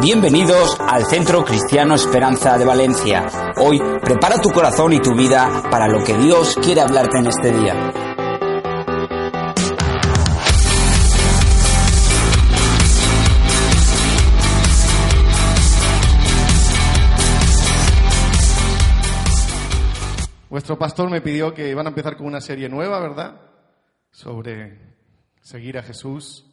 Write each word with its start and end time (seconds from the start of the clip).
Bienvenidos 0.00 0.76
al 0.78 1.04
Centro 1.06 1.44
Cristiano 1.44 1.96
Esperanza 1.96 2.56
de 2.56 2.64
Valencia. 2.64 3.26
Hoy 3.56 3.80
prepara 4.00 4.40
tu 4.40 4.50
corazón 4.50 4.92
y 4.92 5.00
tu 5.00 5.12
vida 5.16 5.64
para 5.72 5.88
lo 5.88 6.04
que 6.04 6.16
Dios 6.16 6.56
quiere 6.62 6.82
hablarte 6.82 7.18
en 7.18 7.26
este 7.26 7.50
día. 7.50 7.92
Vuestro 20.48 20.78
pastor 20.78 21.10
me 21.10 21.20
pidió 21.20 21.52
que 21.52 21.70
iban 21.70 21.86
a 21.86 21.88
empezar 21.88 22.16
con 22.16 22.26
una 22.26 22.40
serie 22.40 22.68
nueva, 22.68 23.00
¿verdad? 23.00 23.40
Sobre 24.12 24.78
seguir 25.40 25.76
a 25.76 25.82
Jesús, 25.82 26.46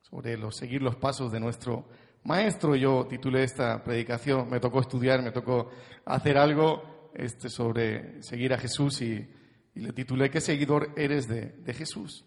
sobre 0.00 0.36
los, 0.36 0.56
seguir 0.56 0.82
los 0.82 0.96
pasos 0.96 1.30
de 1.30 1.38
nuestro 1.38 1.86
maestro. 2.24 2.76
Yo 2.76 3.06
titulé 3.08 3.44
esta 3.44 3.82
predicación, 3.82 4.48
me 4.50 4.60
tocó 4.60 4.80
estudiar, 4.80 5.22
me 5.22 5.32
tocó 5.32 5.70
hacer 6.04 6.38
algo 6.38 7.10
este, 7.14 7.48
sobre 7.48 8.22
seguir 8.22 8.52
a 8.54 8.58
Jesús 8.58 9.02
y, 9.02 9.28
le 9.74 9.94
titulé 9.94 10.28
¿Qué 10.28 10.42
seguidor 10.42 10.92
eres 10.96 11.26
de, 11.28 11.46
de 11.46 11.72
Jesús? 11.72 12.26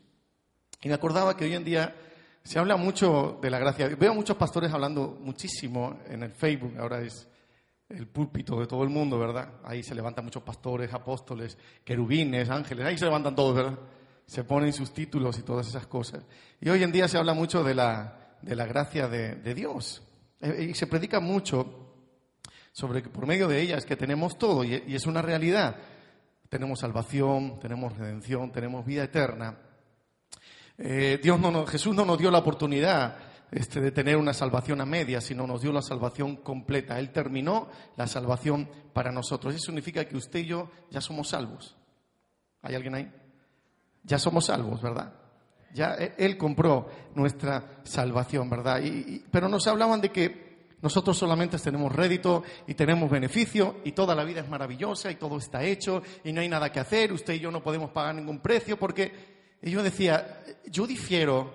Y 0.82 0.88
me 0.88 0.96
acordaba 0.96 1.38
que 1.38 1.46
hoy 1.46 1.54
en 1.54 1.64
día 1.64 1.96
se 2.44 2.58
habla 2.58 2.76
mucho 2.76 3.38
de 3.40 3.52
la 3.52 3.60
gracia. 3.60 3.88
Veo 3.88 4.16
muchos 4.16 4.36
pastores 4.36 4.74
hablando 4.74 5.18
muchísimo 5.22 6.00
en 6.08 6.24
el 6.24 6.32
Facebook, 6.32 6.74
ahora 6.80 7.02
es 7.02 7.28
el 7.90 8.08
púlpito 8.08 8.60
de 8.60 8.66
todo 8.66 8.84
el 8.84 8.90
mundo, 8.90 9.20
¿verdad? 9.20 9.60
Ahí 9.64 9.84
se 9.84 9.94
levantan 9.94 10.26
muchos 10.26 10.42
pastores, 10.42 10.92
apóstoles, 10.94 11.58
querubines, 11.84 12.50
ángeles, 12.50 12.86
ahí 12.86 12.98
se 12.98 13.06
levantan 13.06 13.36
todos, 13.36 13.56
¿verdad? 13.56 13.80
Se 14.26 14.44
ponen 14.44 14.74
sus 14.74 14.92
títulos 14.92 15.38
y 15.38 15.44
todas 15.44 15.68
esas 15.68 15.86
cosas. 15.86 16.24
Y 16.60 16.70
hoy 16.70 16.82
en 16.82 16.92
día 16.92 17.08
se 17.08 17.18
habla 17.18 17.36
mucho 17.36 17.64
de 17.64 17.76
la, 17.76 18.25
de 18.46 18.56
la 18.56 18.66
gracia 18.66 19.08
de, 19.08 19.54
Dios. 19.54 20.02
Eh, 20.40 20.68
Y 20.70 20.74
se 20.76 20.88
predica 20.88 21.20
mucho 21.20 21.82
sobre 22.72 23.02
que 23.02 23.10
por 23.10 23.26
medio 23.26 23.48
de 23.48 23.60
ella 23.62 23.78
es 23.78 23.86
que 23.86 23.96
tenemos 23.96 24.38
todo 24.38 24.64
y, 24.64 24.84
y 24.88 24.96
es 24.96 25.06
una 25.08 25.22
realidad. 25.22 25.76
Tenemos 26.50 26.80
salvación, 26.80 27.60
tenemos 27.60 27.98
redención, 27.98 28.52
tenemos 28.52 28.86
vida 28.86 29.04
eterna. 29.04 29.58
Eh, 30.78 31.20
Dios 31.24 31.40
no 31.40 31.52
nos- 31.52 31.70
Jesús 31.70 31.96
no 31.96 32.06
nos 32.06 32.18
dio 32.20 32.30
la 32.30 32.40
oportunidad 32.40 33.18
este, 33.52 33.80
de 33.82 33.92
tener 33.92 34.18
una 34.18 34.34
salvación 34.34 34.82
a 34.82 34.86
media, 34.86 35.22
sino 35.22 35.48
nos 35.48 35.62
dio 35.62 35.72
la 35.72 35.82
salvación 35.82 36.36
completa. 36.38 37.00
Él 37.00 37.12
terminó 37.12 37.70
la 37.96 38.06
salvación 38.08 38.70
para 38.94 39.12
nosotros. 39.12 39.56
Eso 39.56 39.66
significa 39.68 40.06
que 40.06 40.18
usted 40.18 40.40
y 40.40 40.46
yo 40.48 40.70
ya 40.92 41.02
somos 41.02 41.30
salvos. 41.30 41.76
¿Hay 42.62 42.76
alguien 42.76 42.96
ahí? 42.96 43.12
Ya 44.04 44.20
somos 44.20 44.46
salvos, 44.46 44.82
¿verdad? 44.82 45.14
Ya 45.76 45.94
e- 45.96 46.16
Él 46.18 46.38
compró 46.38 46.88
nuestra 47.14 47.82
salvación, 47.84 48.50
¿verdad? 48.50 48.82
Y- 48.82 48.88
y- 48.88 49.26
pero 49.30 49.50
nos 49.50 49.68
hablaban 49.68 50.00
de 50.02 50.10
que 50.10 50.46
nosotros 50.82 51.18
solamente 51.18 51.58
tenemos 51.58 51.92
rédito 51.92 52.44
y 52.66 52.74
tenemos 52.74 53.10
beneficio 53.10 53.78
y 53.84 53.92
toda 53.92 54.16
la 54.16 54.24
vida 54.24 54.42
es 54.42 54.50
maravillosa 54.50 55.12
y 55.12 55.16
todo 55.16 55.38
está 55.38 55.64
hecho 55.64 56.02
y 56.24 56.32
no 56.32 56.42
hay 56.42 56.48
nada 56.50 56.72
que 56.72 56.80
hacer, 56.80 57.12
usted 57.12 57.34
y 57.34 57.40
yo 57.40 57.52
no 57.52 57.62
podemos 57.62 57.92
pagar 57.92 58.16
ningún 58.16 58.40
precio 58.40 58.78
porque... 58.78 59.36
Y 59.62 59.72
yo 59.72 59.82
decía, 59.82 60.44
yo 60.68 60.86
difiero 60.86 61.52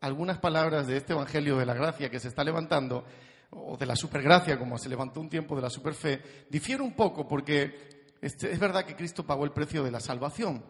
algunas 0.00 0.38
palabras 0.38 0.86
de 0.88 0.96
este 0.96 1.12
Evangelio 1.12 1.56
de 1.56 1.64
la 1.66 1.74
Gracia 1.74 2.10
que 2.10 2.18
se 2.18 2.28
está 2.28 2.42
levantando, 2.42 3.04
o 3.50 3.76
de 3.76 3.86
la 3.86 3.94
supergracia, 3.94 4.58
como 4.58 4.76
se 4.76 4.88
levantó 4.88 5.20
un 5.20 5.28
tiempo 5.30 5.54
de 5.54 5.62
la 5.62 5.70
superfe, 5.70 6.20
difiero 6.50 6.82
un 6.82 6.94
poco 6.94 7.28
porque 7.28 8.16
este, 8.20 8.50
es 8.50 8.58
verdad 8.58 8.84
que 8.84 8.96
Cristo 8.96 9.24
pagó 9.24 9.44
el 9.44 9.52
precio 9.52 9.84
de 9.84 9.92
la 9.92 10.00
salvación, 10.00 10.64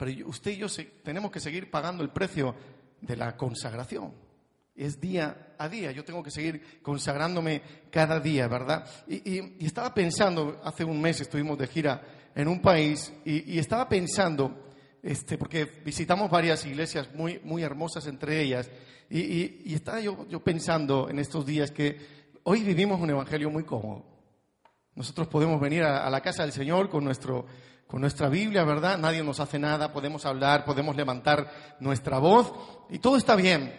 pero 0.00 0.26
usted 0.28 0.52
y 0.52 0.56
yo 0.56 0.66
tenemos 1.04 1.30
que 1.30 1.40
seguir 1.40 1.70
pagando 1.70 2.02
el 2.02 2.08
precio 2.08 2.54
de 3.02 3.16
la 3.16 3.36
consagración. 3.36 4.14
Es 4.74 4.98
día 4.98 5.54
a 5.58 5.68
día, 5.68 5.92
yo 5.92 6.04
tengo 6.04 6.22
que 6.22 6.30
seguir 6.30 6.80
consagrándome 6.82 7.60
cada 7.90 8.18
día, 8.18 8.48
¿verdad? 8.48 8.86
Y, 9.06 9.16
y- 9.16 9.56
y 9.60 9.66
estaba 9.66 9.92
pensando, 9.92 10.58
hace 10.64 10.84
un 10.84 10.98
mes 11.02 11.20
estuvimos 11.20 11.58
de 11.58 11.66
gira 11.66 12.02
en 12.34 12.48
un 12.48 12.62
país 12.62 13.12
y, 13.26 13.52
y 13.52 13.58
estaba 13.58 13.90
pensando, 13.90 14.72
este, 15.02 15.36
porque 15.36 15.66
visitamos 15.84 16.30
varias 16.30 16.64
iglesias 16.64 17.12
muy, 17.14 17.38
muy 17.44 17.62
hermosas 17.62 18.06
entre 18.06 18.40
ellas, 18.40 18.70
y, 19.10 19.18
y- 19.20 19.62
y 19.66 19.74
estaba 19.74 20.00
yo, 20.00 20.26
yo 20.30 20.40
pensando 20.42 21.10
en 21.10 21.18
estos 21.18 21.44
días 21.44 21.70
que 21.72 21.98
hoy 22.44 22.62
vivimos 22.62 22.98
un 23.02 23.10
evangelio 23.10 23.50
muy 23.50 23.64
cómodo. 23.64 24.06
Nosotros 24.94 25.28
podemos 25.28 25.60
venir 25.60 25.82
a, 25.82 26.06
a 26.06 26.10
la 26.10 26.22
casa 26.22 26.42
del 26.42 26.52
Señor 26.52 26.88
con, 26.88 27.04
nuestro, 27.04 27.44
con 27.90 28.00
nuestra 28.00 28.28
Biblia, 28.28 28.62
¿verdad? 28.64 28.98
Nadie 28.98 29.22
nos 29.24 29.40
hace 29.40 29.58
nada, 29.58 29.92
podemos 29.92 30.24
hablar, 30.24 30.64
podemos 30.64 30.94
levantar 30.94 31.50
nuestra 31.80 32.18
voz 32.18 32.52
y 32.88 32.98
todo 33.00 33.16
está 33.16 33.34
bien. 33.34 33.74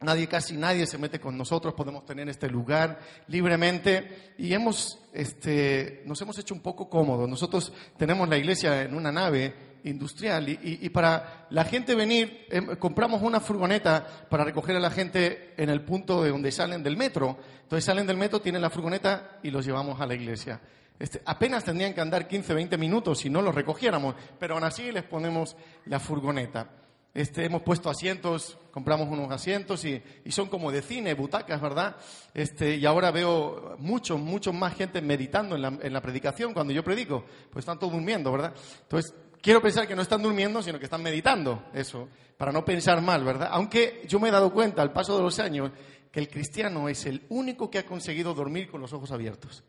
Nadie, 0.00 0.28
casi 0.28 0.56
nadie 0.56 0.86
se 0.86 0.96
mete 0.98 1.18
con 1.18 1.36
nosotros, 1.36 1.74
podemos 1.74 2.04
tener 2.04 2.28
este 2.28 2.48
lugar 2.48 3.00
libremente 3.26 4.34
y 4.38 4.52
hemos, 4.54 4.98
este, 5.12 6.02
nos 6.06 6.20
hemos 6.22 6.38
hecho 6.38 6.54
un 6.54 6.60
poco 6.60 6.88
cómodos. 6.88 7.28
Nosotros 7.28 7.72
tenemos 7.96 8.28
la 8.28 8.36
iglesia 8.38 8.82
en 8.82 8.94
una 8.94 9.10
nave 9.10 9.80
industrial 9.84 10.48
y, 10.48 10.58
y- 10.82 10.88
para 10.90 11.46
la 11.50 11.64
gente 11.64 11.94
venir, 11.96 12.46
em, 12.50 12.76
compramos 12.76 13.22
una 13.22 13.40
furgoneta 13.40 14.06
para 14.28 14.44
recoger 14.44 14.76
a 14.76 14.80
la 14.80 14.90
gente 14.90 15.54
en 15.56 15.68
el 15.70 15.80
punto 15.84 16.22
de 16.22 16.30
donde 16.30 16.52
salen 16.52 16.82
del 16.82 16.96
metro. 16.96 17.36
Entonces 17.62 17.84
salen 17.84 18.06
del 18.06 18.16
metro, 18.18 18.40
tienen 18.40 18.62
la 18.62 18.70
furgoneta 18.70 19.38
y 19.42 19.50
los 19.50 19.64
llevamos 19.64 20.00
a 20.00 20.06
la 20.06 20.14
iglesia. 20.14 20.60
Este, 20.98 21.22
apenas 21.24 21.64
tendrían 21.64 21.94
que 21.94 22.00
andar 22.00 22.26
15, 22.26 22.54
20 22.54 22.76
minutos 22.76 23.20
si 23.20 23.30
no 23.30 23.40
los 23.40 23.54
recogiéramos, 23.54 24.14
pero 24.38 24.54
aún 24.54 24.64
así 24.64 24.90
les 24.90 25.04
ponemos 25.04 25.56
la 25.86 26.00
furgoneta. 26.00 26.70
Este, 27.14 27.44
hemos 27.44 27.62
puesto 27.62 27.88
asientos, 27.88 28.58
compramos 28.70 29.08
unos 29.08 29.30
asientos 29.32 29.84
y, 29.84 30.02
son 30.28 30.48
como 30.48 30.70
de 30.70 30.82
cine, 30.82 31.14
butacas, 31.14 31.60
¿verdad? 31.60 31.96
Este, 32.34 32.76
y 32.76 32.86
ahora 32.86 33.10
veo 33.10 33.76
mucho, 33.78 34.18
mucho 34.18 34.52
más 34.52 34.74
gente 34.74 35.00
meditando 35.00 35.56
en 35.56 35.62
la, 35.62 35.78
en 35.80 35.92
la 35.92 36.00
predicación 36.00 36.52
cuando 36.52 36.72
yo 36.72 36.84
predico, 36.84 37.24
pues 37.50 37.62
están 37.62 37.78
todos 37.78 37.92
durmiendo, 37.92 38.30
¿verdad? 38.30 38.52
Entonces, 38.82 39.14
quiero 39.40 39.62
pensar 39.62 39.88
que 39.88 39.96
no 39.96 40.02
están 40.02 40.22
durmiendo, 40.22 40.62
sino 40.62 40.78
que 40.78 40.84
están 40.84 41.02
meditando, 41.02 41.64
eso, 41.72 42.08
para 42.36 42.52
no 42.52 42.64
pensar 42.64 43.00
mal, 43.02 43.24
¿verdad? 43.24 43.48
Aunque 43.52 44.04
yo 44.06 44.20
me 44.20 44.28
he 44.28 44.32
dado 44.32 44.52
cuenta 44.52 44.82
al 44.82 44.92
paso 44.92 45.16
de 45.16 45.22
los 45.22 45.38
años 45.38 45.72
que 46.12 46.20
el 46.20 46.28
cristiano 46.28 46.88
es 46.88 47.06
el 47.06 47.24
único 47.30 47.70
que 47.70 47.78
ha 47.78 47.86
conseguido 47.86 48.34
dormir 48.34 48.70
con 48.70 48.80
los 48.80 48.92
ojos 48.92 49.10
abiertos. 49.10 49.64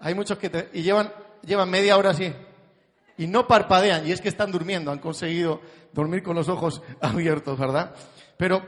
Hay 0.00 0.14
muchos 0.14 0.38
que 0.38 0.50
te- 0.50 0.68
y 0.72 0.82
llevan, 0.82 1.12
llevan 1.44 1.70
media 1.70 1.96
hora 1.96 2.10
así 2.10 2.32
y 3.16 3.26
no 3.26 3.46
parpadean 3.46 4.06
y 4.06 4.12
es 4.12 4.20
que 4.20 4.28
están 4.28 4.50
durmiendo, 4.52 4.90
han 4.90 4.98
conseguido 4.98 5.60
dormir 5.92 6.22
con 6.22 6.34
los 6.36 6.48
ojos 6.48 6.82
abiertos, 7.00 7.58
¿verdad? 7.58 7.94
Pero 8.36 8.62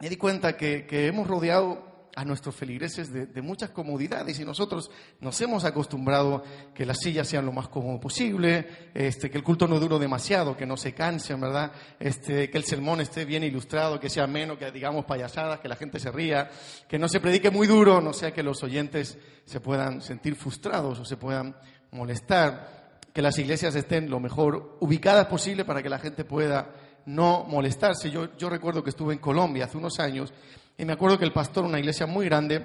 me 0.00 0.08
di 0.08 0.16
cuenta 0.16 0.56
que, 0.56 0.86
que 0.86 1.06
hemos 1.06 1.26
rodeado 1.26 1.95
a 2.16 2.24
nuestros 2.24 2.54
feligreses 2.54 3.12
de, 3.12 3.26
de 3.26 3.42
muchas 3.42 3.70
comodidades 3.70 4.40
y 4.40 4.44
nosotros 4.44 4.90
nos 5.20 5.38
hemos 5.42 5.64
acostumbrado 5.64 6.42
que 6.74 6.86
las 6.86 6.98
sillas 6.98 7.28
sean 7.28 7.44
lo 7.44 7.52
más 7.52 7.68
cómodo 7.68 8.00
posible, 8.00 8.90
este, 8.94 9.30
que 9.30 9.36
el 9.36 9.44
culto 9.44 9.68
no 9.68 9.78
dure 9.78 9.98
demasiado, 9.98 10.56
que 10.56 10.64
no 10.64 10.78
se 10.78 10.94
cansen, 10.94 11.38
¿verdad? 11.42 11.72
Este, 12.00 12.48
que 12.48 12.56
el 12.56 12.64
sermón 12.64 13.02
esté 13.02 13.26
bien 13.26 13.44
ilustrado, 13.44 14.00
que 14.00 14.08
sea 14.08 14.26
menos, 14.26 14.56
que 14.56 14.72
digamos 14.72 15.04
payasadas, 15.04 15.60
que 15.60 15.68
la 15.68 15.76
gente 15.76 16.00
se 16.00 16.10
ría, 16.10 16.50
que 16.88 16.98
no 16.98 17.06
se 17.06 17.20
predique 17.20 17.50
muy 17.50 17.66
duro, 17.66 18.00
no 18.00 18.14
sea 18.14 18.32
que 18.32 18.42
los 18.42 18.62
oyentes 18.62 19.18
se 19.44 19.60
puedan 19.60 20.00
sentir 20.00 20.36
frustrados 20.36 20.98
o 20.98 21.04
se 21.04 21.18
puedan 21.18 21.54
molestar, 21.90 22.98
que 23.12 23.20
las 23.20 23.38
iglesias 23.38 23.74
estén 23.74 24.08
lo 24.08 24.20
mejor 24.20 24.78
ubicadas 24.80 25.26
posible 25.26 25.66
para 25.66 25.82
que 25.82 25.90
la 25.90 25.98
gente 25.98 26.24
pueda 26.24 26.70
no 27.04 27.44
molestarse. 27.44 28.10
Yo, 28.10 28.34
yo 28.38 28.48
recuerdo 28.48 28.82
que 28.82 28.90
estuve 28.90 29.12
en 29.12 29.20
Colombia 29.20 29.66
hace 29.66 29.76
unos 29.76 30.00
años 30.00 30.32
y 30.78 30.84
me 30.84 30.92
acuerdo 30.92 31.18
que 31.18 31.24
el 31.24 31.32
pastor, 31.32 31.64
una 31.64 31.78
iglesia 31.78 32.06
muy 32.06 32.26
grande, 32.26 32.64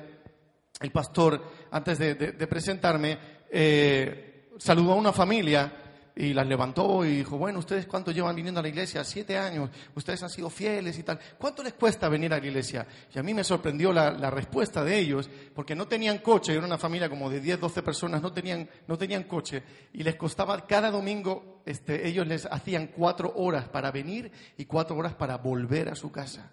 el 0.80 0.92
pastor, 0.92 1.44
antes 1.72 1.98
de, 2.00 2.16
de- 2.16 2.32
de 2.34 2.48
presentarme, 2.48 3.18
eh, 3.52 4.50
saludó 4.58 4.94
a 4.94 4.96
una 4.96 5.12
familia 5.14 5.72
y 6.16 6.34
las 6.34 6.46
levantó 6.46 7.06
y 7.06 7.18
dijo, 7.18 7.38
bueno, 7.38 7.60
¿ustedes 7.60 7.86
cuánto 7.88 8.12
llevan 8.12 8.36
viniendo 8.36 8.60
a 8.60 8.64
la 8.64 8.70
iglesia? 8.70 9.04
Siete 9.04 9.38
años, 9.38 9.70
ustedes 9.96 10.22
han 10.24 10.30
sido 10.30 10.50
fieles 10.50 10.98
y 11.00 11.04
tal. 11.04 11.18
¿Cuánto 11.38 11.64
les 11.64 11.74
cuesta 11.74 12.10
venir 12.10 12.34
a 12.34 12.40
la 12.40 12.46
iglesia? 12.46 12.86
Y 13.14 13.18
a 13.18 13.24
mí 13.24 13.34
me 13.34 13.44
sorprendió 13.44 13.94
la, 13.94 14.12
respuesta 14.30 14.84
de 14.84 14.98
ellos, 15.00 15.30
porque 15.56 15.74
no 15.76 15.88
tenían 15.88 16.18
coche, 16.20 16.54
era 16.54 16.66
una 16.66 16.78
familia 16.78 17.10
como 17.10 17.30
de 17.30 17.40
10, 17.40 17.60
12 17.62 17.82
personas, 17.82 18.22
no 18.22 18.34
tenían, 18.34 18.70
no 18.88 18.98
tenían 18.98 19.24
coche, 19.24 19.64
y 19.94 20.04
les 20.04 20.16
costaba 20.16 20.68
cada 20.68 20.92
domingo, 20.92 21.62
este, 21.66 22.08
ellos 22.08 22.28
les 22.28 22.46
hacían 22.46 22.88
cuatro 22.88 23.32
horas 23.36 23.70
para 23.70 23.90
venir 23.92 24.32
y 24.58 24.66
cuatro 24.66 24.98
horas 24.98 25.14
para 25.14 25.38
volver 25.38 25.88
a 25.90 25.96
su 25.96 26.12
casa. 26.12 26.52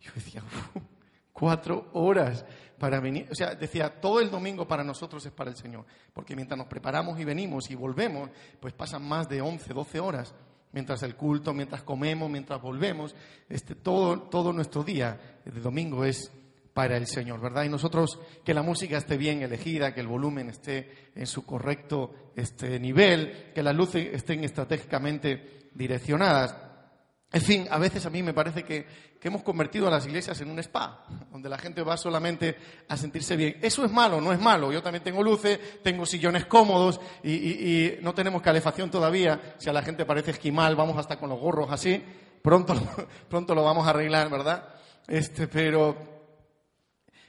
Yo 0.00 0.10
decía, 0.14 0.42
cuatro 1.32 1.90
horas 1.92 2.44
para 2.78 2.98
venir, 3.00 3.28
o 3.30 3.34
sea, 3.34 3.54
decía, 3.54 4.00
todo 4.00 4.20
el 4.20 4.30
domingo 4.30 4.66
para 4.66 4.82
nosotros 4.82 5.24
es 5.26 5.32
para 5.32 5.50
el 5.50 5.56
Señor, 5.56 5.84
porque 6.14 6.34
mientras 6.34 6.56
nos 6.56 6.66
preparamos 6.66 7.20
y 7.20 7.24
venimos 7.24 7.70
y 7.70 7.74
volvemos, 7.74 8.30
pues 8.58 8.72
pasan 8.72 9.06
más 9.06 9.28
de 9.28 9.42
11, 9.42 9.74
12 9.74 10.00
horas, 10.00 10.34
mientras 10.72 11.02
el 11.02 11.14
culto, 11.14 11.52
mientras 11.52 11.82
comemos, 11.82 12.30
mientras 12.30 12.60
volvemos, 12.60 13.14
este, 13.48 13.74
todo, 13.74 14.22
todo 14.22 14.52
nuestro 14.52 14.82
día 14.82 15.40
de 15.44 15.60
domingo 15.60 16.04
es 16.04 16.32
para 16.72 16.96
el 16.96 17.06
Señor, 17.06 17.40
¿verdad? 17.40 17.64
Y 17.64 17.68
nosotros, 17.68 18.18
que 18.44 18.54
la 18.54 18.62
música 18.62 18.96
esté 18.96 19.16
bien 19.16 19.42
elegida, 19.42 19.92
que 19.92 20.00
el 20.00 20.06
volumen 20.06 20.48
esté 20.48 21.10
en 21.14 21.26
su 21.26 21.44
correcto 21.44 22.32
este, 22.36 22.78
nivel, 22.78 23.52
que 23.54 23.62
las 23.62 23.74
luces 23.74 24.08
estén 24.12 24.44
estratégicamente 24.44 25.68
direccionadas, 25.74 26.56
en 27.32 27.42
fin, 27.42 27.68
a 27.70 27.78
veces 27.78 28.04
a 28.06 28.10
mí 28.10 28.24
me 28.24 28.34
parece 28.34 28.64
que, 28.64 29.10
hemos 29.22 29.42
convertido 29.42 29.86
a 29.86 29.90
las 29.90 30.06
iglesias 30.06 30.40
en 30.40 30.50
un 30.50 30.58
spa, 30.60 31.04
donde 31.30 31.48
la 31.48 31.58
gente 31.58 31.82
va 31.82 31.96
solamente 31.96 32.56
a 32.88 32.96
sentirse 32.96 33.36
bien. 33.36 33.58
Eso 33.60 33.84
es 33.84 33.92
malo, 33.92 34.20
no 34.20 34.32
es 34.32 34.40
malo. 34.40 34.72
Yo 34.72 34.82
también 34.82 35.04
tengo 35.04 35.22
luces, 35.22 35.82
tengo 35.82 36.06
sillones 36.06 36.46
cómodos 36.46 37.00
y, 37.22 37.98
no 38.00 38.14
tenemos 38.14 38.42
calefacción 38.42 38.90
todavía. 38.90 39.54
Si 39.58 39.68
a 39.68 39.72
la 39.72 39.82
gente 39.82 40.04
parece 40.04 40.32
esquimal, 40.32 40.74
vamos 40.74 40.96
hasta 40.96 41.18
con 41.18 41.28
los 41.28 41.38
gorros 41.38 41.70
así. 41.70 42.02
Pronto, 42.42 42.74
pronto 43.28 43.54
lo 43.54 43.62
vamos 43.62 43.86
a 43.86 43.90
arreglar, 43.90 44.28
¿verdad? 44.28 44.74
Este, 45.06 45.46
pero 45.46 45.96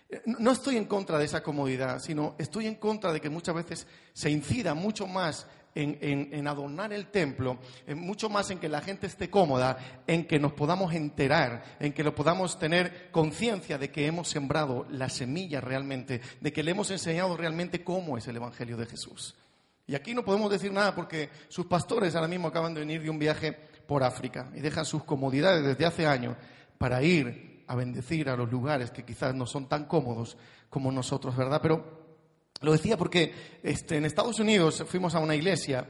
eh, 0.09 0.21
no 0.25 0.51
estoy 0.51 0.77
en 0.77 0.86
contra 0.86 1.19
de 1.19 1.25
esa 1.25 1.44
comodidad, 1.44 2.00
sino 2.00 2.36
estoy 2.39 2.65
en 2.65 2.75
contra 2.75 3.13
de 3.13 3.21
que 3.21 3.30
muchas 3.30 3.53
veces 3.53 3.86
se 4.13 4.31
incida 4.31 4.74
mucho 4.74 5.06
más 5.06 5.45
en, 5.76 6.48
adornar 6.48 6.94
el 6.94 7.08
templo, 7.08 7.60
mucho 7.96 8.30
más 8.30 8.50
en 8.52 8.60
que 8.60 8.70
la 8.70 8.82
gente 8.82 9.08
esté 9.08 9.30
cómoda, 9.30 9.78
en 10.08 10.26
que 10.26 10.40
nos 10.40 10.54
podamos 10.54 10.94
enterar, 10.94 11.64
en 11.80 11.94
que 11.94 12.04
lo 12.04 12.14
podamos 12.14 12.60
tener 12.60 13.10
conciencia 13.12 13.78
de 13.78 13.92
que 13.92 14.06
hemos 14.06 14.28
sembrado 14.28 14.86
la 14.90 15.10
semilla 15.10 15.62
realmente, 15.62 16.22
de 16.40 16.54
que 16.54 16.64
le 16.64 16.72
hemos 16.72 16.92
enseñado 16.92 17.38
realmente 17.38 17.84
cómo 17.84 18.18
es 18.18 18.28
el 18.28 18.36
Evangelio 18.36 18.78
de 18.78 18.86
Jesús. 18.86 19.36
Y 19.88 19.96
aquí 19.96 20.14
no 20.14 20.24
podemos 20.24 20.50
decir 20.52 20.72
nada 20.72 20.96
porque 20.96 21.30
sus 21.50 21.66
pastores 21.66 22.16
ahora 22.16 22.28
mismo 22.28 22.48
acaban 22.48 22.74
de 22.74 22.82
venir 22.82 23.02
de 23.02 23.10
un 23.10 23.20
viaje 23.20 23.52
por 23.88 24.04
África 24.04 24.50
y 24.56 24.62
dejan 24.62 24.86
sus 24.86 25.04
comodidades 25.04 25.66
desde 25.66 25.86
hace 25.86 26.08
años 26.08 26.38
para 26.78 27.04
ir 27.04 27.66
a 27.68 27.76
bendecir 27.76 28.30
a 28.30 28.36
los 28.36 28.50
lugares 28.50 28.92
que 28.92 29.04
quizás 29.04 29.34
no 29.36 29.46
son 29.46 29.68
tan 29.68 29.86
cómodos 29.86 30.38
como 30.70 30.92
nosotros, 30.92 31.36
¿verdad? 31.36 31.60
Pero 31.62 32.00
lo 32.62 32.72
decía 32.72 32.98
porque 32.98 33.34
este, 33.63 33.98
en 33.98 34.06
Estados 34.06 34.40
Unidos 34.40 34.84
fuimos 34.88 35.16
a 35.16 35.19
una 35.19 35.36
iglesia 35.36 35.88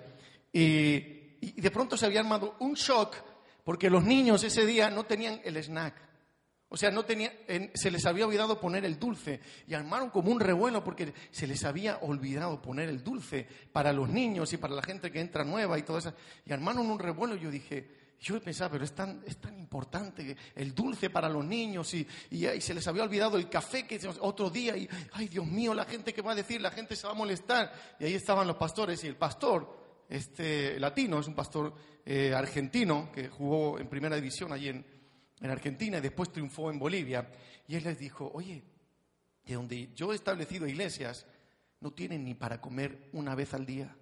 y, 0.51 1.21
de 1.41 1.71
pronto 1.71 1.97
se 1.97 2.05
había 2.05 2.19
armado 2.19 2.55
un 2.59 2.75
shock 2.75 3.15
porque 3.63 3.89
los 3.89 4.03
niños 4.03 4.43
ese 4.43 4.65
día 4.65 4.89
no 4.89 5.05
tenían 5.05 5.41
el 5.43 5.57
snack. 5.57 5.95
O 6.69 6.77
sea, 6.77 6.89
no 6.89 7.03
tenía, 7.03 7.33
se 7.73 7.91
les 7.91 8.05
había 8.05 8.25
olvidado 8.25 8.59
poner 8.59 8.85
el 8.85 8.97
dulce 8.97 9.41
y 9.67 9.73
armaron 9.73 10.09
como 10.09 10.31
un 10.31 10.39
revuelo 10.39 10.83
porque 10.83 11.13
se 11.29 11.45
les 11.45 11.65
había 11.65 11.97
olvidado 11.97 12.61
poner 12.61 12.87
el 12.87 13.03
dulce 13.03 13.45
para 13.73 13.91
los 13.91 14.07
niños 14.07 14.53
y 14.53 14.57
para 14.57 14.75
la 14.75 14.81
gente 14.81 15.11
que 15.11 15.19
entra 15.19 15.43
nueva 15.43 15.77
y 15.77 15.83
todo 15.83 15.97
eso. 15.97 16.13
Y 16.45 16.53
armaron 16.53 16.89
un 16.89 16.97
revuelo 16.97 17.35
y 17.35 17.41
yo 17.41 17.51
dije, 17.51 18.00
yo 18.21 18.39
pensaba, 18.39 18.73
pero 18.73 18.83
es 18.85 18.93
tan, 18.93 19.23
es 19.25 19.37
tan 19.37 19.57
importante 19.57 20.37
el 20.53 20.75
dulce 20.75 21.09
para 21.09 21.27
los 21.27 21.43
niños 21.43 21.91
y, 21.95 22.07
se 22.59 22.73
les 22.75 22.87
había 22.87 23.01
olvidado 23.01 23.35
el 23.35 23.49
café 23.49 23.87
que 23.87 23.99
otro 24.19 24.51
día 24.51 24.77
y, 24.77 24.87
ay 25.13 25.27
Dios 25.27 25.47
mío, 25.47 25.73
la 25.73 25.85
gente 25.85 26.13
que 26.13 26.21
va 26.21 26.33
a 26.33 26.35
decir, 26.35 26.61
la 26.61 26.69
gente 26.69 26.95
se 26.95 27.07
va 27.07 27.13
a 27.13 27.15
molestar. 27.15 27.73
Y 27.99 28.05
ahí 28.05 28.13
estaban 28.13 28.47
los 28.47 28.57
pastores 28.57 29.03
y 29.03 29.07
el 29.07 29.15
pastor, 29.15 30.05
este 30.07 30.79
latino, 30.79 31.19
es 31.19 31.27
un 31.27 31.33
pastor 31.33 31.73
eh, 32.05 32.31
argentino 32.35 33.11
que 33.11 33.27
jugó 33.27 33.79
en 33.79 33.87
primera 33.87 34.15
división 34.15 34.53
allí 34.53 34.69
en, 34.69 34.85
en 35.41 35.49
Argentina 35.49 35.97
y 35.97 36.01
después 36.01 36.31
triunfó 36.31 36.69
en 36.69 36.77
Bolivia. 36.77 37.27
Y 37.67 37.75
él 37.75 37.83
les 37.83 37.97
dijo, 37.97 38.29
oye, 38.35 38.61
de 39.43 39.53
donde 39.55 39.89
yo 39.95 40.11
he 40.11 40.15
establecido 40.15 40.67
iglesias, 40.67 41.25
no 41.79 41.91
tienen 41.91 42.23
ni 42.23 42.35
para 42.35 42.61
comer 42.61 43.09
una 43.13 43.33
vez 43.33 43.55
al 43.55 43.65
día. 43.65 43.95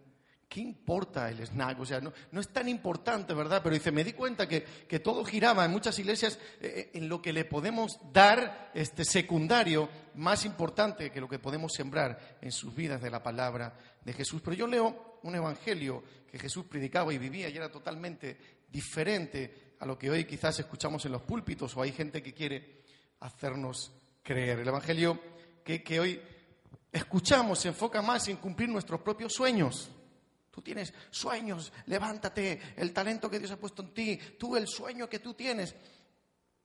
¿Qué 0.49 0.61
importa 0.61 1.29
el 1.29 1.45
snack? 1.45 1.79
O 1.79 1.85
sea, 1.85 2.01
no, 2.01 2.11
es 2.39 2.49
tan 2.49 2.67
importante, 2.67 3.35
¿verdad? 3.35 3.61
Pero 3.63 3.75
dice, 3.75 3.91
me 3.91 4.03
di 4.03 4.13
cuenta 4.13 4.49
que, 4.49 4.61
todo 4.99 5.23
giraba 5.23 5.63
en 5.63 5.71
muchas 5.71 5.97
iglesias 5.99 6.39
eh, 6.59 6.89
eh, 6.91 6.91
en 6.95 7.07
lo 7.07 7.21
que 7.21 7.31
le 7.31 7.45
podemos 7.45 7.99
dar 8.11 8.71
este 8.73 9.05
secundario 9.05 9.87
más 10.15 10.43
importante 10.45 11.11
que 11.11 11.21
lo 11.21 11.29
que 11.29 11.37
podemos 11.37 11.71
sembrar 11.73 12.39
en 12.41 12.51
sus 12.51 12.75
vidas 12.75 13.01
de 13.01 13.11
la 13.11 13.21
palabra 13.21 13.77
de 14.03 14.11
Jesús. 14.11 14.41
Pero 14.43 14.55
yo 14.55 14.67
leo 14.67 15.19
un 15.21 15.35
evangelio 15.35 16.03
que 16.29 16.39
Jesús 16.39 16.65
predicaba 16.65 17.13
y 17.13 17.19
vivía 17.19 17.47
y 17.47 17.55
era 17.55 17.71
totalmente 17.71 18.37
diferente 18.69 19.75
a 19.79 19.85
lo 19.85 19.97
que 19.97 20.09
hoy 20.09 20.25
quizás 20.25 20.59
escuchamos 20.59 21.05
en 21.05 21.11
los 21.11 21.21
púlpitos 21.21 21.77
o 21.77 21.81
hay 21.83 21.91
gente 21.91 22.23
que 22.23 22.33
quiere 22.33 22.83
hacernos 23.19 23.91
creer. 24.23 24.59
El 24.59 24.67
evangelio 24.67 25.19
que, 25.63 25.83
que 25.83 25.99
hoy 25.99 26.21
escuchamos 26.91 27.59
se 27.59 27.67
enfoca 27.67 28.01
más 28.01 28.27
en 28.27 28.37
cumplir 28.37 28.67
nuestros 28.67 29.01
propios 29.01 29.33
sueños 29.33 29.91
Tú 30.59 30.63
tienes 30.63 30.93
sueños, 31.09 31.71
levántate, 31.85 32.59
el 32.75 32.91
talento 32.91 33.29
que 33.29 33.39
Dios 33.39 33.51
ha 33.51 33.55
puesto 33.55 33.81
en 33.81 33.93
ti, 33.93 34.19
tú 34.37 34.57
el 34.57 34.67
sueño 34.67 35.07
que 35.07 35.19
tú 35.19 35.33
tienes. 35.33 35.73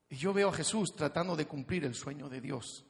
Y 0.09 0.17
yo 0.17 0.33
veo 0.33 0.49
a 0.49 0.53
Jesús 0.53 0.93
tratando 0.93 1.33
de 1.33 1.47
cumplir 1.47 1.85
el 1.85 1.95
sueño 1.95 2.27
de 2.27 2.41
Dios. 2.41 2.83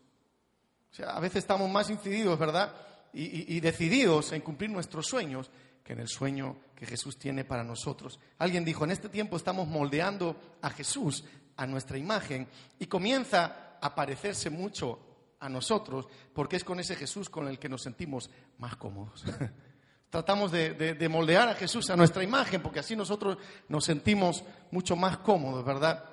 O 0.91 0.95
sea, 0.95 1.11
a 1.11 1.19
veces 1.19 1.43
estamos 1.43 1.69
más 1.69 1.91
incididos, 1.91 2.39
¿verdad? 2.39 2.73
Y, 3.13 3.55
y, 3.55 3.59
decididos 3.59 4.31
en 4.31 4.41
cumplir 4.41 4.71
nuestros 4.71 5.05
sueños 5.05 5.51
que 5.83 5.93
en 5.93 5.99
el 5.99 6.07
sueño 6.07 6.57
que 6.75 6.87
Jesús 6.87 7.19
tiene 7.19 7.45
para 7.45 7.63
nosotros. 7.63 8.19
Alguien 8.39 8.65
dijo, 8.65 8.83
en 8.83 8.89
este 8.89 9.09
tiempo 9.09 9.37
estamos 9.37 9.67
moldeando 9.67 10.57
a 10.63 10.71
Jesús 10.71 11.23
a 11.55 11.67
nuestra 11.67 11.99
imagen 11.99 12.47
y 12.79 12.87
comienza 12.87 13.77
a 13.79 13.93
parecerse 13.93 14.49
mucho 14.49 14.99
a 15.39 15.49
nosotros 15.49 16.07
porque 16.33 16.55
es 16.55 16.63
con 16.63 16.79
ese 16.79 16.95
Jesús 16.95 17.29
con 17.29 17.47
el 17.47 17.59
que 17.59 17.69
nos 17.69 17.83
sentimos 17.83 18.31
más 18.57 18.75
cómodos. 18.75 19.23
Tratamos 20.09 20.51
de, 20.51 21.07
moldear 21.09 21.49
a 21.49 21.55
Jesús 21.55 21.89
a 21.89 21.95
nuestra 21.95 22.23
imagen, 22.23 22.61
porque 22.61 22.79
así 22.79 22.95
nosotros 22.95 23.37
nos 23.67 23.83
sentimos 23.83 24.43
mucho 24.71 24.95
más 24.95 25.17
cómodos, 25.17 25.65
¿verdad? 25.65 26.03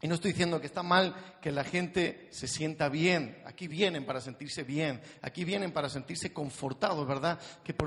Y 0.00 0.08
no 0.08 0.14
estoy 0.14 0.32
diciendo 0.32 0.60
que 0.60 0.66
está 0.66 0.82
mal 0.82 1.14
que 1.40 1.50
la 1.50 1.64
gente 1.64 2.28
se 2.30 2.46
sienta 2.46 2.88
bien. 2.90 3.42
Aquí 3.46 3.66
vienen 3.66 4.04
para 4.04 4.20
sentirse 4.20 4.62
bien. 4.62 5.00
Aquí 5.22 5.44
vienen 5.44 5.72
para 5.72 5.88
sentirse 5.88 6.32
confortados, 6.32 7.06
¿verdad? 7.06 7.38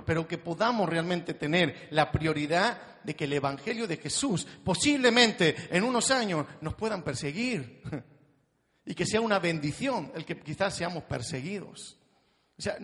pero 0.05 0.27
que 0.27 0.39
podamos 0.39 0.89
realmente 0.89 1.35
tener 1.35 1.87
la 1.91 2.11
prioridad 2.11 2.99
de 3.03 3.15
que 3.15 3.25
el 3.25 3.33
Evangelio 3.33 3.87
de 3.87 3.97
Jesús 3.97 4.47
posiblemente 4.63 5.55
en 5.69 5.83
unos 5.83 6.09
años 6.09 6.45
nos 6.61 6.73
puedan 6.75 7.03
perseguir. 7.03 7.81
Y 8.85 8.95
que 8.95 9.05
sea 9.05 9.21
una 9.21 9.37
bendición 9.37 10.11
el 10.15 10.25
que 10.25 10.39
quizás 10.39 10.75
seamos 10.75 11.03
perseguidos. 11.03 11.99
O 12.57 12.61
sea, 12.61 12.75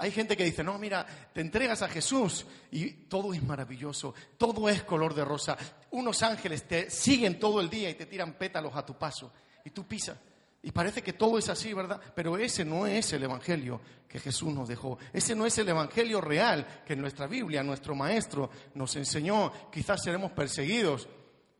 hay 0.00 0.10
gente 0.10 0.36
que 0.36 0.44
dice, 0.44 0.64
no, 0.64 0.78
mira, 0.78 1.06
te 1.32 1.42
entregas 1.42 1.82
a 1.82 1.88
Jesús 1.88 2.46
y 2.70 2.90
todo 2.90 3.34
es 3.34 3.42
maravilloso, 3.42 4.14
todo 4.38 4.68
es 4.68 4.82
color 4.82 5.14
de 5.14 5.24
rosa. 5.24 5.56
Unos 5.90 6.22
ángeles 6.22 6.66
te 6.66 6.90
siguen 6.90 7.38
todo 7.38 7.60
el 7.60 7.68
día 7.68 7.90
y 7.90 7.94
te 7.94 8.06
tiran 8.06 8.32
pétalos 8.32 8.74
a 8.74 8.86
tu 8.86 8.98
paso 8.98 9.32
y 9.64 9.70
tú 9.70 9.86
pisas. 9.86 10.16
Y 10.62 10.72
parece 10.72 11.02
que 11.02 11.14
todo 11.14 11.38
es 11.38 11.48
así, 11.48 11.72
¿verdad? 11.72 12.00
Pero 12.14 12.36
ese 12.36 12.64
no 12.64 12.86
es 12.86 13.12
el 13.12 13.22
Evangelio 13.22 13.80
que 14.08 14.18
Jesús 14.18 14.52
nos 14.52 14.68
dejó. 14.68 14.98
Ese 15.12 15.34
no 15.34 15.46
es 15.46 15.56
el 15.58 15.68
Evangelio 15.68 16.20
real 16.20 16.82
que 16.86 16.96
nuestra 16.96 17.26
Biblia 17.26 17.62
nuestro 17.62 17.94
Maestro 17.94 18.50
nos 18.74 18.94
enseñó. 18.96 19.52
Quizás 19.70 20.02
seremos 20.02 20.32
perseguidos, 20.32 21.08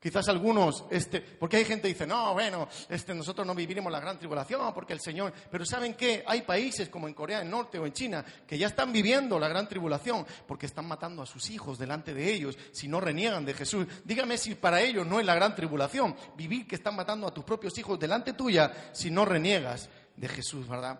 Quizás 0.00 0.30
algunos, 0.30 0.84
este, 0.90 1.20
porque 1.20 1.58
hay 1.58 1.66
gente 1.66 1.82
que 1.82 1.92
dice, 1.92 2.06
no, 2.06 2.32
bueno, 2.32 2.66
este, 2.88 3.14
nosotros 3.14 3.46
no 3.46 3.54
viviremos 3.54 3.92
la 3.92 4.00
gran 4.00 4.18
tribulación 4.18 4.72
porque 4.72 4.94
el 4.94 5.00
Señor, 5.00 5.30
pero 5.50 5.66
¿saben 5.66 5.92
qué? 5.92 6.24
Hay 6.26 6.40
países 6.40 6.88
como 6.88 7.06
en 7.06 7.12
Corea 7.12 7.40
del 7.40 7.50
Norte 7.50 7.78
o 7.78 7.84
en 7.84 7.92
China 7.92 8.24
que 8.46 8.56
ya 8.56 8.68
están 8.68 8.92
viviendo 8.92 9.38
la 9.38 9.46
gran 9.48 9.68
tribulación 9.68 10.26
porque 10.46 10.64
están 10.64 10.88
matando 10.88 11.20
a 11.20 11.26
sus 11.26 11.50
hijos 11.50 11.78
delante 11.78 12.14
de 12.14 12.32
ellos 12.32 12.56
si 12.72 12.88
no 12.88 12.98
reniegan 12.98 13.44
de 13.44 13.52
Jesús. 13.52 13.86
Dígame 14.02 14.38
si 14.38 14.54
para 14.54 14.80
ellos 14.80 15.06
no 15.06 15.20
es 15.20 15.26
la 15.26 15.34
gran 15.34 15.54
tribulación 15.54 16.16
vivir 16.34 16.66
que 16.66 16.76
están 16.76 16.96
matando 16.96 17.26
a 17.26 17.34
tus 17.34 17.44
propios 17.44 17.76
hijos 17.76 18.00
delante 18.00 18.32
tuya 18.32 18.72
si 18.92 19.10
no 19.10 19.26
reniegas 19.26 19.90
de 20.16 20.28
Jesús, 20.28 20.66
¿verdad? 20.66 20.98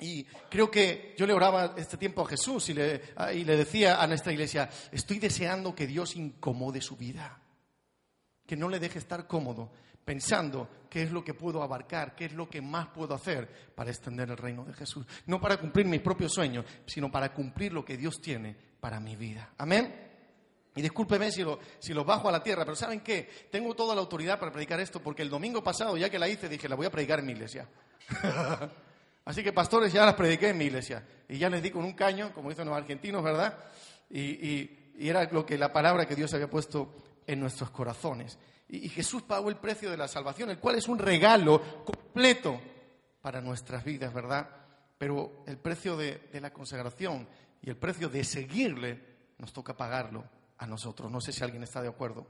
Y 0.00 0.24
creo 0.50 0.68
que 0.68 1.14
yo 1.16 1.24
le 1.24 1.34
oraba 1.34 1.74
este 1.76 1.96
tiempo 1.96 2.22
a 2.22 2.28
Jesús 2.28 2.68
y 2.68 2.74
le, 2.74 3.00
y 3.32 3.44
le 3.44 3.56
decía 3.56 4.02
a 4.02 4.08
nuestra 4.08 4.32
iglesia, 4.32 4.68
estoy 4.90 5.20
deseando 5.20 5.72
que 5.72 5.86
Dios 5.86 6.16
incomode 6.16 6.80
su 6.80 6.96
vida 6.96 7.42
que 8.48 8.56
no 8.56 8.68
le 8.68 8.80
deje 8.80 8.98
estar 8.98 9.28
cómodo 9.28 9.70
pensando 10.04 10.86
qué 10.88 11.02
es 11.02 11.12
lo 11.12 11.22
que 11.22 11.34
puedo 11.34 11.62
abarcar, 11.62 12.16
qué 12.16 12.24
es 12.24 12.32
lo 12.32 12.48
que 12.48 12.62
más 12.62 12.88
puedo 12.88 13.14
hacer 13.14 13.46
para 13.74 13.90
extender 13.90 14.30
el 14.30 14.38
reino 14.38 14.64
de 14.64 14.72
Jesús. 14.72 15.04
No 15.26 15.38
para 15.38 15.58
cumplir 15.58 15.84
mis 15.84 16.00
propios 16.00 16.32
sueños, 16.32 16.64
sino 16.86 17.12
para 17.12 17.32
cumplir 17.34 17.74
lo 17.74 17.84
que 17.84 17.98
Dios 17.98 18.18
tiene 18.22 18.56
para 18.80 19.00
mi 19.00 19.16
vida. 19.16 19.50
Amén. 19.58 20.08
Y 20.74 20.80
discúlpeme 20.80 21.30
si 21.30 21.42
lo, 21.42 21.58
si 21.78 21.92
lo 21.92 22.04
bajo 22.04 22.28
a 22.28 22.32
la 22.32 22.42
tierra, 22.42 22.64
pero 22.64 22.74
¿saben 22.74 23.00
qué? 23.00 23.28
Tengo 23.50 23.74
toda 23.74 23.94
la 23.94 24.00
autoridad 24.00 24.38
para 24.38 24.50
predicar 24.50 24.80
esto 24.80 25.00
porque 25.00 25.20
el 25.20 25.28
domingo 25.28 25.62
pasado, 25.62 25.96
ya 25.98 26.08
que 26.08 26.18
la 26.18 26.28
hice, 26.28 26.48
dije, 26.48 26.70
la 26.70 26.76
voy 26.76 26.86
a 26.86 26.90
predicar 26.90 27.18
en 27.18 27.26
mi 27.26 27.32
iglesia. 27.32 27.68
Así 29.26 29.42
que 29.42 29.52
pastores 29.52 29.92
ya 29.92 30.06
las 30.06 30.14
prediqué 30.14 30.48
en 30.48 30.56
mi 30.56 30.64
iglesia. 30.64 31.04
Y 31.28 31.36
ya 31.36 31.50
les 31.50 31.62
di 31.62 31.70
con 31.70 31.84
un 31.84 31.92
caño, 31.92 32.32
como 32.32 32.48
dicen 32.48 32.66
los 32.66 32.74
argentinos, 32.74 33.22
¿verdad? 33.22 33.58
Y, 34.08 34.70
era 35.00 35.28
lo 35.30 35.46
que 35.46 35.56
la 35.56 35.72
palabra 35.72 36.06
que 36.06 36.16
Dios 36.16 36.34
había 36.34 36.50
puesto 36.50 36.92
en 37.28 37.38
nuestros 37.38 37.70
corazones. 37.70 38.38
Y, 38.68 38.88
Jesús 38.88 39.22
pagó 39.22 39.50
el 39.50 39.56
precio 39.56 39.90
de 39.90 39.96
la 39.96 40.08
salvación, 40.08 40.50
el 40.50 40.58
cual 40.58 40.76
es 40.76 40.88
un 40.88 40.98
regalo 40.98 41.84
completo 41.84 42.60
para 43.22 43.40
nuestras 43.40 43.84
vidas, 43.84 44.12
¿verdad? 44.12 44.48
Pero 44.96 45.44
el 45.46 45.58
precio 45.58 45.96
de 45.96 46.40
la 46.40 46.52
consagración 46.52 47.28
y 47.62 47.70
el 47.70 47.76
precio 47.76 48.08
de 48.08 48.24
seguirle 48.24 49.00
nos 49.38 49.52
toca 49.52 49.76
pagarlo 49.76 50.24
a 50.56 50.66
nosotros. 50.66 51.10
No 51.10 51.20
sé 51.20 51.32
si 51.32 51.44
alguien 51.44 51.62
está 51.62 51.80
de 51.82 51.88
acuerdo. 51.88 52.26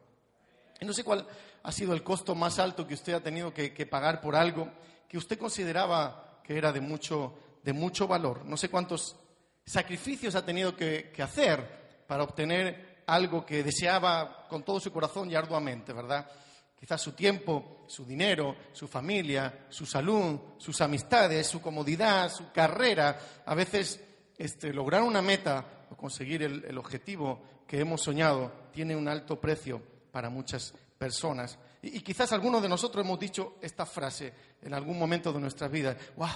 No 0.80 0.92
sé 0.92 1.04
cuál 1.04 1.26
ha 1.62 1.72
sido 1.72 1.92
el 1.94 2.02
costo 2.02 2.34
más 2.34 2.58
alto 2.58 2.86
que 2.86 2.94
usted 2.94 3.14
ha 3.14 3.22
tenido 3.22 3.54
que, 3.54 3.70
pagar 3.86 4.20
por 4.20 4.36
algo 4.36 4.70
que 5.08 5.18
usted 5.18 5.38
consideraba 5.38 6.40
que 6.44 6.58
era 6.58 6.72
de 6.72 6.80
mucho, 6.80 7.34
de 7.62 7.72
mucho 7.72 8.06
valor. 8.06 8.44
No 8.44 8.56
sé 8.56 8.68
cuántos 8.68 9.16
sacrificios 9.64 10.34
ha 10.34 10.44
tenido 10.44 10.76
que 10.76 11.12
hacer 11.22 12.04
para 12.06 12.22
obtener 12.22 12.97
algo 13.08 13.44
que 13.44 13.62
deseaba 13.62 14.46
con 14.48 14.62
todo 14.62 14.78
su 14.78 14.92
corazón 14.92 15.30
y 15.30 15.34
arduamente, 15.34 15.92
¿verdad? 15.92 16.30
Quizás 16.78 17.00
su 17.00 17.12
tiempo, 17.12 17.84
su 17.86 18.04
dinero, 18.04 18.54
su 18.72 18.86
familia, 18.86 19.66
su 19.70 19.86
salud, 19.86 20.38
sus 20.58 20.80
amistades, 20.82 21.46
su 21.46 21.60
comodidad, 21.60 22.30
su 22.30 22.52
carrera. 22.52 23.18
A 23.46 23.54
veces 23.54 24.00
este, 24.36 24.72
lograr 24.74 25.02
una 25.02 25.22
meta 25.22 25.86
o 25.90 25.96
conseguir 25.96 26.42
el, 26.42 26.78
objetivo 26.78 27.42
que 27.66 27.80
hemos 27.80 28.02
soñado 28.02 28.52
tiene 28.72 28.94
un 28.94 29.08
alto 29.08 29.40
precio 29.40 29.82
para 30.12 30.28
muchas 30.28 30.74
personas. 30.98 31.58
Y, 31.80 32.00
quizás 32.00 32.32
algunos 32.32 32.60
de 32.60 32.68
nosotros 32.68 33.04
hemos 33.04 33.18
dicho 33.18 33.56
esta 33.62 33.86
frase 33.86 34.34
en 34.60 34.74
algún 34.74 34.98
momento 34.98 35.32
de 35.32 35.40
nuestra 35.40 35.66
vida. 35.66 35.96
¡Wow! 36.16 36.28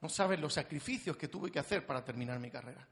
No 0.00 0.08
sabes 0.08 0.38
los 0.38 0.54
sacrificios 0.54 1.16
que 1.16 1.28
tuve 1.28 1.50
que 1.50 1.58
hacer 1.58 1.84
para 1.84 2.04
terminar 2.04 2.38
mi 2.38 2.50
carrera. 2.50 2.86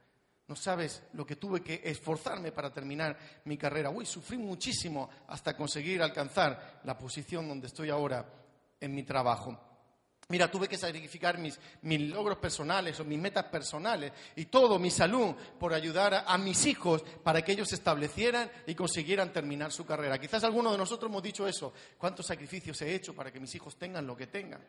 No 0.50 0.56
sabes 0.56 1.04
lo 1.12 1.24
que 1.24 1.36
tuve 1.36 1.62
que 1.62 1.80
esforzarme 1.84 2.50
para 2.50 2.72
terminar 2.72 3.16
mi 3.44 3.56
carrera. 3.56 3.88
Uy, 3.88 4.04
sufrí 4.04 4.36
muchísimo 4.36 5.08
hasta 5.28 5.56
conseguir 5.56 6.02
alcanzar 6.02 6.80
la 6.82 6.98
posición 6.98 7.46
donde 7.46 7.68
estoy 7.68 7.88
ahora 7.88 8.26
en 8.80 8.92
mi 8.92 9.04
trabajo. 9.04 9.56
Mira, 10.28 10.50
tuve 10.50 10.66
que 10.66 10.76
sacrificar 10.76 11.38
mis, 11.38 11.56
logros 11.82 12.38
personales 12.38 12.98
o 12.98 13.04
mis 13.04 13.20
metas 13.20 13.44
personales 13.44 14.10
y 14.34 14.46
todo, 14.46 14.80
mi 14.80 14.90
salud, 14.90 15.36
por 15.56 15.72
ayudar 15.72 16.24
a, 16.26 16.36
mis 16.36 16.66
hijos 16.66 17.04
para 17.22 17.42
que 17.42 17.52
ellos 17.52 17.68
se 17.68 17.76
establecieran 17.76 18.50
y 18.66 18.74
consiguieran 18.74 19.32
terminar 19.32 19.70
su 19.70 19.86
carrera. 19.86 20.18
Quizás 20.18 20.42
algunos 20.42 20.72
de 20.72 20.78
nosotros 20.78 21.08
hemos 21.08 21.22
dicho 21.22 21.46
eso. 21.46 21.72
¿Cuántos 21.96 22.26
sacrificios 22.26 22.82
he 22.82 22.92
hecho 22.92 23.14
para 23.14 23.30
que 23.30 23.38
mis 23.38 23.54
hijos 23.54 23.76
tengan 23.76 24.04
lo 24.04 24.16
que 24.16 24.26
tengan? 24.26 24.60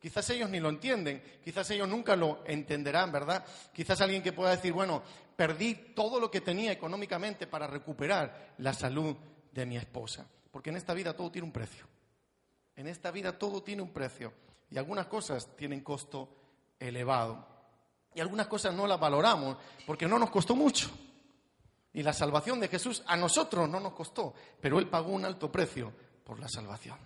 Quizás 0.00 0.30
ellos 0.30 0.48
ni 0.48 0.60
lo 0.60 0.70
entienden, 0.70 1.22
quizás 1.44 1.70
ellos 1.72 1.86
nunca 1.86 2.16
lo 2.16 2.42
entenderán, 2.46 3.12
¿verdad? 3.12 3.44
Quizás 3.70 4.00
alguien 4.00 4.22
que 4.22 4.32
pueda 4.32 4.52
decir, 4.52 4.72
bueno, 4.72 5.02
perdí 5.40 5.74
todo 5.94 6.20
lo 6.20 6.30
que 6.30 6.42
tenía 6.42 6.70
económicamente 6.70 7.46
para 7.46 7.66
recuperar 7.66 8.52
la 8.58 8.74
salud 8.74 9.16
de 9.50 9.64
mi 9.64 9.78
esposa. 9.78 10.28
Porque 10.50 10.68
en 10.68 10.76
esta 10.76 10.92
vida 10.92 11.16
todo 11.16 11.30
tiene 11.30 11.46
un 11.46 11.52
precio. 11.52 11.86
En 12.76 12.86
esta 12.86 13.10
vida 13.10 13.38
todo 13.38 13.62
tiene 13.62 13.80
un 13.80 13.88
precio. 13.90 14.34
Y 14.70 14.76
algunas 14.76 15.06
cosas 15.06 15.56
tienen 15.56 15.80
costo 15.80 16.28
elevado. 16.78 17.48
Y 18.14 18.20
algunas 18.20 18.48
cosas 18.48 18.74
no 18.74 18.86
las 18.86 19.00
valoramos 19.00 19.56
porque 19.86 20.06
no 20.06 20.18
nos 20.18 20.28
costó 20.28 20.54
mucho. 20.54 20.90
Y 21.94 22.02
la 22.02 22.12
salvación 22.12 22.60
de 22.60 22.68
Jesús 22.68 23.02
a 23.06 23.16
nosotros 23.16 23.66
no 23.66 23.80
nos 23.80 23.94
costó, 23.94 24.34
pero 24.60 24.78
Él 24.78 24.90
pagó 24.90 25.08
un 25.08 25.24
alto 25.24 25.50
precio 25.50 25.90
por 26.22 26.38
la 26.38 26.50
salvación. 26.50 26.98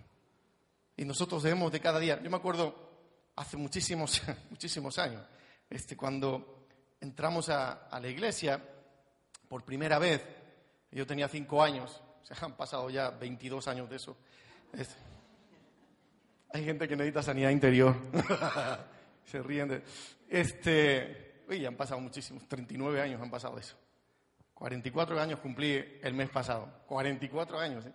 Y 0.97 1.05
nosotros 1.05 1.41
debemos 1.41 1.71
de 1.71 1.79
cada 1.79 1.99
día. 1.99 2.21
Yo 2.21 2.29
me 2.29 2.35
acuerdo 2.35 3.31
hace 3.37 3.55
muchísimos, 3.55 4.21
muchísimos 4.49 4.99
años, 4.99 5.25
este, 5.69 5.95
cuando 5.95 6.54
entramos 6.99 7.49
a, 7.49 7.87
la 7.91 8.07
iglesia 8.07 8.61
por 9.47 9.63
primera 9.63 9.99
vez, 9.99 10.23
yo 10.91 11.05
tenía 11.05 11.27
cinco 11.27 11.61
años, 11.61 12.01
o 12.21 12.25
sea, 12.25 12.37
han 12.41 12.55
pasado 12.55 12.89
ya 12.89 13.09
22 13.09 13.67
años 13.67 13.89
de 13.89 13.95
eso. 13.95 14.17
Este, 14.73 14.95
hay 16.53 16.63
gente 16.63 16.87
que 16.87 16.95
necesita 16.95 17.21
sanidad 17.21 17.49
interior. 17.49 17.95
Se 19.25 19.41
ríen 19.41 19.67
de... 19.67 19.83
Este... 20.29 21.43
Uy, 21.49 21.65
han 21.65 21.75
pasado 21.75 21.99
muchísimos. 21.99 22.47
39 22.47 23.01
años 23.01 23.21
han 23.21 23.29
pasado 23.29 23.57
eso. 23.57 23.75
44 24.53 25.19
años 25.19 25.39
cumplí 25.39 25.99
el 26.01 26.13
mes 26.13 26.29
pasado. 26.29 26.83
44 26.87 27.59
años, 27.59 27.85
¿eh? 27.85 27.93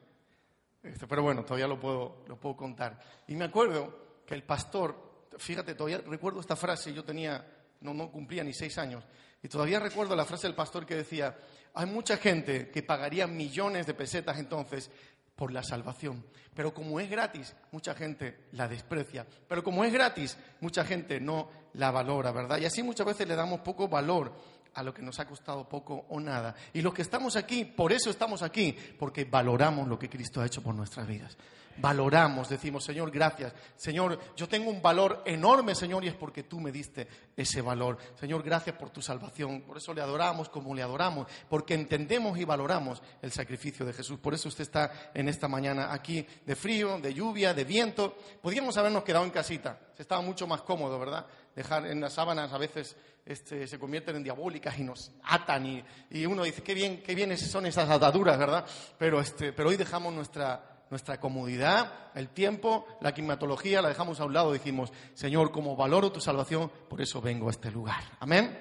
Este, 0.82 1.06
pero 1.06 1.22
bueno, 1.22 1.44
todavía 1.44 1.66
lo 1.66 1.78
puedo, 1.78 2.24
lo 2.26 2.36
puedo 2.38 2.56
contar. 2.56 2.98
Y 3.28 3.34
me 3.34 3.46
acuerdo 3.46 4.22
que 4.26 4.34
el 4.34 4.44
pastor, 4.44 5.26
fíjate, 5.36 5.74
todavía 5.74 5.98
recuerdo 6.06 6.40
esta 6.40 6.56
frase, 6.56 6.92
yo 6.92 7.04
tenía, 7.04 7.44
no, 7.80 7.94
no 7.94 8.10
cumplía 8.10 8.44
ni 8.44 8.52
seis 8.52 8.78
años, 8.78 9.04
y 9.42 9.48
todavía 9.48 9.80
recuerdo 9.80 10.14
la 10.14 10.24
frase 10.24 10.46
del 10.46 10.56
pastor 10.56 10.84
que 10.84 10.96
decía, 10.96 11.36
hay 11.74 11.86
mucha 11.86 12.16
gente 12.16 12.70
que 12.70 12.82
pagaría 12.82 13.26
millones 13.26 13.86
de 13.86 13.94
pesetas 13.94 14.38
entonces 14.38 14.90
por 15.34 15.52
la 15.52 15.62
salvación. 15.62 16.24
Pero 16.54 16.74
como 16.74 17.00
es 17.00 17.08
gratis, 17.08 17.54
mucha 17.72 17.94
gente 17.94 18.48
la 18.52 18.68
desprecia. 18.68 19.26
Pero 19.48 19.64
como 19.64 19.84
es 19.84 19.92
gratis, 19.92 20.36
mucha 20.60 20.84
gente 20.84 21.20
no 21.20 21.48
la 21.74 21.90
valora, 21.90 22.32
¿verdad? 22.32 22.58
Y 22.58 22.66
así 22.66 22.82
muchas 22.82 23.06
veces 23.06 23.26
le 23.26 23.36
damos 23.36 23.60
poco 23.60 23.88
valor 23.88 24.34
a 24.74 24.82
lo 24.82 24.94
que 24.94 25.02
nos 25.02 25.18
ha 25.20 25.26
costado 25.26 25.68
poco 25.68 26.06
o 26.08 26.20
nada. 26.20 26.54
Y 26.72 26.82
los 26.82 26.94
que 26.94 27.02
estamos 27.02 27.36
aquí, 27.36 27.64
por 27.64 27.92
eso 27.92 28.10
estamos 28.10 28.42
aquí, 28.42 28.76
porque 28.98 29.24
valoramos 29.24 29.88
lo 29.88 29.98
que 29.98 30.08
Cristo 30.08 30.40
ha 30.40 30.46
hecho 30.46 30.62
por 30.62 30.74
nuestras 30.74 31.06
vidas 31.06 31.36
valoramos, 31.80 32.48
decimos, 32.48 32.84
Señor, 32.84 33.10
gracias. 33.10 33.52
Señor, 33.76 34.18
yo 34.36 34.48
tengo 34.48 34.70
un 34.70 34.82
valor 34.82 35.22
enorme, 35.24 35.74
Señor, 35.74 36.04
y 36.04 36.08
es 36.08 36.14
porque 36.14 36.42
tú 36.42 36.60
me 36.60 36.72
diste 36.72 37.08
ese 37.36 37.62
valor. 37.62 37.98
Señor, 38.18 38.42
gracias 38.42 38.76
por 38.76 38.90
tu 38.90 39.00
salvación. 39.00 39.62
Por 39.62 39.78
eso 39.78 39.94
le 39.94 40.02
adoramos 40.02 40.48
como 40.48 40.74
le 40.74 40.82
adoramos, 40.82 41.26
porque 41.48 41.74
entendemos 41.74 42.38
y 42.38 42.44
valoramos 42.44 43.02
el 43.22 43.32
sacrificio 43.32 43.86
de 43.86 43.92
Jesús. 43.92 44.18
Por 44.18 44.34
eso 44.34 44.48
usted 44.48 44.62
está 44.62 45.10
en 45.14 45.28
esta 45.28 45.48
mañana 45.48 45.92
aquí 45.92 46.26
de 46.44 46.56
frío, 46.56 46.98
de 46.98 47.14
lluvia, 47.14 47.54
de 47.54 47.64
viento. 47.64 48.16
Podríamos 48.42 48.76
habernos 48.76 49.04
quedado 49.04 49.24
en 49.24 49.30
casita. 49.30 49.78
Se 49.94 50.02
estaba 50.02 50.20
mucho 50.20 50.46
más 50.46 50.62
cómodo, 50.62 50.98
¿verdad? 50.98 51.26
Dejar 51.54 51.86
en 51.86 52.00
las 52.00 52.12
sábanas 52.12 52.52
a 52.52 52.58
veces 52.58 52.96
este, 53.24 53.66
se 53.66 53.78
convierten 53.78 54.16
en 54.16 54.24
diabólicas 54.24 54.78
y 54.78 54.84
nos 54.84 55.12
atan 55.24 55.84
y, 56.10 56.26
uno 56.26 56.42
dice, 56.44 56.62
qué 56.62 56.74
bien, 56.74 57.02
qué 57.02 57.14
bien 57.14 57.36
son 57.36 57.66
esas 57.66 57.88
ataduras, 57.88 58.38
¿verdad? 58.38 58.64
Pero, 58.98 59.20
este, 59.20 59.52
pero 59.52 59.68
hoy 59.68 59.76
dejamos 59.76 60.12
nuestra, 60.12 60.84
nuestra 60.90 61.20
comodidad, 61.20 62.10
el 62.14 62.28
tiempo, 62.30 62.86
la 63.00 63.12
climatología, 63.12 63.82
la 63.82 63.88
dejamos 63.88 64.20
a 64.20 64.24
un 64.24 64.32
lado, 64.32 64.52
dijimos, 64.52 64.92
Señor, 65.14 65.52
como 65.52 65.76
valoro 65.76 66.12
tu 66.12 66.20
salvación, 66.20 66.70
por 66.88 67.00
eso 67.00 67.20
vengo 67.20 67.48
a 67.48 67.50
este 67.50 67.70
lugar. 67.70 68.02
Amén. 68.20 68.58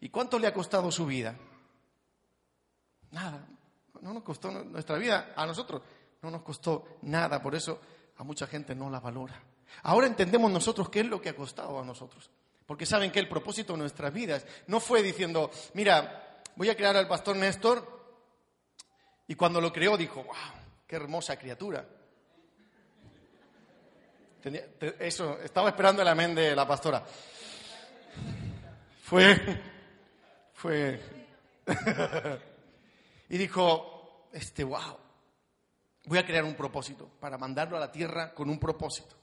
¿Y 0.00 0.08
cuánto 0.08 0.38
le 0.38 0.46
ha 0.46 0.54
costado 0.54 0.90
su 0.90 1.06
vida? 1.06 1.36
Nada. 3.10 3.46
No 4.00 4.12
nos 4.12 4.22
costó 4.22 4.50
nuestra 4.50 4.98
vida, 4.98 5.32
a 5.34 5.46
nosotros 5.46 5.82
no 6.22 6.30
nos 6.30 6.42
costó 6.42 6.98
nada, 7.02 7.40
por 7.42 7.54
eso 7.54 7.80
a 8.16 8.24
mucha 8.24 8.46
gente 8.46 8.74
no 8.74 8.90
la 8.90 9.00
valora. 9.00 9.40
Ahora 9.82 10.06
entendemos 10.06 10.50
nosotros 10.50 10.88
qué 10.88 11.00
es 11.00 11.06
lo 11.06 11.20
que 11.20 11.28
ha 11.28 11.36
costado 11.36 11.78
a 11.80 11.84
nosotros. 11.84 12.30
Porque 12.66 12.86
saben 12.86 13.12
que 13.12 13.20
el 13.20 13.28
propósito 13.28 13.72
de 13.72 13.78
nuestras 13.78 14.12
vidas 14.12 14.44
no 14.66 14.80
fue 14.80 15.02
diciendo, 15.02 15.50
mira, 15.74 16.42
voy 16.56 16.68
a 16.68 16.76
crear 16.76 16.96
al 16.96 17.08
pastor 17.08 17.36
Néstor, 17.36 17.94
y 19.28 19.34
cuando 19.34 19.60
lo 19.60 19.72
creó 19.72 19.96
dijo, 19.96 20.22
wow, 20.22 20.66
Qué 20.86 20.94
hermosa 20.94 21.36
criatura. 21.36 21.84
eso, 25.00 25.40
estaba 25.40 25.70
esperando 25.70 26.00
el 26.00 26.06
amén 26.06 26.32
de 26.32 26.54
la 26.54 26.66
pastora. 26.66 27.04
Fue, 29.02 29.36
fue. 30.52 31.00
y 33.30 33.36
dijo, 33.36 34.28
este, 34.32 34.62
wow, 34.62 34.96
voy 36.04 36.18
a 36.18 36.24
crear 36.24 36.44
un 36.44 36.54
propósito 36.54 37.10
para 37.18 37.36
mandarlo 37.36 37.76
a 37.76 37.80
la 37.80 37.90
tierra 37.90 38.32
con 38.32 38.48
un 38.48 38.60
propósito. 38.60 39.16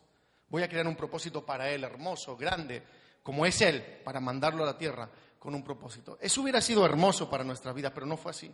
Voy 0.49 0.63
a 0.63 0.67
crear 0.67 0.85
un 0.85 0.97
propósito 0.97 1.45
para 1.45 1.69
él, 1.69 1.85
hermoso, 1.85 2.35
grande, 2.35 2.83
como 3.23 3.45
es 3.45 3.61
él, 3.61 3.81
para 4.03 4.19
mandarlo 4.19 4.63
a 4.63 4.67
la 4.67 4.77
tierra 4.77 5.09
con 5.39 5.55
un 5.55 5.63
propósito. 5.63 6.17
Eso 6.21 6.41
hubiera 6.41 6.61
sido 6.61 6.85
hermoso 6.85 7.29
para 7.29 7.43
nuestra 7.43 7.73
vida, 7.73 7.93
pero 7.93 8.05
no 8.05 8.17
fue 8.17 8.31
así 8.31 8.53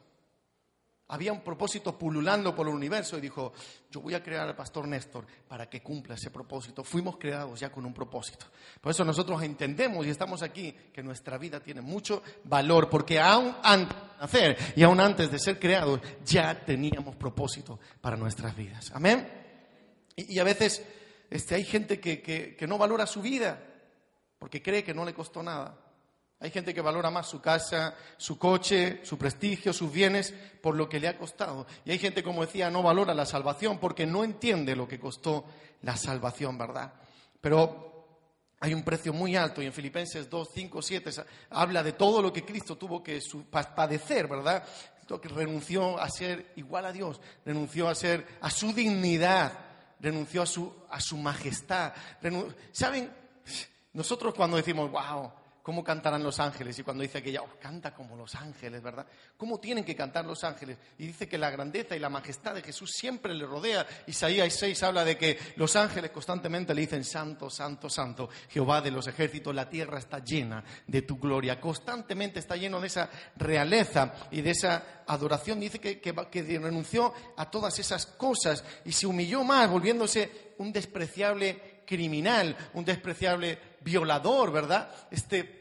había 1.09 1.33
un 1.33 1.41
propósito 1.41 1.97
pululando 1.97 2.55
por 2.55 2.67
el 2.67 2.73
universo 2.73 3.17
y 3.17 3.21
dijo, 3.21 3.51
yo 3.89 3.99
voy 3.99 4.13
a 4.13 4.21
crear 4.21 4.47
al 4.47 4.55
pastor 4.55 4.87
Néstor 4.87 5.25
para 5.47 5.67
que 5.67 5.81
cumpla 5.81 6.13
ese 6.13 6.29
propósito. 6.29 6.83
Fuimos 6.83 7.17
creados 7.17 7.59
ya 7.59 7.71
con 7.71 7.83
un 7.83 7.93
propósito. 7.93 8.45
Por 8.79 8.91
eso 8.91 9.03
nosotros 9.03 9.41
entendemos 9.41 10.05
y 10.05 10.11
estamos 10.11 10.43
aquí 10.43 10.71
que 10.93 11.01
nuestra 11.01 11.39
vida 11.39 11.59
tiene 11.61 11.81
mucho 11.81 12.21
valor, 12.43 12.89
porque 12.91 13.19
aún 13.19 13.55
antes 13.63 13.97
de 13.97 14.17
nacer 14.21 14.57
y 14.75 14.83
aún 14.83 14.99
antes 14.99 15.31
de 15.31 15.39
ser 15.39 15.57
creados 15.57 15.99
ya 16.23 16.63
teníamos 16.63 17.15
propósito 17.15 17.79
para 18.01 18.15
nuestras 18.15 18.55
vidas. 18.55 18.91
Amén. 18.93 19.27
Y, 20.15 20.37
a 20.37 20.43
veces 20.43 20.85
este, 21.31 21.55
hay 21.55 21.63
gente 21.63 21.99
que, 21.99 22.21
que 22.21 22.67
no 22.67 22.77
valora 22.77 23.07
su 23.07 23.21
vida 23.21 23.63
porque 24.39 24.63
cree 24.63 24.83
que 24.83 24.93
no 24.93 25.05
le 25.05 25.13
costó 25.13 25.43
nada. 25.43 25.77
Hay 26.41 26.51
gente 26.51 26.73
que 26.73 26.79
valora 26.79 27.11
más 27.11 27.27
su 27.27 27.41
casa, 27.41 27.95
su 28.15 28.39
coche, 28.39 29.01
su 29.03 29.17
prestigio, 29.17 29.73
sus 29.73 29.91
bienes 29.91 30.33
por 30.61 30.75
lo 30.75 30.87
que 30.87 30.99
le 30.99 31.09
ha 31.09 31.17
costado. 31.17 31.67
Y 31.83 31.91
hay 31.91 31.99
gente, 31.99 32.23
como 32.23 32.45
decía, 32.45 32.71
no 32.71 32.81
valora 32.81 33.13
la 33.13 33.25
salvación 33.25 33.77
porque 33.77 34.05
no 34.05 34.23
entiende 34.23 34.73
lo 34.75 34.87
que 34.87 34.99
costó 34.99 35.43
la 35.81 35.97
salvación, 35.97 36.57
¿verdad? 36.57 36.93
Pero 37.41 37.89
hay 38.61 38.73
un 38.73 38.83
precio 38.83 39.11
muy 39.11 39.35
alto 39.35 39.61
y 39.61 39.65
en 39.65 39.73
Filipenses 39.73 40.29
2, 40.29 40.49
5, 40.53 40.81
7 40.81 41.11
habla 41.49 41.83
de 41.83 41.91
todo 41.93 42.21
lo 42.21 42.31
que 42.31 42.45
Cristo 42.45 42.77
tuvo 42.77 43.03
que 43.03 43.19
padecer, 43.75 44.27
¿verdad? 44.27 44.63
Renunció 45.23 45.99
a 45.99 46.09
ser 46.09 46.53
igual 46.55 46.85
a 46.85 46.93
Dios, 46.93 47.19
renunció 47.45 47.89
a 47.89 47.95
ser 47.95 48.25
a 48.39 48.49
su 48.49 48.71
dignidad, 48.71 49.57
renunció 49.99 50.43
a 50.43 50.45
su, 50.45 50.73
a 50.89 51.01
su 51.01 51.17
majestad. 51.17 51.93
¿Saben? 52.71 53.11
Nosotros 53.93 54.33
cuando 54.33 54.57
decimos, 54.57 54.91
wow, 54.91 55.31
¿Cómo 55.69 55.83
cantarán 55.83 56.23
los 56.23 56.39
ángeles? 56.39 56.79
Y 56.79 56.83
cuando 56.83 57.03
dice 57.03 57.21
que 57.21 57.29
ella 57.29 57.43
oh, 57.43 57.59
canta 57.59 57.93
como 57.93 58.15
los 58.15 58.33
ángeles, 58.33 58.81
¿verdad? 58.81 59.05
¿Cómo 59.37 59.59
tienen 59.59 59.83
que 59.83 59.95
cantar 59.95 60.25
los 60.25 60.43
ángeles? 60.43 60.79
Y 60.97 61.05
dice 61.05 61.27
que 61.27 61.37
la 61.37 61.51
grandeza 61.51 61.95
y 61.95 61.99
la 61.99 62.09
majestad 62.09 62.55
de 62.55 62.63
Jesús 62.63 62.89
siempre 62.91 63.35
le 63.35 63.45
rodea. 63.45 63.85
Isaías 64.07 64.51
6 64.51 64.81
habla 64.81 65.05
de 65.05 65.15
que 65.15 65.37
los 65.57 65.75
ángeles 65.75 66.09
constantemente 66.09 66.73
le 66.73 66.81
dicen, 66.81 67.03
Santo, 67.03 67.51
Santo, 67.51 67.87
Santo, 67.87 68.29
Jehová 68.49 68.81
de 68.81 68.89
los 68.89 69.05
ejércitos, 69.07 69.53
la 69.53 69.69
tierra 69.69 69.99
está 69.99 70.23
llena 70.23 70.63
de 70.87 71.03
tu 71.03 71.19
gloria. 71.19 71.61
Constantemente 71.61 72.39
está 72.39 72.55
lleno 72.55 72.81
de 72.81 72.87
esa 72.87 73.09
realeza 73.35 74.13
y 74.31 74.41
de 74.41 74.49
esa 74.49 75.03
adoración. 75.05 75.59
Dice 75.59 75.79
que, 75.79 75.99
que 75.99 76.59
renunció 76.59 77.13
a 77.37 77.51
todas 77.51 77.77
esas 77.77 78.07
cosas 78.07 78.63
y 78.85 78.91
se 78.91 79.05
humilló 79.05 79.43
más, 79.43 79.69
volviéndose 79.69 80.53
un 80.57 80.71
despreciable 80.73 81.83
criminal, 81.89 82.55
un 82.73 82.85
despreciable 82.85 83.57
violador, 83.81 84.51
¿verdad? 84.51 84.93
Este 85.11 85.59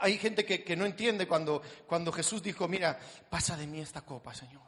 hay 0.00 0.18
gente 0.18 0.44
que, 0.44 0.76
no 0.76 0.84
entiende 0.84 1.26
cuando, 1.26 1.62
cuando, 1.86 2.12
Jesús 2.12 2.42
dijo, 2.42 2.68
mira, 2.68 2.98
pasa 3.30 3.56
de 3.56 3.66
mí 3.66 3.80
esta 3.80 4.02
copa, 4.02 4.34
Señor. 4.34 4.62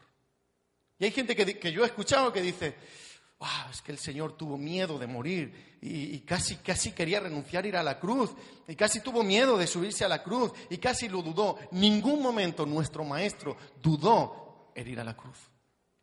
Y 0.99 1.05
hay 1.05 1.11
gente 1.11 1.37
que, 1.37 1.73
yo 1.73 1.83
he 1.83 1.87
escuchado 1.87 2.33
que 2.33 2.43
dice, 2.43 2.75
es 3.71 3.83
que 3.83 3.93
el 3.93 3.99
Señor 3.99 4.37
tuvo 4.37 4.57
miedo 4.57 4.99
de 4.99 5.07
morir 5.07 5.79
y, 5.81 6.21
casi, 6.21 6.57
casi 6.57 6.93
quería 6.93 7.21
renunciar 7.21 7.67
ir 7.67 7.77
a 7.77 7.83
la 7.83 7.99
cruz 7.99 8.31
y 8.67 8.75
casi 8.75 9.01
tuvo 9.01 9.23
miedo 9.23 9.59
de 9.59 9.67
subirse 9.67 10.05
a 10.05 10.09
la 10.09 10.23
cruz 10.23 10.53
y 10.71 10.79
casi 10.79 11.09
lo 11.09 11.23
dudó. 11.23 11.59
Ningún 11.73 12.23
momento 12.23 12.65
nuestro 12.65 13.05
Maestro 13.05 13.57
dudó 13.83 14.71
en 14.75 14.89
ir 14.89 15.01
a 15.01 15.05
la 15.05 15.17
cruz. 15.17 15.39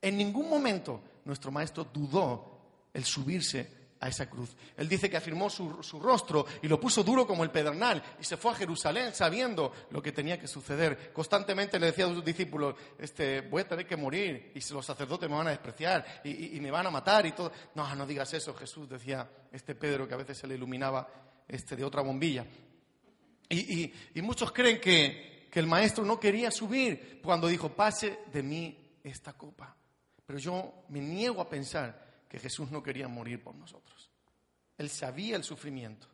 En 0.01 0.17
ningún 0.17 0.49
momento 0.49 1.01
nuestro 1.25 1.51
Maestro 1.51 1.85
dudó 1.85 2.89
el 2.93 3.05
subirse 3.05 3.80
a 4.01 4.07
esa 4.07 4.27
cruz. 4.27 4.57
Él 4.75 4.89
dice 4.89 5.09
que 5.09 5.17
afirmó 5.17 5.49
su, 5.49 5.69
rostro 6.01 6.45
y 6.61 6.67
lo 6.67 6.79
puso 6.79 7.03
duro 7.03 7.25
como 7.25 7.43
el 7.43 7.51
pedernal 7.51 8.03
y 8.19 8.23
se 8.23 8.35
fue 8.35 8.51
a 8.51 8.55
Jerusalén 8.55 9.13
sabiendo 9.13 9.71
lo 9.91 10.01
que 10.01 10.11
tenía 10.11 10.39
que 10.39 10.47
suceder. 10.47 11.13
Constantemente 11.13 11.79
le 11.79 11.85
decía 11.87 12.07
a 12.07 12.09
sus 12.09 12.25
discípulos, 12.25 12.75
este, 12.97 13.41
voy 13.41 13.61
a 13.61 13.67
tener 13.67 13.85
que 13.85 13.95
morir 13.95 14.51
y 14.55 14.73
los 14.73 14.85
sacerdotes 14.85 15.29
me 15.29 15.35
van 15.35 15.47
a 15.47 15.51
despreciar 15.51 16.21
y, 16.23 16.59
me 16.59 16.71
van 16.71 16.87
a 16.87 16.89
matar 16.89 17.27
y 17.27 17.31
todo. 17.31 17.51
No, 17.75 17.95
no 17.95 18.05
digas 18.07 18.33
eso, 18.33 18.55
Jesús, 18.55 18.89
decía 18.89 19.29
este 19.51 19.75
Pedro 19.75 20.07
que 20.07 20.15
a 20.15 20.17
veces 20.17 20.39
se 20.39 20.47
le 20.47 20.55
iluminaba 20.55 21.07
este, 21.47 21.75
de 21.75 21.85
otra 21.85 22.01
bombilla. 22.01 22.45
Y, 23.49 23.93
muchos 24.15 24.51
creen 24.51 24.81
que, 24.81 25.47
que 25.51 25.59
el 25.59 25.67
maestro 25.67 26.03
no 26.03 26.19
quería 26.19 26.49
subir 26.49 27.21
cuando 27.23 27.47
dijo, 27.47 27.69
pase 27.69 28.19
de 28.33 28.41
mí 28.41 28.97
esta 29.03 29.33
copa. 29.33 29.75
Pero 30.25 30.39
yo 30.39 30.85
me 30.89 31.01
niego 31.01 31.39
a 31.39 31.47
pensar 31.47 32.10
que 32.31 32.39
Jesús 32.39 32.71
no 32.71 32.81
quería 32.81 33.09
morir 33.09 33.43
por 33.43 33.53
nosotros. 33.55 34.09
Él 34.77 34.89
sabía 34.89 35.35
el 35.35 35.43
sufrimiento. 35.43 36.07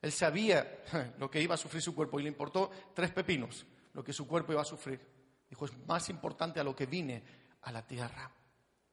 Él 0.00 0.10
sabía 0.10 0.84
lo 1.18 1.30
que 1.30 1.42
iba 1.42 1.54
a 1.54 1.58
sufrir 1.58 1.82
su 1.82 1.94
cuerpo 1.94 2.18
y 2.18 2.22
le 2.22 2.30
importó 2.30 2.70
tres 2.94 3.10
pepinos 3.10 3.66
lo 3.92 4.02
que 4.02 4.14
su 4.14 4.26
cuerpo 4.26 4.52
iba 4.52 4.62
a 4.62 4.64
sufrir. 4.64 4.98
Dijo, 5.50 5.66
es 5.66 5.76
más 5.86 6.08
importante 6.08 6.60
a 6.60 6.64
lo 6.64 6.74
que 6.74 6.86
vine 6.86 7.22
a 7.60 7.70
la 7.72 7.86
tierra. 7.86 8.32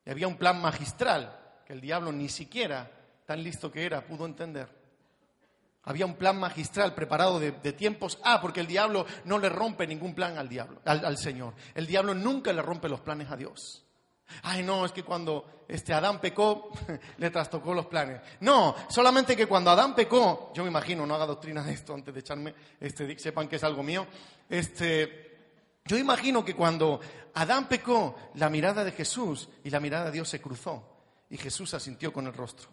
Y 0.05 0.09
había 0.09 0.27
un 0.27 0.35
plan 0.35 0.61
magistral 0.61 1.61
que 1.65 1.71
el 1.71 1.79
diablo 1.79 2.11
ni 2.11 2.27
siquiera, 2.27 2.91
tan 3.25 3.41
listo 3.41 3.71
que 3.71 3.85
era, 3.85 4.05
pudo 4.05 4.25
entender. 4.25 4.67
Había 5.83 6.05
un 6.05 6.15
plan 6.15 6.37
magistral 6.37 6.93
preparado 6.93 7.39
de, 7.39 7.53
tiempos. 7.71 8.19
Ah, 8.25 8.41
porque 8.41 8.59
el 8.59 8.67
diablo 8.67 9.05
no 9.23 9.39
le 9.39 9.47
rompe 9.47 9.87
ningún 9.87 10.13
plan 10.13 10.37
al 10.37 10.49
diablo, 10.49 10.81
al 10.83 11.17
Señor. 11.17 11.53
El 11.73 11.87
diablo 11.87 12.13
nunca 12.13 12.51
le 12.51 12.61
rompe 12.61 12.89
los 12.89 12.99
planes 12.99 13.31
a 13.31 13.37
Dios. 13.37 13.85
Ay, 14.43 14.63
no, 14.63 14.85
es 14.85 14.91
que 14.91 15.03
cuando 15.03 15.63
este 15.67 15.93
Adán 15.93 16.19
pecó, 16.19 16.71
le 17.17 17.29
trastocó 17.29 17.73
los 17.73 17.85
planes. 17.85 18.21
No, 18.41 18.75
solamente 18.89 19.35
que 19.35 19.47
cuando 19.47 19.71
Adán 19.71 19.95
pecó, 19.95 20.51
yo 20.53 20.63
me 20.63 20.69
imagino, 20.69 21.05
no 21.05 21.15
haga 21.15 21.25
doctrina 21.25 21.63
de 21.63 21.73
esto 21.73 21.93
antes 21.93 22.13
de 22.13 22.19
echarme, 22.19 22.53
este, 22.79 23.17
sepan 23.17 23.47
que 23.47 23.55
es 23.55 23.63
algo 23.63 23.83
mío. 23.83 24.05
Este, 24.49 25.31
yo 25.85 25.97
imagino 25.97 26.43
que 26.43 26.55
cuando 26.55 26.99
Adán 27.33 27.67
pecó, 27.67 28.15
la 28.35 28.49
mirada 28.49 28.83
de 28.83 28.91
Jesús 28.91 29.49
y 29.63 29.69
la 29.69 29.79
mirada 29.79 30.05
de 30.05 30.11
Dios 30.11 30.29
se 30.29 30.41
cruzó 30.41 30.83
y 31.29 31.37
Jesús 31.37 31.73
asintió 31.73 32.11
con 32.11 32.27
el 32.27 32.33
rostro. 32.33 32.69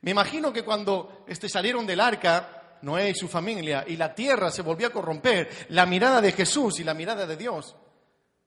Me 0.00 0.12
imagino 0.12 0.52
que 0.52 0.64
cuando 0.64 1.24
este, 1.26 1.48
salieron 1.48 1.86
del 1.86 2.00
arca, 2.00 2.78
Noé 2.82 3.10
y 3.10 3.14
su 3.14 3.28
familia, 3.28 3.84
y 3.86 3.96
la 3.96 4.14
tierra 4.14 4.50
se 4.50 4.62
volvió 4.62 4.86
a 4.86 4.90
corromper, 4.90 5.66
la 5.70 5.84
mirada 5.86 6.20
de 6.20 6.32
Jesús 6.32 6.78
y 6.78 6.84
la 6.84 6.94
mirada 6.94 7.26
de 7.26 7.36
Dios 7.36 7.74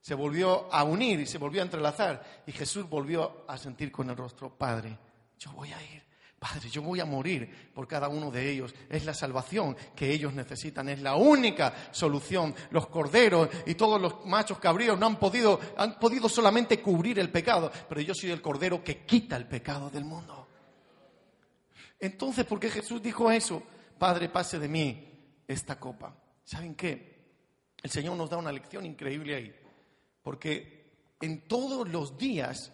se 0.02 0.16
volvió 0.16 0.74
a 0.74 0.84
unir 0.84 1.20
y 1.20 1.26
se 1.28 1.38
volvió 1.38 1.62
a 1.62 1.66
entrelazar. 1.66 2.44
Y 2.48 2.52
Jesús 2.52 2.90
volvió 2.90 3.46
a 3.48 3.58
sentir 3.58 3.92
con 3.92 4.10
el 4.10 4.18
rostro, 4.18 4.50
Padre, 4.58 4.98
yo 5.38 5.52
voy 5.54 5.72
a 5.72 5.82
ir. 5.82 6.02
Padre, 6.40 6.72
yo 6.72 6.82
voy 6.82 7.00
a 7.00 7.06
morir 7.06 7.72
por 7.72 7.88
cada 7.88 8.10
uno 8.10 8.32
de 8.32 8.50
ellos. 8.50 8.74
Es 8.90 9.06
la 9.06 9.14
salvación 9.14 9.78
que 9.96 10.12
ellos 10.12 10.34
necesitan. 10.34 10.90
Es 10.90 11.00
la 11.00 11.16
única 11.16 11.72
solución. 11.92 12.56
Los 12.72 12.88
corderos 12.88 13.48
y 13.68 13.76
todos 13.76 14.02
los 14.02 14.26
machos 14.26 14.58
cabríos 14.58 14.98
no 14.98 15.06
han 15.06 15.20
podido, 15.20 15.60
han 15.78 16.00
podido 16.00 16.28
solamente 16.28 16.82
cubrir 16.82 17.20
el 17.20 17.30
pecado. 17.30 17.72
Pero 17.88 18.02
yo 18.02 18.16
soy 18.16 18.32
el 18.32 18.42
cordero 18.42 18.84
que 18.84 19.06
quita 19.06 19.38
el 19.38 19.48
pecado 19.48 19.92
del 19.92 20.04
mundo. 20.04 20.48
Entonces, 22.00 22.44
¿por 22.46 22.60
qué 22.60 22.72
Jesús 22.72 23.04
dijo 23.04 23.30
eso? 23.30 23.62
Padre, 24.00 24.28
pase 24.28 24.58
de 24.58 24.68
mí 24.68 25.44
esta 25.48 25.80
copa. 25.80 26.16
¿Saben 26.44 26.74
qué? 26.74 27.12
El 27.84 27.92
Señor 27.92 28.18
nos 28.18 28.32
da 28.32 28.38
una 28.38 28.52
lección 28.52 28.84
increíble 28.84 29.36
ahí. 29.36 29.61
Porque 30.22 31.16
en 31.22 31.48
todos 31.48 31.88
los 31.88 32.18
días 32.18 32.72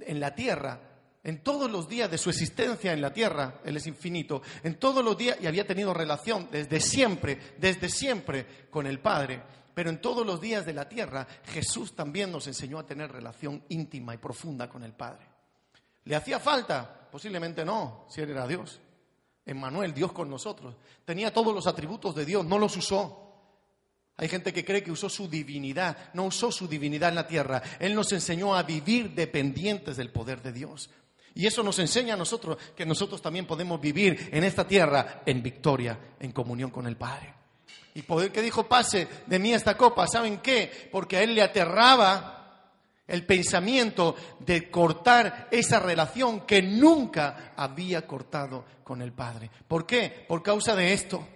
en 0.00 0.20
la 0.20 0.34
tierra, 0.34 0.80
en 1.22 1.42
todos 1.42 1.70
los 1.70 1.88
días 1.88 2.10
de 2.10 2.18
su 2.18 2.30
existencia 2.30 2.92
en 2.92 3.00
la 3.00 3.12
tierra, 3.12 3.60
Él 3.64 3.76
es 3.76 3.86
infinito, 3.86 4.42
en 4.62 4.78
todos 4.78 5.04
los 5.04 5.16
días, 5.16 5.38
y 5.40 5.46
había 5.46 5.66
tenido 5.66 5.92
relación 5.92 6.48
desde 6.50 6.80
siempre, 6.80 7.56
desde 7.58 7.88
siempre 7.88 8.68
con 8.70 8.86
el 8.86 9.00
Padre, 9.00 9.42
pero 9.74 9.90
en 9.90 10.00
todos 10.00 10.26
los 10.26 10.40
días 10.40 10.64
de 10.64 10.72
la 10.72 10.88
tierra, 10.88 11.26
Jesús 11.44 11.94
también 11.94 12.30
nos 12.30 12.46
enseñó 12.46 12.78
a 12.78 12.86
tener 12.86 13.10
relación 13.10 13.62
íntima 13.68 14.14
y 14.14 14.18
profunda 14.18 14.68
con 14.68 14.82
el 14.82 14.92
Padre. 14.92 15.26
¿Le 16.04 16.16
hacía 16.16 16.38
falta? 16.38 17.08
Posiblemente 17.10 17.64
no, 17.64 18.06
si 18.08 18.20
Él 18.20 18.30
era 18.30 18.46
Dios. 18.46 18.80
Emmanuel, 19.44 19.92
Dios 19.92 20.12
con 20.12 20.30
nosotros. 20.30 20.76
Tenía 21.04 21.32
todos 21.32 21.54
los 21.54 21.66
atributos 21.66 22.14
de 22.14 22.24
Dios, 22.24 22.44
no 22.44 22.58
los 22.58 22.76
usó. 22.76 23.25
Hay 24.18 24.28
gente 24.28 24.52
que 24.52 24.64
cree 24.64 24.82
que 24.82 24.90
usó 24.90 25.10
su 25.10 25.28
divinidad, 25.28 25.96
no 26.14 26.24
usó 26.24 26.50
su 26.50 26.66
divinidad 26.66 27.10
en 27.10 27.16
la 27.16 27.26
tierra. 27.26 27.62
Él 27.78 27.94
nos 27.94 28.10
enseñó 28.12 28.54
a 28.54 28.62
vivir 28.62 29.14
dependientes 29.14 29.96
del 29.96 30.10
poder 30.10 30.42
de 30.42 30.52
Dios. 30.52 30.88
Y 31.34 31.46
eso 31.46 31.62
nos 31.62 31.78
enseña 31.78 32.14
a 32.14 32.16
nosotros 32.16 32.56
que 32.74 32.86
nosotros 32.86 33.20
también 33.20 33.46
podemos 33.46 33.78
vivir 33.78 34.30
en 34.32 34.42
esta 34.42 34.66
tierra 34.66 35.22
en 35.26 35.42
victoria, 35.42 35.98
en 36.18 36.32
comunión 36.32 36.70
con 36.70 36.86
el 36.86 36.96
Padre. 36.96 37.34
Y 37.92 38.02
poder 38.02 38.32
que 38.32 38.40
dijo, 38.40 38.66
pase 38.66 39.06
de 39.26 39.38
mí 39.38 39.52
esta 39.52 39.76
copa, 39.76 40.06
¿saben 40.06 40.38
qué? 40.38 40.88
Porque 40.90 41.18
a 41.18 41.22
él 41.22 41.34
le 41.34 41.42
aterraba 41.42 42.32
el 43.06 43.26
pensamiento 43.26 44.16
de 44.40 44.70
cortar 44.70 45.48
esa 45.50 45.78
relación 45.78 46.46
que 46.46 46.62
nunca 46.62 47.52
había 47.54 48.06
cortado 48.06 48.64
con 48.82 49.02
el 49.02 49.12
Padre. 49.12 49.50
¿Por 49.68 49.84
qué? 49.84 50.24
Por 50.26 50.42
causa 50.42 50.74
de 50.74 50.94
esto, 50.94 51.26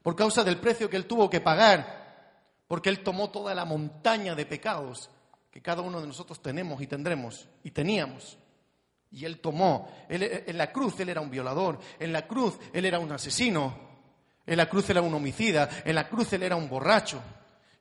por 0.00 0.14
causa 0.14 0.44
del 0.44 0.58
precio 0.58 0.88
que 0.88 0.96
él 0.96 1.06
tuvo 1.06 1.28
que 1.28 1.40
pagar 1.40 1.99
porque 2.70 2.88
Él 2.88 3.00
tomó 3.00 3.30
toda 3.30 3.52
la 3.52 3.64
montaña 3.64 4.36
de 4.36 4.46
pecados 4.46 5.10
que 5.50 5.60
cada 5.60 5.82
uno 5.82 6.00
de 6.00 6.06
nosotros 6.06 6.40
tenemos 6.40 6.80
y 6.80 6.86
tendremos 6.86 7.48
y 7.64 7.72
teníamos. 7.72 8.38
Y 9.10 9.24
Él 9.24 9.40
tomó, 9.40 9.90
en 10.08 10.56
la 10.56 10.70
cruz 10.70 11.00
Él 11.00 11.08
era 11.08 11.20
un 11.20 11.32
violador, 11.32 11.80
en 11.98 12.12
la 12.12 12.28
cruz 12.28 12.54
Él 12.72 12.84
era 12.84 13.00
un 13.00 13.10
asesino, 13.10 13.76
en 14.46 14.56
la 14.56 14.68
cruz 14.68 14.88
Él 14.88 14.98
era 14.98 15.04
un 15.04 15.12
homicida, 15.12 15.68
en 15.84 15.96
la 15.96 16.08
cruz 16.08 16.32
Él 16.32 16.44
era 16.44 16.54
un 16.54 16.68
borracho. 16.68 17.20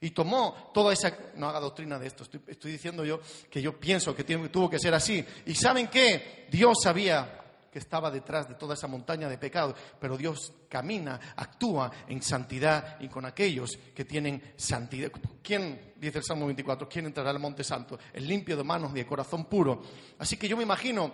Y 0.02 0.10
tomó 0.10 0.72
toda 0.74 0.92
esa... 0.92 1.16
No 1.36 1.50
haga 1.50 1.60
doctrina 1.60 2.00
de 2.00 2.08
esto, 2.08 2.24
estoy, 2.24 2.42
estoy 2.48 2.72
diciendo 2.72 3.06
yo 3.06 3.20
que 3.52 3.62
yo 3.62 3.80
pienso 3.80 4.16
que 4.16 4.24
tuvo 4.24 4.72
que 4.72 4.80
ser 4.80 4.96
así. 4.96 5.24
¿Y 5.46 5.54
saben 5.54 5.90
qué? 5.90 6.48
Dios 6.50 6.80
sabía 6.82 7.39
que 7.72 7.80
estaba 7.80 8.12
detrás 8.12 8.48
de 8.48 8.56
toda 8.56 8.74
esa 8.74 8.88
montaña 8.88 9.30
de 9.30 9.38
pecado, 9.38 9.76
pero 10.00 10.18
Dios 10.18 10.54
camina, 10.68 11.20
actúa 11.36 11.92
en 12.08 12.22
santidad 12.22 13.00
y 13.00 13.08
con 13.08 13.26
aquellos 13.26 13.78
que 13.96 14.06
tienen 14.06 14.54
santidad. 14.58 15.12
¿Quién, 15.42 15.94
dice 15.98 16.20
el 16.20 16.24
Salmo 16.24 16.46
24, 16.46 16.88
quién 16.88 17.06
entrará 17.06 17.30
al 17.30 17.40
Monte 17.40 17.64
Santo? 17.64 18.00
El 18.14 18.28
limpio 18.28 18.58
de 18.58 18.64
manos 18.64 18.92
y 18.92 18.96
de 18.96 19.06
corazón 19.06 19.46
puro. 19.46 19.82
Así 20.18 20.38
que 20.38 20.48
yo 20.48 20.58
me 20.58 20.64
imagino 20.64 21.12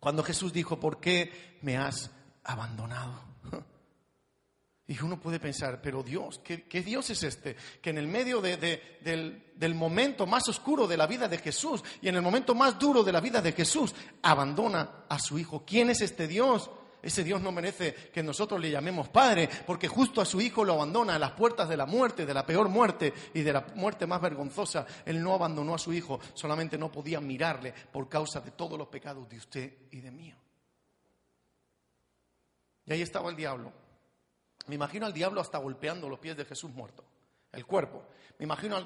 cuando 0.00 0.22
Jesús 0.22 0.52
dijo, 0.52 0.78
¿por 0.78 1.00
qué 1.00 1.58
me 1.62 1.76
has 1.76 2.10
abandonado? 2.44 3.28
Y 4.90 4.98
uno 5.04 5.20
puede 5.20 5.38
pensar, 5.38 5.82
pero 5.82 6.02
Dios, 6.02 6.40
¿qué, 6.42 6.82
Dios 6.82 7.10
es 7.10 7.22
este? 7.22 7.54
Que 7.82 7.90
en 7.90 7.98
el 7.98 8.08
medio 8.08 8.40
del, 8.40 9.74
momento 9.74 10.26
más 10.26 10.48
oscuro 10.48 10.86
de 10.86 10.96
la 10.96 11.06
vida 11.06 11.28
de 11.28 11.36
Jesús 11.36 11.84
y 12.00 12.08
en 12.08 12.14
el 12.14 12.22
momento 12.22 12.54
más 12.54 12.78
duro 12.78 13.04
de 13.04 13.12
la 13.12 13.20
vida 13.20 13.42
de 13.42 13.52
Jesús, 13.52 13.94
abandona 14.22 15.04
a 15.06 15.18
su 15.18 15.38
Hijo. 15.38 15.62
¿Quién 15.66 15.90
es 15.90 16.00
este 16.00 16.26
Dios? 16.26 16.70
Ese 17.02 17.22
Dios 17.22 17.42
no 17.42 17.52
merece 17.52 17.94
que 18.14 18.22
nosotros 18.22 18.58
le 18.58 18.70
llamemos 18.70 19.10
Padre, 19.10 19.50
porque 19.66 19.88
justo 19.88 20.22
a 20.22 20.24
su 20.24 20.40
Hijo 20.40 20.64
lo 20.64 20.72
abandona 20.72 21.16
a 21.16 21.18
las 21.18 21.32
puertas 21.32 21.68
de 21.68 21.76
la 21.76 21.84
muerte, 21.84 22.24
de 22.24 22.32
la 22.32 22.46
peor 22.46 22.70
muerte 22.70 23.12
y 23.34 23.42
de 23.42 23.52
la 23.52 23.66
muerte 23.74 24.06
más 24.06 24.22
vergonzosa. 24.22 24.86
Él 25.04 25.22
no 25.22 25.34
abandonó 25.34 25.74
a 25.74 25.78
su 25.78 25.92
Hijo, 25.92 26.18
solamente 26.32 26.78
no 26.78 26.90
podía 26.90 27.20
mirarle 27.20 27.74
por 27.92 28.08
causa 28.08 28.40
de 28.40 28.52
todos 28.52 28.78
los 28.78 28.88
pecados 28.88 29.28
de 29.28 29.36
usted 29.36 29.72
y 29.90 30.00
de 30.00 30.10
mí. 30.10 30.34
Y 32.86 32.92
ahí 32.94 33.02
estaba 33.02 33.28
el 33.28 33.36
diablo 33.36 33.87
me 34.68 34.74
imagino 34.74 35.06
al 35.06 35.12
diablo 35.12 35.40
hasta 35.40 35.58
golpeando 35.58 36.08
los 36.08 36.18
pies 36.18 36.36
de 36.36 36.44
Jesús 36.44 36.70
muerto, 36.70 37.04
el 37.52 37.66
cuerpo. 37.66 38.04
Me 38.38 38.44
imagino 38.44 38.76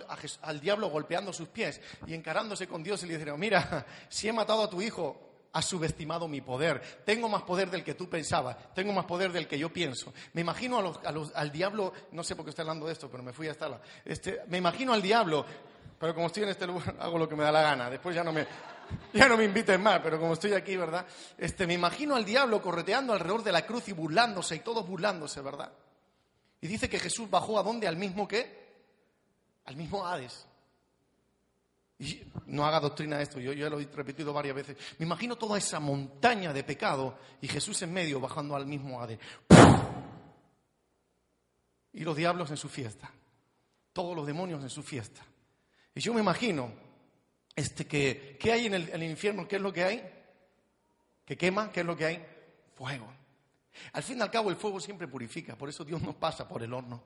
al, 0.40 0.61
diablo 0.61 0.88
golpeando 0.88 1.33
sus 1.33 1.49
pies 1.49 1.81
y 2.07 2.14
encarándose 2.14 2.66
con 2.66 2.83
Dios 2.83 3.03
y 3.03 3.07
le 3.07 3.14
diciendo, 3.14 3.37
mira, 3.37 3.85
si 4.09 4.29
he 4.29 4.33
matado 4.33 4.62
a 4.62 4.71
tu 4.71 4.81
hijo, 4.81 5.29
has 5.53 5.66
subestimado 5.66 6.27
mi 6.29 6.40
poder. 6.40 6.81
Tengo 7.05 7.29
más 7.29 7.42
poder 7.42 7.71
del 7.71 7.85
que 7.85 7.95
tú 7.95 8.09
pensabas. 8.09 8.57
Tengo 8.75 8.92
más 8.92 9.05
poder 9.05 9.33
del 9.33 9.47
que 9.47 9.59
yo 9.59 9.71
pienso. 9.71 10.14
Me 10.33 10.40
imagino 10.40 10.97
al 11.35 11.53
diablo, 11.53 11.92
no 12.12 12.25
sé 12.25 12.35
por 12.35 12.45
qué 12.45 12.51
estoy 12.51 12.62
hablando 12.62 12.87
de 12.87 12.92
esto, 12.92 13.11
pero 13.11 13.23
me 13.23 13.35
fui 13.35 13.49
a 13.49 13.53
estar. 13.53 13.81
Este, 14.05 14.40
me 14.49 14.59
imagino 14.59 14.95
al 14.95 15.03
diablo, 15.03 15.45
pero 15.99 16.14
como 16.14 16.29
estoy 16.29 16.45
en 16.45 16.49
este 16.49 16.66
lugar, 16.66 16.97
hago 17.01 17.18
lo 17.18 17.29
que 17.29 17.37
me 17.37 17.45
da 17.45 17.53
la 17.53 17.62
gana. 17.62 17.90
Después 17.90 18.14
ya 18.14 18.25
no 18.25 18.33
me, 18.33 18.47
ya 19.12 19.29
no 19.29 19.37
me 19.37 19.45
inviten 19.45 19.83
más, 19.83 20.01
pero 20.01 20.18
como 20.18 20.35
estoy 20.35 20.53
aquí, 20.53 20.77
¿verdad? 20.77 21.07
Este, 21.38 21.66
me 21.66 21.75
imagino 21.75 22.16
al 22.16 22.25
diablo 22.25 22.61
correteando 22.61 23.12
alrededor 23.12 23.42
de 23.42 23.53
la 23.53 23.66
cruz 23.66 23.88
y 23.88 23.92
burlándose, 23.92 24.57
y 24.57 24.61
todos 24.61 24.87
burlándose, 24.87 25.40
¿verdad? 25.40 25.73
Y 26.61 26.66
dice 26.66 26.88
que 26.88 26.99
Jesús 26.99 27.29
bajó 27.29 27.59
a 27.59 27.62
dónde? 27.62 27.88
Al 27.88 27.97
mismo 27.97 28.27
qué? 28.29 28.62
Al 29.64 29.77
mismo 29.77 30.07
Hades. 30.07 30.47
Y 31.99 32.23
no 32.47 32.66
haga 32.66 32.81
doctrina 32.81 33.21
esto, 33.21 33.38
yo, 33.38 33.53
yo 33.53 33.71
lo 33.71 33.79
he 33.79 33.85
repetido 33.87 34.33
varias 34.33 34.57
veces. 34.57 34.77
Me 34.99 35.07
imagino 35.07 35.37
toda 35.37 35.59
esa 35.59 35.79
montaña 35.79 36.53
de 36.53 36.64
pecado 36.64 37.16
y 37.40 37.49
Jesús 37.49 37.81
en 37.83 37.92
medio 37.92 38.21
bajando 38.21 38.57
al 38.57 38.66
mismo 38.66 39.01
Hades. 39.01 39.18
Y 41.92 42.01
los 42.01 42.16
diablos 42.16 42.51
en 42.51 42.57
su 42.57 42.68
fiesta. 42.68 43.11
Todos 43.92 44.16
los 44.16 44.27
demonios 44.27 44.62
en 44.62 44.71
su 44.71 44.83
fiesta. 44.83 45.23
Y 45.95 46.01
yo 46.01 46.14
me 46.14 46.21
imagino 46.21 46.73
este, 47.55 47.87
que, 47.87 48.37
¿qué 48.41 48.53
hay 48.53 48.67
en 48.67 48.75
el, 48.75 49.03
infierno? 49.03 49.47
¿Qué 49.47 49.57
es 49.57 49.62
lo 49.62 49.73
que 49.73 49.85
hay? 49.85 50.03
¿Que 51.25 51.37
quema? 51.37 51.71
¿Qué 51.71 51.81
es 51.81 51.87
lo 51.87 51.97
que 51.97 52.07
hay? 52.07 52.27
Fuego. 52.75 53.12
Al 53.93 54.03
fin 54.03 54.19
y 54.19 54.23
al 54.23 54.31
cabo 54.31 54.51
el 54.51 54.57
fuego 54.57 54.81
siempre 54.81 55.09
purifica, 55.09 55.57
por 55.57 55.69
eso 55.69 55.85
Dios 55.85 56.03
nos 56.03 56.15
pasa 56.15 56.49
por 56.49 56.62
el 56.62 56.73
horno. 56.73 57.03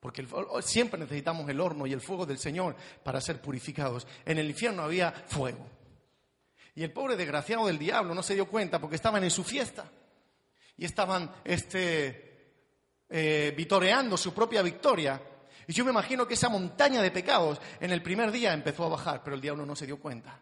Porque 0.00 0.26
siempre 0.62 1.00
necesitamos 1.00 1.48
el 1.48 1.60
horno 1.60 1.86
y 1.86 1.92
el 1.92 2.00
fuego 2.00 2.24
del 2.24 2.38
Señor 2.38 2.76
para 3.02 3.20
ser 3.20 3.40
purificados. 3.40 4.06
En 4.24 4.38
el 4.38 4.48
infierno 4.48 4.82
había 4.82 5.10
fuego. 5.10 5.66
Y 6.76 6.84
el 6.84 6.92
pobre 6.92 7.16
desgraciado 7.16 7.66
del 7.66 7.78
diablo 7.78 8.14
no 8.14 8.22
se 8.22 8.34
dio 8.34 8.46
cuenta 8.46 8.80
porque 8.80 8.94
estaban 8.94 9.24
en 9.24 9.30
su 9.30 9.42
fiesta. 9.42 9.90
Y 10.76 10.84
estaban 10.84 11.32
este, 11.44 12.52
eh, 13.08 13.52
vitoreando 13.56 14.16
su 14.16 14.32
propia 14.32 14.62
victoria 14.62 15.20
y 15.68 15.74
yo 15.74 15.84
me 15.84 15.90
imagino 15.90 16.26
que 16.26 16.32
esa 16.32 16.48
montaña 16.48 17.02
de 17.02 17.10
pecados 17.10 17.60
en 17.78 17.92
el 17.92 18.02
primer 18.02 18.32
día 18.32 18.54
empezó 18.54 18.86
a 18.86 18.88
bajar, 18.88 19.20
pero 19.22 19.36
el 19.36 19.42
diablo 19.42 19.66
no 19.66 19.76
se 19.76 19.84
dio 19.84 20.00
cuenta. 20.00 20.40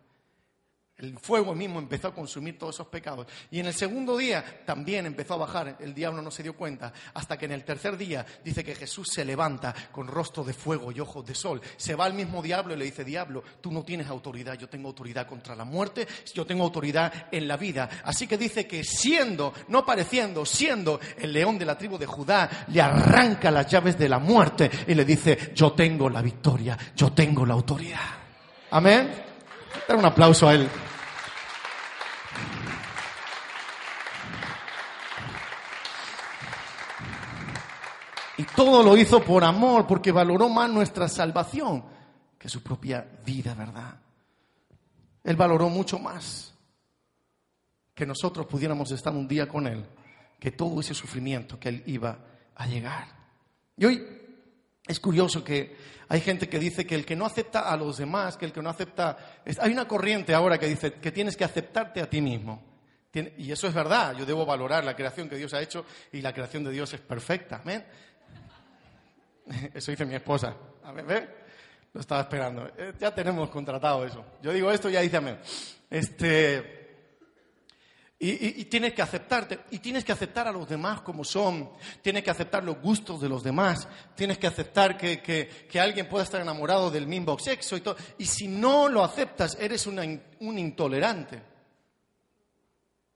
El 0.98 1.18
fuego 1.18 1.54
mismo 1.54 1.78
empezó 1.78 2.08
a 2.08 2.14
consumir 2.14 2.58
todos 2.58 2.76
esos 2.76 2.86
pecados. 2.86 3.26
Y 3.50 3.60
en 3.60 3.66
el 3.66 3.74
segundo 3.74 4.16
día 4.16 4.62
también 4.64 5.04
empezó 5.04 5.34
a 5.34 5.38
bajar, 5.38 5.76
el 5.78 5.92
diablo 5.92 6.22
no 6.22 6.30
se 6.30 6.42
dio 6.42 6.56
cuenta, 6.56 6.90
hasta 7.12 7.36
que 7.36 7.44
en 7.44 7.52
el 7.52 7.64
tercer 7.64 7.98
día 7.98 8.24
dice 8.42 8.64
que 8.64 8.74
Jesús 8.74 9.08
se 9.12 9.22
levanta 9.22 9.74
con 9.92 10.06
rostro 10.06 10.42
de 10.42 10.54
fuego 10.54 10.90
y 10.92 11.00
ojos 11.00 11.26
de 11.26 11.34
sol. 11.34 11.60
Se 11.76 11.94
va 11.94 12.06
al 12.06 12.14
mismo 12.14 12.40
diablo 12.40 12.72
y 12.72 12.78
le 12.78 12.86
dice, 12.86 13.04
diablo, 13.04 13.44
tú 13.60 13.70
no 13.70 13.84
tienes 13.84 14.06
autoridad, 14.06 14.54
yo 14.54 14.70
tengo 14.70 14.88
autoridad 14.88 15.26
contra 15.26 15.54
la 15.54 15.66
muerte, 15.66 16.08
yo 16.32 16.46
tengo 16.46 16.64
autoridad 16.64 17.28
en 17.30 17.46
la 17.46 17.58
vida. 17.58 17.90
Así 18.02 18.26
que 18.26 18.38
dice 18.38 18.66
que 18.66 18.82
siendo, 18.82 19.52
no 19.68 19.84
pareciendo, 19.84 20.46
siendo 20.46 20.98
el 21.18 21.30
león 21.30 21.58
de 21.58 21.66
la 21.66 21.76
tribu 21.76 21.98
de 21.98 22.06
Judá, 22.06 22.64
le 22.68 22.80
arranca 22.80 23.50
las 23.50 23.66
llaves 23.66 23.98
de 23.98 24.08
la 24.08 24.18
muerte 24.18 24.70
y 24.86 24.94
le 24.94 25.04
dice, 25.04 25.52
yo 25.54 25.72
tengo 25.72 26.08
la 26.08 26.22
victoria, 26.22 26.78
yo 26.96 27.12
tengo 27.12 27.44
la 27.44 27.52
autoridad. 27.52 28.00
Amén. 28.70 29.35
Dar 29.88 29.96
un 29.96 30.04
aplauso 30.04 30.48
a 30.48 30.54
él. 30.54 30.68
Y 38.38 38.44
todo 38.44 38.82
lo 38.82 38.96
hizo 38.96 39.22
por 39.22 39.44
amor, 39.44 39.86
porque 39.86 40.12
valoró 40.12 40.48
más 40.48 40.68
nuestra 40.70 41.08
salvación 41.08 41.84
que 42.38 42.48
su 42.48 42.62
propia 42.62 43.06
vida, 43.24 43.54
¿verdad? 43.54 43.98
Él 45.24 45.36
valoró 45.36 45.68
mucho 45.68 45.98
más 45.98 46.54
que 47.94 48.04
nosotros 48.04 48.46
pudiéramos 48.46 48.90
estar 48.90 49.12
un 49.14 49.26
día 49.26 49.48
con 49.48 49.66
Él, 49.66 49.84
que 50.38 50.50
todo 50.50 50.80
ese 50.80 50.92
sufrimiento 50.92 51.58
que 51.58 51.70
Él 51.70 51.82
iba 51.86 52.18
a 52.54 52.66
llegar. 52.66 53.08
Y 53.74 53.86
hoy 53.86 54.15
es 54.86 55.00
curioso 55.00 55.42
que 55.42 55.76
hay 56.08 56.20
gente 56.20 56.48
que 56.48 56.58
dice 56.58 56.86
que 56.86 56.94
el 56.94 57.04
que 57.04 57.16
no 57.16 57.26
acepta 57.26 57.70
a 57.70 57.76
los 57.76 57.98
demás, 57.98 58.36
que 58.36 58.44
el 58.44 58.52
que 58.52 58.62
no 58.62 58.70
acepta... 58.70 59.42
Hay 59.58 59.72
una 59.72 59.88
corriente 59.88 60.34
ahora 60.34 60.58
que 60.58 60.66
dice 60.66 60.94
que 60.94 61.10
tienes 61.10 61.36
que 61.36 61.44
aceptarte 61.44 62.00
a 62.00 62.08
ti 62.08 62.20
mismo. 62.20 62.62
Y 63.38 63.50
eso 63.50 63.66
es 63.66 63.74
verdad, 63.74 64.14
yo 64.14 64.26
debo 64.26 64.44
valorar 64.44 64.84
la 64.84 64.94
creación 64.94 65.28
que 65.28 65.36
Dios 65.36 65.54
ha 65.54 65.62
hecho 65.62 65.86
y 66.12 66.20
la 66.20 66.34
creación 66.34 66.64
de 66.64 66.70
Dios 66.70 66.92
es 66.92 67.00
perfecta. 67.00 67.62
¿amén? 67.62 67.84
Eso 69.74 69.90
dice 69.90 70.04
mi 70.04 70.14
esposa. 70.14 70.54
A 70.84 70.92
ver, 70.92 71.04
¿ve? 71.04 71.28
Lo 71.94 72.00
estaba 72.00 72.20
esperando. 72.20 72.70
Eh, 72.76 72.92
ya 73.00 73.14
tenemos 73.14 73.48
contratado 73.48 74.04
eso. 74.04 74.22
Yo 74.42 74.52
digo 74.52 74.70
esto 74.70 74.90
y 74.90 74.92
ya 74.92 75.00
dice 75.00 75.16
amén. 75.16 75.38
Este, 75.88 76.85
y, 78.18 78.64
tienes 78.64 78.94
que 78.94 79.02
aceptarte, 79.02 79.60
y 79.70 79.78
tienes 79.78 80.02
que 80.02 80.12
aceptar 80.12 80.48
a 80.48 80.52
los 80.52 80.66
demás 80.66 81.02
como 81.02 81.22
son, 81.22 81.70
tienes 82.00 82.24
que 82.24 82.30
aceptar 82.30 82.64
los 82.64 82.80
gustos 82.80 83.20
de 83.20 83.28
los 83.28 83.42
demás, 83.42 83.86
tienes 84.14 84.38
que 84.38 84.46
aceptar 84.46 84.96
que, 84.96 85.20
que, 85.20 85.80
alguien 85.80 86.08
pueda 86.08 86.24
estar 86.24 86.40
enamorado 86.40 86.90
del 86.90 87.06
mismo 87.06 87.38
sexo 87.38 87.76
y 87.76 87.82
todo. 87.82 87.96
Y 88.16 88.24
si 88.24 88.48
no 88.48 88.88
lo 88.88 89.04
aceptas, 89.04 89.58
eres 89.60 89.86
un 89.86 90.58
intolerante. 90.58 91.42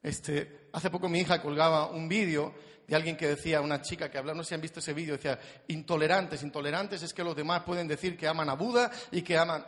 Este, 0.02 0.68
hace 0.72 0.90
poco 0.90 1.08
mi 1.08 1.20
hija 1.20 1.40
colgaba 1.40 1.86
un 1.86 2.06
vídeo 2.06 2.54
de 2.86 2.96
alguien 2.96 3.16
que 3.16 3.28
decía, 3.28 3.62
una 3.62 3.80
chica 3.80 4.10
que 4.10 4.18
hablaba, 4.18 4.36
no 4.36 4.42
sé 4.42 4.50
si 4.50 4.54
han 4.56 4.60
visto 4.60 4.80
ese 4.80 4.92
vídeo, 4.92 5.14
decía, 5.14 5.38
intolerantes, 5.68 6.42
intolerantes 6.42 7.02
es 7.02 7.14
que 7.14 7.24
los 7.24 7.36
demás 7.36 7.62
pueden 7.62 7.88
decir 7.88 8.18
que 8.18 8.28
aman 8.28 8.50
a 8.50 8.54
Buda 8.54 8.90
y 9.12 9.22
que 9.22 9.38
aman 9.38 9.64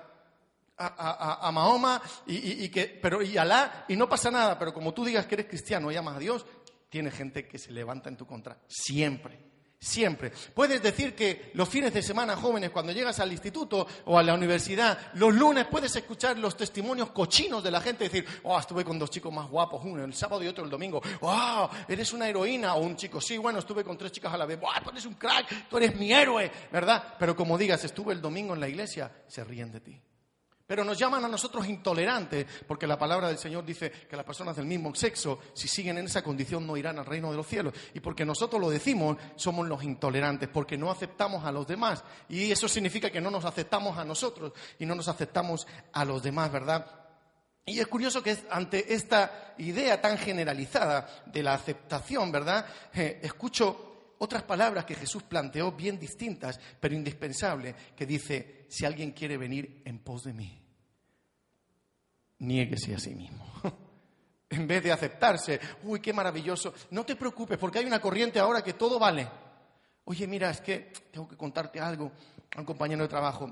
a, 0.82 1.50
Mahoma 1.52 2.00
y, 2.26 2.68
que, 2.68 2.98
pero, 3.00 3.22
y 3.22 3.36
Alá 3.36 3.84
y 3.88 3.96
no 3.96 4.08
pasa 4.08 4.30
nada, 4.30 4.58
pero 4.58 4.72
como 4.72 4.92
tú 4.92 5.04
digas 5.04 5.26
que 5.26 5.34
eres 5.36 5.46
cristiano 5.46 5.90
y 5.90 5.96
amas 5.96 6.16
a 6.16 6.20
Dios, 6.20 6.46
tiene 6.88 7.10
gente 7.10 7.48
que 7.48 7.58
se 7.58 7.72
levanta 7.72 8.08
en 8.08 8.16
tu 8.16 8.26
contra, 8.26 8.58
siempre. 8.66 9.52
Siempre. 9.82 10.30
Puedes 10.54 10.80
decir 10.80 11.12
que 11.12 11.50
los 11.54 11.68
fines 11.68 11.92
de 11.92 12.02
semana 12.02 12.36
jóvenes, 12.36 12.70
cuando 12.70 12.92
llegas 12.92 13.18
al 13.18 13.32
instituto 13.32 13.84
o 14.04 14.16
a 14.16 14.22
la 14.22 14.32
universidad, 14.32 14.96
los 15.14 15.34
lunes 15.34 15.66
puedes 15.68 15.96
escuchar 15.96 16.38
los 16.38 16.56
testimonios 16.56 17.10
cochinos 17.10 17.64
de 17.64 17.72
la 17.72 17.80
gente 17.80 18.04
decir, 18.04 18.24
oh, 18.44 18.56
estuve 18.56 18.84
con 18.84 18.96
dos 18.96 19.10
chicos 19.10 19.32
más 19.32 19.48
guapos, 19.48 19.82
uno 19.84 20.04
el 20.04 20.14
sábado 20.14 20.44
y 20.44 20.46
otro 20.46 20.62
el 20.62 20.70
domingo, 20.70 21.02
oh, 21.22 21.68
eres 21.88 22.12
una 22.12 22.28
heroína, 22.28 22.76
o 22.76 22.82
un 22.82 22.94
chico, 22.94 23.20
sí, 23.20 23.36
bueno, 23.38 23.58
estuve 23.58 23.82
con 23.82 23.98
tres 23.98 24.12
chicas 24.12 24.32
a 24.32 24.36
la 24.36 24.46
vez, 24.46 24.60
oh, 24.62 24.82
tú 24.84 24.90
eres 24.90 25.04
un 25.04 25.14
crack, 25.14 25.68
tú 25.68 25.78
eres 25.78 25.96
mi 25.96 26.12
héroe, 26.12 26.48
¿verdad? 26.70 27.16
Pero 27.18 27.34
como 27.34 27.58
digas, 27.58 27.82
estuve 27.82 28.12
el 28.12 28.20
domingo 28.20 28.54
en 28.54 28.60
la 28.60 28.68
iglesia, 28.68 29.10
se 29.26 29.42
ríen 29.42 29.72
de 29.72 29.80
ti. 29.80 30.00
Pero 30.66 30.84
nos 30.84 30.98
llaman 30.98 31.24
a 31.24 31.28
nosotros 31.28 31.66
intolerantes, 31.66 32.46
porque 32.66 32.86
la 32.86 32.98
palabra 32.98 33.28
del 33.28 33.38
Señor 33.38 33.64
dice 33.64 33.90
que 33.90 34.16
las 34.16 34.24
personas 34.24 34.56
del 34.56 34.66
mismo 34.66 34.94
sexo, 34.94 35.38
si 35.52 35.68
siguen 35.68 35.98
en 35.98 36.06
esa 36.06 36.22
condición, 36.22 36.66
no 36.66 36.76
irán 36.76 36.98
al 36.98 37.06
reino 37.06 37.30
de 37.30 37.36
los 37.36 37.46
cielos. 37.46 37.74
Y 37.94 38.00
porque 38.00 38.24
nosotros 38.24 38.60
lo 38.60 38.70
decimos, 38.70 39.16
somos 39.36 39.68
los 39.68 39.82
intolerantes, 39.82 40.48
porque 40.48 40.78
no 40.78 40.90
aceptamos 40.90 41.44
a 41.44 41.52
los 41.52 41.66
demás. 41.66 42.04
Y 42.28 42.50
eso 42.50 42.68
significa 42.68 43.10
que 43.10 43.20
no 43.20 43.30
nos 43.30 43.44
aceptamos 43.44 43.98
a 43.98 44.04
nosotros 44.04 44.52
y 44.78 44.86
no 44.86 44.94
nos 44.94 45.08
aceptamos 45.08 45.66
a 45.92 46.04
los 46.04 46.22
demás, 46.22 46.50
¿verdad? 46.50 46.86
Y 47.64 47.78
es 47.78 47.86
curioso 47.86 48.22
que 48.22 48.36
ante 48.50 48.92
esta 48.92 49.54
idea 49.58 50.00
tan 50.00 50.18
generalizada 50.18 51.22
de 51.26 51.42
la 51.42 51.54
aceptación, 51.54 52.32
¿verdad? 52.32 52.66
Eh, 52.92 53.20
escucho 53.22 54.14
otras 54.18 54.42
palabras 54.42 54.84
que 54.84 54.96
Jesús 54.96 55.22
planteó 55.22 55.72
bien 55.72 55.98
distintas, 55.98 56.58
pero 56.80 56.94
indispensables, 56.94 57.74
que 57.96 58.06
dice, 58.06 58.61
si 58.72 58.86
alguien 58.86 59.12
quiere 59.12 59.36
venir 59.36 59.82
en 59.84 59.98
pos 59.98 60.24
de 60.24 60.32
mí, 60.32 60.58
niéguese 62.38 62.94
a 62.94 62.98
sí 62.98 63.14
mismo. 63.14 63.44
en 64.48 64.66
vez 64.66 64.82
de 64.82 64.90
aceptarse, 64.90 65.60
uy, 65.82 66.00
qué 66.00 66.14
maravilloso, 66.14 66.72
no 66.90 67.04
te 67.04 67.14
preocupes 67.14 67.58
porque 67.58 67.80
hay 67.80 67.84
una 67.84 68.00
corriente 68.00 68.38
ahora 68.38 68.64
que 68.64 68.72
todo 68.72 68.98
vale. 68.98 69.28
Oye, 70.04 70.26
mira, 70.26 70.48
es 70.48 70.62
que 70.62 70.90
tengo 71.10 71.28
que 71.28 71.36
contarte 71.36 71.80
algo 71.80 72.12
a 72.56 72.60
un 72.60 72.64
compañero 72.64 73.02
de 73.02 73.08
trabajo. 73.08 73.46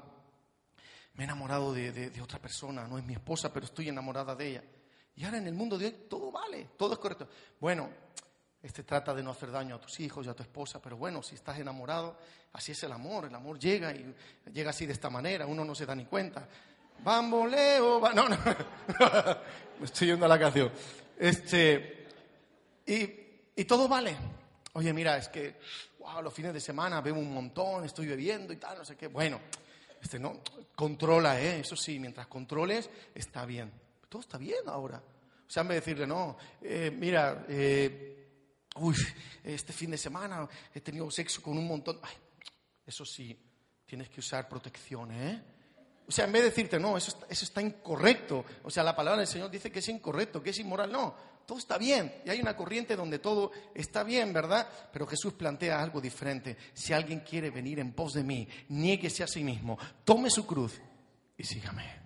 Me 1.12 1.24
he 1.24 1.26
enamorado 1.26 1.74
de, 1.74 2.18
otra 2.22 2.38
persona, 2.38 2.88
no 2.88 2.96
es 2.96 3.04
mi 3.04 3.12
esposa, 3.12 3.52
pero 3.52 3.66
estoy 3.66 3.90
enamorada 3.90 4.34
de 4.34 4.48
ella. 4.48 4.64
Y 5.16 5.24
ahora 5.26 5.36
en 5.36 5.48
el 5.48 5.54
mundo 5.54 5.76
de 5.76 5.84
hoy 5.84 5.96
todo 6.08 6.32
vale, 6.32 6.70
todo 6.78 6.94
es 6.94 6.98
correcto. 6.98 7.28
Bueno, 7.60 7.90
Este 8.62 8.82
trata 8.82 9.14
de 9.14 9.22
no 9.22 9.30
hacer 9.30 9.50
daño 9.50 9.76
a 9.76 9.80
tus 9.80 10.00
hijos 10.00 10.26
y 10.26 10.28
a 10.28 10.34
tu 10.34 10.42
esposa, 10.42 10.80
pero 10.82 10.96
bueno, 10.96 11.22
si 11.22 11.34
estás 11.34 11.58
enamorado, 11.58 12.16
así 12.52 12.72
es 12.72 12.82
el 12.82 12.92
amor. 12.92 13.26
El 13.26 13.34
amor 13.34 13.58
llega 13.58 13.92
y 13.92 14.14
llega 14.52 14.70
así 14.70 14.84
de 14.86 14.92
esta 14.92 15.08
manera, 15.08 15.46
uno 15.46 15.64
no 15.64 15.74
se 15.74 15.86
da 15.86 15.94
ni 15.94 16.04
cuenta. 16.04 16.46
Bamboleo, 17.02 18.00
va... 18.00 18.12
no, 18.12 18.28
no, 18.28 18.36
me 19.78 19.84
estoy 19.84 20.08
yendo 20.08 20.26
a 20.26 20.28
la 20.28 20.38
canción. 20.38 20.70
Este, 21.18 22.06
y, 22.86 23.10
y 23.56 23.64
todo 23.64 23.88
vale. 23.88 24.16
Oye, 24.74 24.92
mira, 24.92 25.16
es 25.16 25.28
que 25.28 25.56
wow, 26.00 26.22
los 26.22 26.32
fines 26.32 26.52
de 26.52 26.60
semana 26.60 27.00
bebo 27.00 27.20
un 27.20 27.32
montón, 27.32 27.84
estoy 27.84 28.06
bebiendo 28.06 28.52
y 28.52 28.56
tal, 28.56 28.78
no 28.78 28.84
sé 28.84 28.96
qué. 28.96 29.06
Bueno, 29.06 29.40
este 30.02 30.18
no, 30.18 30.40
controla, 30.74 31.40
¿eh? 31.40 31.60
Eso 31.60 31.76
sí, 31.76 31.98
mientras 31.98 32.26
controles, 32.26 32.90
está 33.14 33.44
bien. 33.44 33.70
Todo 34.08 34.22
está 34.22 34.38
bien 34.38 34.62
ahora. 34.66 34.98
O 34.98 35.50
sea, 35.50 35.62
en 35.62 35.68
vez 35.68 35.76
de 35.76 35.80
decirle, 35.80 36.06
no, 36.06 36.36
eh, 36.62 36.90
mira, 36.96 37.44
eh, 37.48 38.19
uy, 38.76 38.96
este 39.44 39.72
fin 39.72 39.90
de 39.90 39.98
semana 39.98 40.48
he 40.74 40.80
tenido 40.80 41.10
sexo 41.10 41.42
con 41.42 41.56
un 41.56 41.66
montón. 41.66 41.98
Ay, 42.02 42.14
eso 42.86 43.04
sí, 43.04 43.36
tienes 43.86 44.08
que 44.08 44.20
usar 44.20 44.48
protección, 44.48 45.12
¿eh? 45.12 45.42
O 46.06 46.12
sea, 46.12 46.24
en 46.24 46.32
vez 46.32 46.42
de 46.42 46.50
decirte, 46.50 46.80
no, 46.80 46.96
eso 46.96 47.16
eso 47.28 47.44
está 47.44 47.62
incorrecto. 47.62 48.44
O 48.64 48.70
sea, 48.70 48.82
la 48.82 48.96
palabra 48.96 49.20
del 49.20 49.28
Señor 49.28 49.48
dice 49.48 49.70
que 49.70 49.78
es 49.78 49.88
incorrecto, 49.88 50.42
que 50.42 50.50
es 50.50 50.58
inmoral. 50.58 50.90
No, 50.90 51.14
todo 51.46 51.58
está 51.58 51.78
bien. 51.78 52.12
Y 52.24 52.30
hay 52.30 52.40
una 52.40 52.56
corriente 52.56 52.96
donde 52.96 53.20
todo 53.20 53.52
está 53.74 54.02
bien, 54.02 54.32
¿verdad? 54.32 54.68
Pero 54.92 55.06
Jesús 55.06 55.34
plantea 55.34 55.80
algo 55.80 56.00
diferente. 56.00 56.56
Si 56.72 56.92
alguien 56.92 57.20
quiere 57.20 57.50
venir 57.50 57.78
en 57.78 57.92
pos 57.92 58.14
de 58.14 58.24
mí, 58.24 58.48
niéguese 58.70 59.22
a 59.22 59.28
sí 59.28 59.44
mismo, 59.44 59.78
tome 60.04 60.30
su 60.30 60.44
cruz 60.46 60.80
y 61.36 61.44
sígame. 61.44 62.00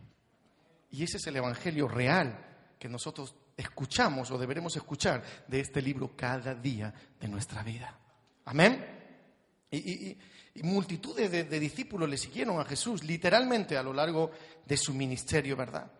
Y 0.90 1.03
ese 1.03 1.16
es 1.16 1.27
el 1.27 1.37
Evangelio 1.37 1.88
real 1.88 2.74
que 2.79 2.88
nosotros 2.88 3.35
escuchamos 3.56 4.30
o 4.30 4.38
deberemos 4.38 4.76
escuchar 4.76 5.22
de 5.46 5.60
este 5.60 5.80
libro 5.80 6.16
cada 6.16 6.54
día 6.54 6.92
de 7.20 7.28
nuestra 7.28 7.62
vida. 7.62 7.98
Amén. 8.46 8.84
Y, 9.70 10.16
multitudes 10.62 11.30
de, 11.32 11.58
discípulos 11.58 12.08
le 12.08 12.16
siguieron 12.16 12.60
a 12.60 12.64
Jesús 12.64 13.02
literalmente 13.02 13.76
a 13.76 13.82
lo 13.82 13.92
largo 13.92 14.30
de 14.64 14.76
su 14.76 14.94
ministerio, 14.94 15.56
¿verdad? 15.56 15.90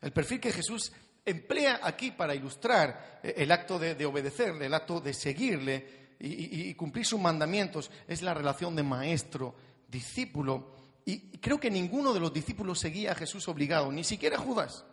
El 0.00 0.12
perfil 0.12 0.38
que 0.38 0.52
Jesús 0.52 0.92
emplea 1.24 1.80
aquí 1.82 2.12
para 2.12 2.32
ilustrar 2.32 3.20
el 3.24 3.50
acto 3.50 3.80
de, 3.80 4.06
obedecerle, 4.06 4.66
el 4.66 4.74
acto 4.74 5.00
de 5.00 5.12
seguirle 5.12 6.14
y, 6.20 6.72
cumplir 6.74 7.04
sus 7.04 7.20
mandamientos 7.20 7.90
es 8.06 8.22
la 8.22 8.32
relación 8.32 8.76
de 8.76 8.84
maestro-discípulo. 8.84 10.76
Y 11.04 11.38
creo 11.38 11.58
que 11.58 11.70
ninguno 11.70 12.14
de 12.14 12.20
los 12.20 12.32
discípulos 12.32 12.78
seguía 12.78 13.10
a 13.10 13.16
Jesús 13.16 13.48
obligado, 13.48 13.90
ni 13.90 14.04
siquiera 14.04 14.38
Judas. 14.38 14.84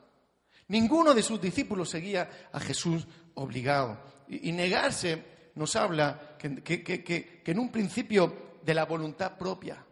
Ninguno 0.68 1.14
de 1.14 1.24
sus 1.24 1.42
discípulos 1.42 1.90
seguía 1.90 2.50
a 2.52 2.60
Jesús 2.60 3.06
obligado. 3.36 4.00
Y, 4.28 4.52
negarse 4.52 5.24
nos 5.56 5.76
habla 5.76 6.38
que, 6.38 7.42
en 7.46 7.60
un 7.60 7.72
principio 7.72 8.58
de 8.64 8.74
la 8.74 8.86
voluntad 8.86 9.38
propia. 9.38 9.84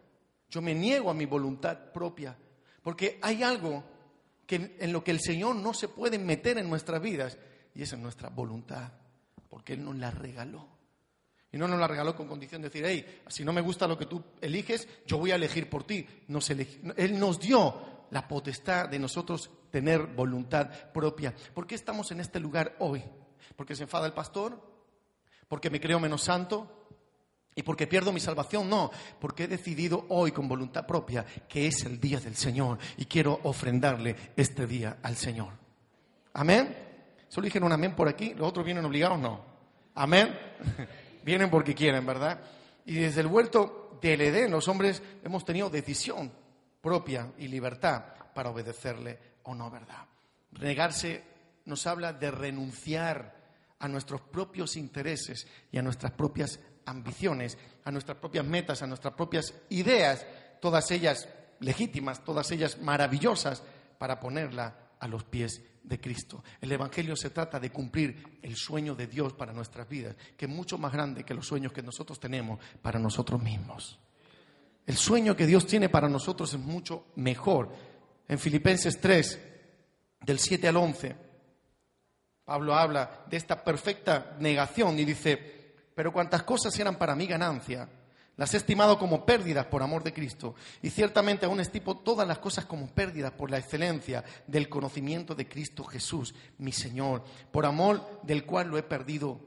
Yo 0.48 0.60
me 0.60 0.74
niego 0.74 1.10
a 1.10 1.14
mi 1.14 1.26
voluntad 1.26 1.92
propia, 1.92 2.36
porque 2.82 3.18
hay 3.22 3.42
algo 3.42 3.84
que, 4.46 4.76
en 4.78 4.92
lo 4.92 5.02
que 5.04 5.10
el 5.10 5.20
Señor 5.20 5.56
no 5.56 5.72
se 5.72 5.88
puede 5.88 6.18
meter 6.18 6.58
en 6.58 6.68
nuestras 6.68 7.00
vidas, 7.00 7.38
y 7.74 7.82
es 7.82 7.92
en 7.92 8.02
nuestra 8.02 8.28
voluntad, 8.28 8.92
porque 9.48 9.74
Él 9.74 9.84
nos 9.84 9.96
la 9.96 10.10
regaló. 10.10 10.68
Y 11.52 11.58
no 11.58 11.68
nos 11.68 11.78
la 11.78 11.86
regaló 11.86 12.16
con 12.16 12.28
condición 12.28 12.62
de 12.62 12.68
decir, 12.68 12.84
hey, 12.86 13.22
si 13.28 13.44
no 13.44 13.52
me 13.52 13.60
gusta 13.60 13.86
lo 13.86 13.98
que 13.98 14.06
tú 14.06 14.22
eliges, 14.40 14.88
yo 15.06 15.18
voy 15.18 15.32
a 15.32 15.34
elegir 15.34 15.68
por 15.68 15.84
ti. 15.84 16.06
Él 16.96 17.18
nos 17.18 17.38
dio 17.38 18.06
la 18.10 18.26
potestad 18.26 18.88
de 18.88 18.98
nosotros 18.98 19.50
tener 19.72 20.06
voluntad 20.06 20.70
propia. 20.92 21.34
¿Por 21.54 21.66
qué 21.66 21.74
estamos 21.74 22.12
en 22.12 22.20
este 22.20 22.38
lugar 22.38 22.76
hoy? 22.78 23.02
¿Porque 23.56 23.74
se 23.74 23.82
enfada 23.82 24.06
el 24.06 24.12
pastor? 24.12 24.62
¿Porque 25.48 25.70
me 25.70 25.80
creo 25.80 25.98
menos 25.98 26.22
santo? 26.22 26.86
¿Y 27.54 27.62
porque 27.62 27.86
pierdo 27.86 28.12
mi 28.12 28.20
salvación? 28.20 28.68
No, 28.68 28.90
porque 29.18 29.44
he 29.44 29.48
decidido 29.48 30.06
hoy 30.10 30.30
con 30.30 30.46
voluntad 30.46 30.86
propia 30.86 31.24
que 31.48 31.66
es 31.66 31.84
el 31.84 31.98
día 31.98 32.20
del 32.20 32.36
Señor 32.36 32.78
y 32.96 33.06
quiero 33.06 33.40
ofrendarle 33.42 34.14
este 34.36 34.66
día 34.66 34.98
al 35.02 35.16
Señor. 35.16 35.52
¿Amén? 36.34 36.76
Solo 37.28 37.46
dijeron 37.46 37.66
un 37.66 37.72
amén 37.72 37.96
por 37.96 38.08
aquí, 38.08 38.34
los 38.34 38.48
otros 38.48 38.64
vienen 38.64 38.84
obligados, 38.84 39.18
no. 39.18 39.40
¿Amén? 39.94 40.38
vienen 41.24 41.50
porque 41.50 41.74
quieren, 41.74 42.06
¿verdad? 42.06 42.40
Y 42.84 42.94
desde 42.94 43.22
el 43.22 43.26
huerto 43.26 43.98
del 44.00 44.20
Edén 44.20 44.50
los 44.50 44.68
hombres 44.68 45.02
hemos 45.24 45.44
tenido 45.44 45.70
decisión 45.70 46.30
propia 46.80 47.32
y 47.38 47.48
libertad 47.48 48.02
para 48.34 48.50
obedecerle 48.50 49.31
o 49.44 49.54
no, 49.54 49.70
¿verdad? 49.70 50.06
Negarse 50.60 51.24
nos 51.64 51.86
habla 51.86 52.12
de 52.12 52.30
renunciar 52.30 53.36
a 53.78 53.88
nuestros 53.88 54.20
propios 54.20 54.76
intereses 54.76 55.46
y 55.70 55.78
a 55.78 55.82
nuestras 55.82 56.12
propias 56.12 56.60
ambiciones, 56.86 57.58
a 57.84 57.90
nuestras 57.90 58.18
propias 58.18 58.44
metas, 58.44 58.82
a 58.82 58.86
nuestras 58.86 59.14
propias 59.14 59.54
ideas, 59.70 60.26
todas 60.60 60.90
ellas 60.90 61.28
legítimas, 61.60 62.24
todas 62.24 62.50
ellas 62.50 62.80
maravillosas, 62.80 63.62
para 63.98 64.18
ponerla 64.18 64.90
a 64.98 65.06
los 65.06 65.24
pies 65.24 65.62
de 65.82 66.00
Cristo. 66.00 66.42
El 66.60 66.72
Evangelio 66.72 67.16
se 67.16 67.30
trata 67.30 67.58
de 67.58 67.70
cumplir 67.70 68.38
el 68.42 68.56
sueño 68.56 68.94
de 68.94 69.06
Dios 69.06 69.32
para 69.32 69.52
nuestras 69.52 69.88
vidas, 69.88 70.16
que 70.36 70.46
es 70.46 70.50
mucho 70.50 70.78
más 70.78 70.92
grande 70.92 71.24
que 71.24 71.34
los 71.34 71.46
sueños 71.46 71.72
que 71.72 71.82
nosotros 71.82 72.18
tenemos 72.18 72.58
para 72.80 72.98
nosotros 72.98 73.42
mismos. 73.42 73.98
El 74.86 74.96
sueño 74.96 75.36
que 75.36 75.46
Dios 75.46 75.66
tiene 75.66 75.88
para 75.88 76.08
nosotros 76.08 76.52
es 76.54 76.60
mucho 76.60 77.06
mejor. 77.16 77.72
En 78.32 78.38
Filipenses 78.38 78.98
3, 78.98 79.40
del 80.22 80.38
7 80.38 80.66
al 80.66 80.78
11, 80.78 81.14
Pablo 82.46 82.74
habla 82.74 83.26
de 83.28 83.36
esta 83.36 83.62
perfecta 83.62 84.36
negación 84.38 84.98
y 84.98 85.04
dice, 85.04 85.74
pero 85.94 86.14
cuantas 86.14 86.42
cosas 86.42 86.78
eran 86.78 86.96
para 86.96 87.14
mí 87.14 87.26
ganancia, 87.26 87.90
las 88.38 88.54
he 88.54 88.56
estimado 88.56 88.98
como 88.98 89.26
pérdidas 89.26 89.66
por 89.66 89.82
amor 89.82 90.02
de 90.02 90.14
Cristo. 90.14 90.54
Y 90.80 90.88
ciertamente 90.88 91.44
aún 91.44 91.60
estimo 91.60 91.98
todas 91.98 92.26
las 92.26 92.38
cosas 92.38 92.64
como 92.64 92.86
pérdidas 92.86 93.32
por 93.32 93.50
la 93.50 93.58
excelencia 93.58 94.24
del 94.46 94.70
conocimiento 94.70 95.34
de 95.34 95.46
Cristo 95.46 95.84
Jesús, 95.84 96.34
mi 96.56 96.72
Señor, 96.72 97.24
por 97.50 97.66
amor 97.66 98.22
del 98.22 98.46
cual 98.46 98.68
lo 98.68 98.78
he 98.78 98.82
perdido 98.82 99.40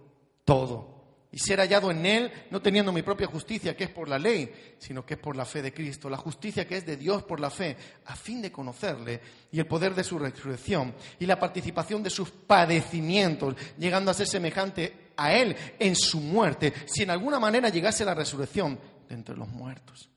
todo 0.44 0.95
y 1.36 1.40
ser 1.40 1.60
hallado 1.60 1.92
en 1.92 2.06
Él, 2.06 2.32
no 2.50 2.62
teniendo 2.62 2.94
mi 2.94 3.02
propia 3.02 3.28
justicia, 3.28 3.76
que 3.76 3.84
es 3.84 3.90
por 3.90 4.08
la 4.08 4.18
ley, 4.18 4.50
sino 4.80 5.06
que 5.06 5.16
es 5.16 5.20
por 5.20 5.36
la 5.36 5.44
fe 5.44 5.62
de 5.62 5.74
Cristo, 5.74 6.10
la 6.10 6.16
justicia 6.16 6.66
que 6.66 6.78
es 6.78 6.86
de 6.86 6.96
Dios 6.96 7.24
por 7.24 7.42
la 7.42 7.50
fe, 7.50 7.76
a 8.06 8.16
fin 8.16 8.42
de 8.42 8.54
conocerle 8.54 9.20
y 9.52 9.60
el 9.60 9.68
poder 9.68 9.94
de 9.94 10.06
su 10.06 10.18
resurrección 10.18 10.96
y 11.20 11.26
la 11.26 11.38
participación 11.38 12.02
de 12.02 12.10
sus 12.10 12.32
padecimientos, 12.32 13.54
llegando 13.78 14.12
a 14.12 14.14
ser 14.14 14.28
semejante 14.28 15.12
a 15.18 15.34
Él 15.34 15.58
en 15.78 15.98
su 15.98 16.22
muerte, 16.22 16.72
si 16.86 17.04
en 17.04 17.10
alguna 17.10 17.38
manera 17.38 17.68
llegase 17.68 18.06
la 18.06 18.14
resurrección 18.16 18.80
de 19.06 19.16
entre 19.16 19.36
los 19.36 19.50
muertos. 19.50 20.10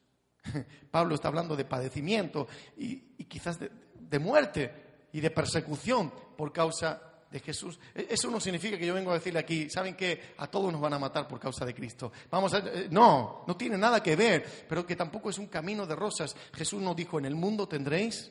Pablo 0.92 1.16
está 1.16 1.26
hablando 1.26 1.56
de 1.56 1.64
padecimiento 1.64 2.46
y, 2.76 3.24
quizás 3.24 3.58
de, 3.58 3.72
de 3.98 4.18
muerte 4.20 4.72
y 5.12 5.18
de 5.20 5.32
persecución 5.32 6.12
por 6.36 6.52
causa 6.52 7.07
de 7.30 7.40
Jesús. 7.40 7.78
E, 7.94 8.08
eso 8.10 8.30
no 8.30 8.40
significa 8.40 8.78
que 8.78 8.86
yo 8.86 8.94
vengo 8.94 9.10
a 9.10 9.14
decirle 9.14 9.40
aquí, 9.40 9.68
¿saben 9.70 9.94
que 9.94 10.34
A 10.38 10.46
todos 10.46 10.72
nos 10.72 10.80
van 10.80 10.94
a 10.94 10.98
matar 10.98 11.26
por 11.28 11.38
causa 11.38 11.64
de 11.64 11.74
Cristo. 11.74 12.12
Vamos 12.30 12.54
a, 12.54 12.58
eh, 12.58 12.88
no, 12.90 13.44
no 13.46 13.56
tiene 13.56 13.76
nada 13.76 14.02
que 14.02 14.16
ver, 14.16 14.66
pero 14.68 14.86
que 14.86 14.96
tampoco 14.96 15.30
es 15.30 15.38
un 15.38 15.46
camino 15.46 15.86
de 15.86 15.94
rosas. 15.94 16.34
Jesús 16.52 16.80
nos 16.80 16.96
dijo, 16.96 17.18
en 17.18 17.26
el 17.26 17.34
mundo 17.34 17.68
tendréis, 17.68 18.30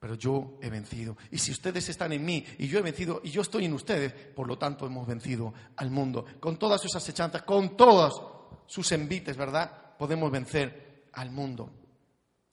pero 0.00 0.14
yo 0.14 0.58
he 0.62 0.70
vencido. 0.70 1.16
Y 1.30 1.38
si 1.38 1.52
ustedes 1.52 1.88
están 1.88 2.12
en 2.12 2.24
mí 2.24 2.44
y 2.58 2.68
yo 2.68 2.78
he 2.78 2.82
vencido 2.82 3.20
y 3.22 3.30
yo 3.30 3.42
estoy 3.42 3.64
en 3.64 3.72
ustedes, 3.72 4.12
por 4.12 4.46
lo 4.46 4.56
tanto 4.56 4.86
hemos 4.86 5.06
vencido 5.06 5.52
al 5.76 5.90
mundo. 5.90 6.24
Con 6.40 6.58
todas 6.58 6.80
sus 6.80 6.94
acechanzas, 6.94 7.42
con 7.42 7.76
todos 7.76 8.22
sus 8.66 8.90
envites, 8.92 9.36
¿verdad? 9.36 9.96
Podemos 9.98 10.30
vencer 10.30 11.08
al 11.12 11.30
mundo. 11.30 11.70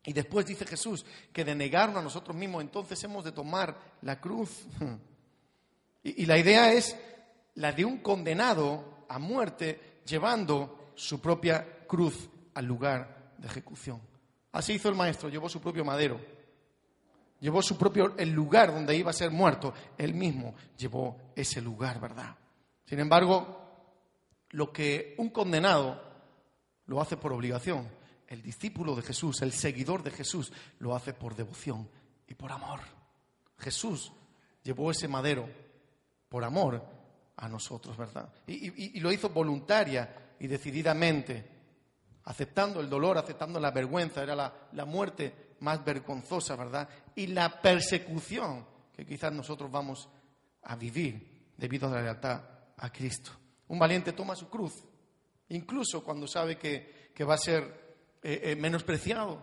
Y 0.05 0.13
después 0.13 0.45
dice 0.45 0.65
Jesús 0.65 1.05
que 1.33 1.43
de 1.43 1.55
negarnos 1.55 1.97
a 1.97 2.03
nosotros 2.03 2.35
mismos, 2.35 2.61
entonces 2.61 3.03
hemos 3.03 3.23
de 3.23 3.31
tomar 3.31 3.77
la 4.01 4.19
cruz. 4.19 4.65
Y, 6.05 6.27
la 6.27 6.37
idea 6.37 6.71
es 6.71 6.95
la 7.55 7.71
de 7.71 7.83
un 7.83 7.97
condenado 7.97 9.05
a 9.09 9.17
muerte 9.17 10.01
llevando 10.05 10.91
su 10.93 11.19
propia 11.19 11.83
cruz 11.87 12.29
al 12.53 12.65
lugar 12.65 13.33
de 13.39 13.47
ejecución. 13.47 13.99
Así 14.51 14.73
hizo 14.73 14.87
el 14.87 14.93
maestro, 14.93 15.29
llevó 15.29 15.49
su 15.49 15.59
propio 15.59 15.83
madero, 15.83 16.21
llevó 17.39 17.63
su 17.63 17.75
propio 17.75 18.13
el 18.17 18.29
lugar 18.29 18.71
donde 18.71 18.95
iba 18.95 19.09
a 19.09 19.13
ser 19.13 19.31
muerto, 19.31 19.73
él 19.97 20.13
mismo 20.13 20.53
llevó 20.77 21.17
ese 21.35 21.59
lugar, 21.59 21.99
¿verdad? 21.99 22.35
Sin 22.85 22.99
embargo, 22.99 23.63
lo 24.51 24.71
que 24.71 25.15
un 25.17 25.29
condenado 25.29 25.99
lo 26.85 27.01
hace 27.01 27.17
por 27.17 27.33
obligación, 27.33 27.89
el 28.27 28.43
discípulo 28.43 28.95
de 28.95 29.01
Jesús, 29.01 29.41
el 29.41 29.53
seguidor 29.53 30.03
de 30.03 30.11
Jesús, 30.11 30.53
lo 30.77 30.95
hace 30.95 31.13
por 31.13 31.35
devoción 31.35 31.89
y 32.27 32.35
por 32.35 32.51
amor. 32.51 32.81
Jesús 33.57 34.11
llevó 34.61 34.91
ese 34.91 35.07
madero 35.07 35.64
por 36.36 36.43
amor 36.43 36.84
a 37.38 37.48
nosotros, 37.48 37.95
¿verdad? 37.95 38.28
Y, 38.45 39.00
lo 39.00 39.10
hizo 39.10 39.30
voluntaria 39.30 40.34
y 40.38 40.48
decididamente, 40.48 41.50
aceptando 42.26 42.82
el 42.82 42.89
dolor, 42.89 43.17
aceptando 43.17 43.58
la 43.58 43.71
vergüenza, 43.71 44.21
era 44.21 44.36
la, 44.36 44.54
la 44.74 44.84
muerte 44.84 45.56
más 45.62 45.86
vergonzosa, 45.86 46.58
¿verdad? 46.58 46.89
Y 47.15 47.28
la 47.28 47.62
persecución 47.62 48.67
que 48.93 49.06
quizás 49.06 49.32
nosotros 49.32 49.71
vamos 49.71 50.10
a 50.63 50.76
vivir 50.76 51.54
debido 51.56 51.88
a 51.88 51.91
la 51.91 52.02
lealtad 52.02 52.41
a 52.76 52.91
Cristo. 52.91 53.32
Un 53.69 53.80
valiente 53.80 54.12
toma 54.12 54.36
su 54.36 54.50
cruz, 54.50 54.84
incluso 55.48 56.04
cuando 56.04 56.28
sabe 56.28 56.58
que, 56.58 57.24
va 57.24 57.36
a 57.36 57.38
ser 57.38 57.95
eh, 58.21 58.41
eh, 58.43 58.56
menospreciado, 58.58 59.41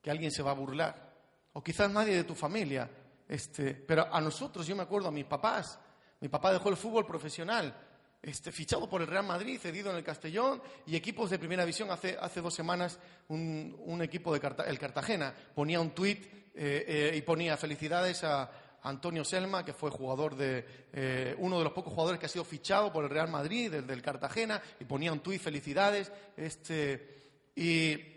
que 0.00 0.10
alguien 0.10 0.30
se 0.30 0.42
va 0.42 0.52
a 0.52 0.54
burlar, 0.54 1.14
o 1.52 1.62
quizás 1.62 1.90
nadie 1.90 2.14
de 2.14 2.24
tu 2.24 2.34
familia. 2.34 2.90
Este, 3.28 3.74
pero 3.74 4.10
a 4.10 4.22
nosotros, 4.22 4.66
yo 4.66 4.74
me 4.74 4.84
acuerdo 4.84 5.08
a 5.08 5.12
mis 5.12 5.26
papás, 5.26 5.78
mi 6.20 6.28
papá 6.28 6.52
dejó 6.52 6.68
el 6.68 6.76
fútbol 6.76 7.06
profesional, 7.06 7.74
este, 8.20 8.50
fichado 8.50 8.88
por 8.88 9.00
el 9.00 9.06
Real 9.06 9.24
Madrid, 9.24 9.58
cedido 9.60 9.90
en 9.90 9.96
el 9.96 10.04
Castellón, 10.04 10.60
y 10.86 10.96
equipos 10.96 11.30
de 11.30 11.38
primera 11.38 11.62
división. 11.62 11.90
Hace, 11.90 12.16
hace 12.20 12.40
dos 12.40 12.54
semanas 12.54 12.98
un, 13.28 14.00
equipo 14.02 14.32
de 14.32 14.40
el 14.66 14.78
Cartagena 14.78 15.34
ponía 15.54 15.80
un 15.80 15.90
tuit 15.90 16.26
eh, 16.54 17.14
y 17.16 17.22
ponía 17.22 17.56
felicidades 17.56 18.24
a, 18.24 18.50
Antonio 18.82 19.24
Selma, 19.24 19.64
que 19.64 19.72
fue 19.72 19.90
jugador 19.90 20.36
de 20.36 20.64
eh, 20.92 21.34
uno 21.38 21.58
de 21.58 21.64
los 21.64 21.72
pocos 21.72 21.92
jugadores 21.92 22.20
que 22.20 22.26
ha 22.26 22.28
sido 22.28 22.44
fichado 22.44 22.92
por 22.92 23.04
el 23.04 23.10
Real 23.10 23.28
Madrid, 23.28 23.70
desde 23.70 23.92
el 23.92 24.02
Cartagena, 24.02 24.62
y 24.78 24.84
ponía 24.84 25.12
un 25.12 25.20
tuit 25.20 25.40
felicidades, 25.40 26.12
este, 26.36 27.50
y, 27.54 28.16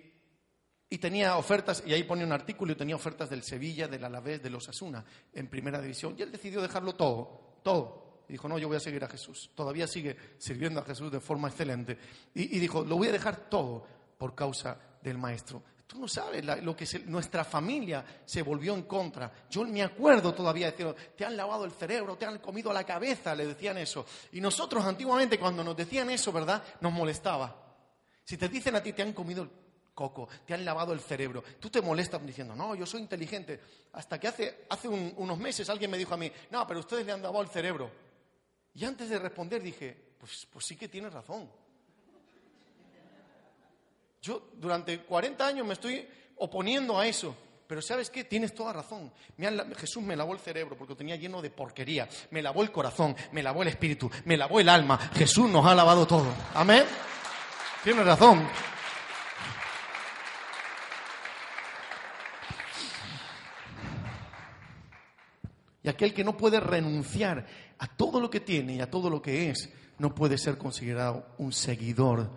tenía 1.00 1.38
ofertas, 1.38 1.84
y 1.86 1.94
ahí 1.94 2.04
ponía 2.04 2.26
un 2.26 2.32
artículo 2.32 2.74
y 2.74 2.76
tenía 2.76 2.96
ofertas 2.96 3.30
del 3.30 3.44
Sevilla, 3.44 3.88
del 3.88 4.04
Alavés, 4.04 4.44
los 4.44 4.64
Osasuna, 4.64 5.04
en 5.34 5.48
primera 5.48 5.82
división, 5.82 6.16
y 6.18 6.22
él 6.22 6.32
decidió 6.32 6.62
dejarlo 6.62 6.94
todo, 6.94 7.51
todo. 7.64 8.24
Y 8.28 8.34
dijo, 8.34 8.48
no, 8.48 8.58
yo 8.58 8.68
voy 8.68 8.78
a 8.78 8.80
seguir 8.80 9.04
a 9.04 9.10
Jesús. 9.10 9.52
Todavía 9.54 9.88
sigue 9.88 10.16
sirviendo 10.38 10.80
a 10.80 10.86
Jesús 10.86 11.12
de 11.12 11.20
forma 11.20 11.50
excelente. 11.50 11.98
Y, 12.34 12.60
dijo, 12.60 12.84
lo 12.84 12.98
voy 12.98 13.10
a 13.10 13.12
dejar 13.12 13.50
todo 13.50 13.86
por 14.18 14.36
causa 14.36 14.78
del 15.02 15.18
Maestro. 15.18 15.62
Tú 15.86 16.00
no 16.00 16.08
sabes 16.08 16.46
lo 16.64 16.74
que 16.74 16.88
nuestra 17.08 17.44
familia 17.44 18.06
se 18.24 18.42
volvió 18.42 18.74
en 18.74 18.84
contra. 18.84 19.30
Yo 19.50 19.66
me 19.66 19.84
acuerdo 19.84 20.34
todavía 20.34 20.72
de 20.72 20.94
te 21.18 21.26
han 21.26 21.36
lavado 21.36 21.66
el 21.66 21.72
cerebro, 21.72 22.16
te 22.16 22.26
han 22.26 22.40
comido 22.40 22.72
la 22.72 22.86
cabeza, 22.86 23.36
le 23.36 23.46
decían 23.46 23.78
eso. 23.78 24.06
Y 24.32 24.40
nosotros 24.40 24.86
antiguamente 24.86 25.38
cuando 25.38 25.62
nos 25.62 25.76
decían 25.76 26.10
eso, 26.10 26.32
¿verdad? 26.32 26.64
Nos 26.80 26.94
molestaba. 26.94 27.54
Si 28.24 28.38
te 28.38 28.48
dicen 28.48 28.78
a 28.78 28.82
ti, 28.82 28.94
te 28.94 29.02
han 29.02 29.12
comido 29.12 29.44
el 29.44 29.50
coco, 29.94 30.28
te 30.46 30.54
han 30.54 30.66
lavado 30.66 30.94
el 30.94 31.00
cerebro, 31.00 31.44
tú 31.60 31.70
te 31.70 31.82
molestas 31.82 32.26
diciendo, 32.26 32.56
no, 32.56 32.76
yo 32.76 32.86
soy 32.86 33.02
inteligente. 33.02 33.60
Hasta 33.94 34.20
que 34.20 34.28
hace, 34.28 34.66
hace 34.70 34.88
unos 34.88 35.38
meses 35.38 35.70
alguien 35.70 35.92
me 35.92 35.98
dijo 35.98 36.14
a 36.14 36.18
mí, 36.18 36.32
no, 36.50 36.66
pero 36.68 36.80
ustedes 36.80 37.06
le 37.06 37.12
han 37.12 37.22
lavado 37.22 37.44
el 37.44 37.50
cerebro. 37.50 37.92
Y 38.74 38.86
antes 38.86 39.10
de 39.10 39.20
responder 39.20 39.62
dije, 39.62 39.96
pues, 40.18 40.48
pues 40.52 40.66
sí 40.66 40.76
que 40.76 40.88
tienes 40.88 41.12
razón. 41.12 41.50
Yo 44.22 44.50
durante 44.54 45.00
40 45.00 45.46
años 45.46 45.66
me 45.66 45.74
estoy 45.74 46.08
oponiendo 46.38 47.00
a 47.00 47.08
eso. 47.08 47.36
Pero 47.72 47.82
¿sabes 47.82 48.10
qué? 48.10 48.26
Tienes 48.26 48.54
toda 48.54 48.74
razón. 48.74 49.14
Jesús 49.78 50.04
me 50.04 50.18
lavó 50.18 50.34
el 50.34 50.40
cerebro 50.40 50.78
porque 50.78 50.92
lo 50.92 50.98
tenía 50.98 51.16
lleno 51.16 51.42
de 51.42 51.50
porquería. 51.50 52.08
Me 52.32 52.42
lavó 52.42 52.64
el 52.64 52.72
corazón, 52.72 53.16
me 53.32 53.42
lavó 53.42 53.62
el 53.62 53.70
espíritu, 53.70 54.12
me 54.26 54.36
lavó 54.36 54.60
el 54.60 54.68
alma. 54.68 54.98
Jesús 55.14 55.50
nos 55.50 55.66
ha 55.66 55.74
lavado 55.74 56.06
todo. 56.06 56.28
Amén. 56.54 56.84
Tienes 57.82 58.06
razón. 58.06 58.46
Y 65.84 65.90
aquel 65.90 66.14
que 66.14 66.24
no 66.24 66.38
puede 66.38 66.60
renunciar 66.60 67.46
a 67.80 67.88
todo 67.88 68.20
lo 68.20 68.30
que 68.30 68.40
tiene 68.40 68.76
y 68.76 68.82
a 68.82 68.90
todo 68.90 69.10
lo 69.10 69.22
que 69.22 69.50
es, 69.50 69.70
no 69.98 70.14
puede 70.14 70.38
ser 70.38 70.58
considerado 70.58 71.34
un 71.38 71.52
seguidor 71.52 72.30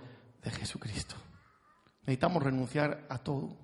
de 0.43 0.51
Jesucristo. 0.51 1.17
Necesitamos 2.03 2.43
renunciar 2.43 3.07
a 3.09 3.19
todo. 3.19 3.57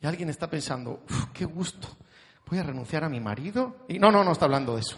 Y 0.00 0.06
alguien 0.06 0.30
está 0.30 0.48
pensando, 0.48 1.04
qué 1.34 1.44
gusto, 1.44 1.88
voy 2.46 2.58
a 2.58 2.62
renunciar 2.62 3.04
a 3.04 3.08
mi 3.08 3.20
marido. 3.20 3.84
Y 3.88 3.98
no, 3.98 4.10
no, 4.10 4.24
no 4.24 4.32
está 4.32 4.46
hablando 4.46 4.74
de 4.74 4.80
eso. 4.80 4.96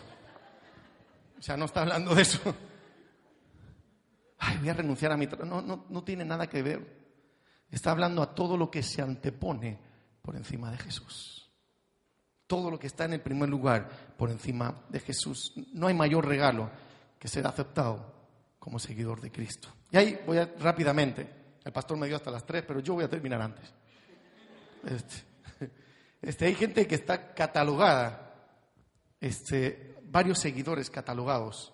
O 1.38 1.42
sea, 1.42 1.57
no 1.57 1.64
está 1.64 1.83
hablando 1.83 2.14
de 2.14 2.22
eso. 2.22 2.55
Ay, 4.38 4.59
voy 4.59 4.68
a 4.68 4.74
renunciar 4.74 5.11
a 5.12 5.16
mi 5.16 5.26
trabajo. 5.26 5.48
No, 5.48 5.62
no, 5.62 5.87
no 5.88 6.05
tiene 6.05 6.24
nada 6.24 6.48
que 6.48 6.62
ver. 6.62 7.02
Está 7.70 7.90
hablando 7.90 8.22
a 8.22 8.35
todo 8.35 8.57
lo 8.57 8.70
que 8.70 8.83
se 8.83 9.02
antepone 9.02 9.78
por 10.20 10.37
encima 10.37 10.70
de 10.70 10.78
Jesús. 10.78 11.41
Todo 12.53 12.71
lo 12.71 12.79
que 12.79 12.87
está 12.87 13.07
en 13.07 13.15
el 13.15 13.23
primer 13.23 13.49
lugar 13.49 13.88
por 14.15 14.31
encima 14.31 14.85
de 14.91 15.01
Jesús. 15.01 15.55
No 15.73 15.87
hay 15.87 15.95
mayor 15.95 16.29
regalo 16.29 16.69
que 17.19 17.27
ser 17.27 17.47
aceptado 17.47 18.12
como 18.59 18.79
seguidor 18.79 19.23
de 19.23 19.33
Cristo. 19.33 19.71
Y 19.91 19.97
ahí 19.97 20.21
voy 20.27 20.38
rápidamente. 20.61 21.27
El 21.65 21.73
pastor 21.73 21.97
me 21.97 22.07
dio 22.09 22.17
hasta 22.17 22.31
las 22.31 22.45
tres, 22.45 22.62
pero 22.69 22.81
yo 22.81 22.93
voy 22.93 23.05
a 23.05 23.09
terminar 23.09 23.41
antes. 23.41 23.73
Este, 24.85 25.15
este, 26.21 26.45
hay 26.45 26.55
gente 26.55 26.87
que 26.87 26.95
está 26.95 27.33
catalogada, 27.33 28.35
este, 29.19 29.97
varios 30.03 30.38
seguidores 30.38 30.91
catalogados. 30.91 31.73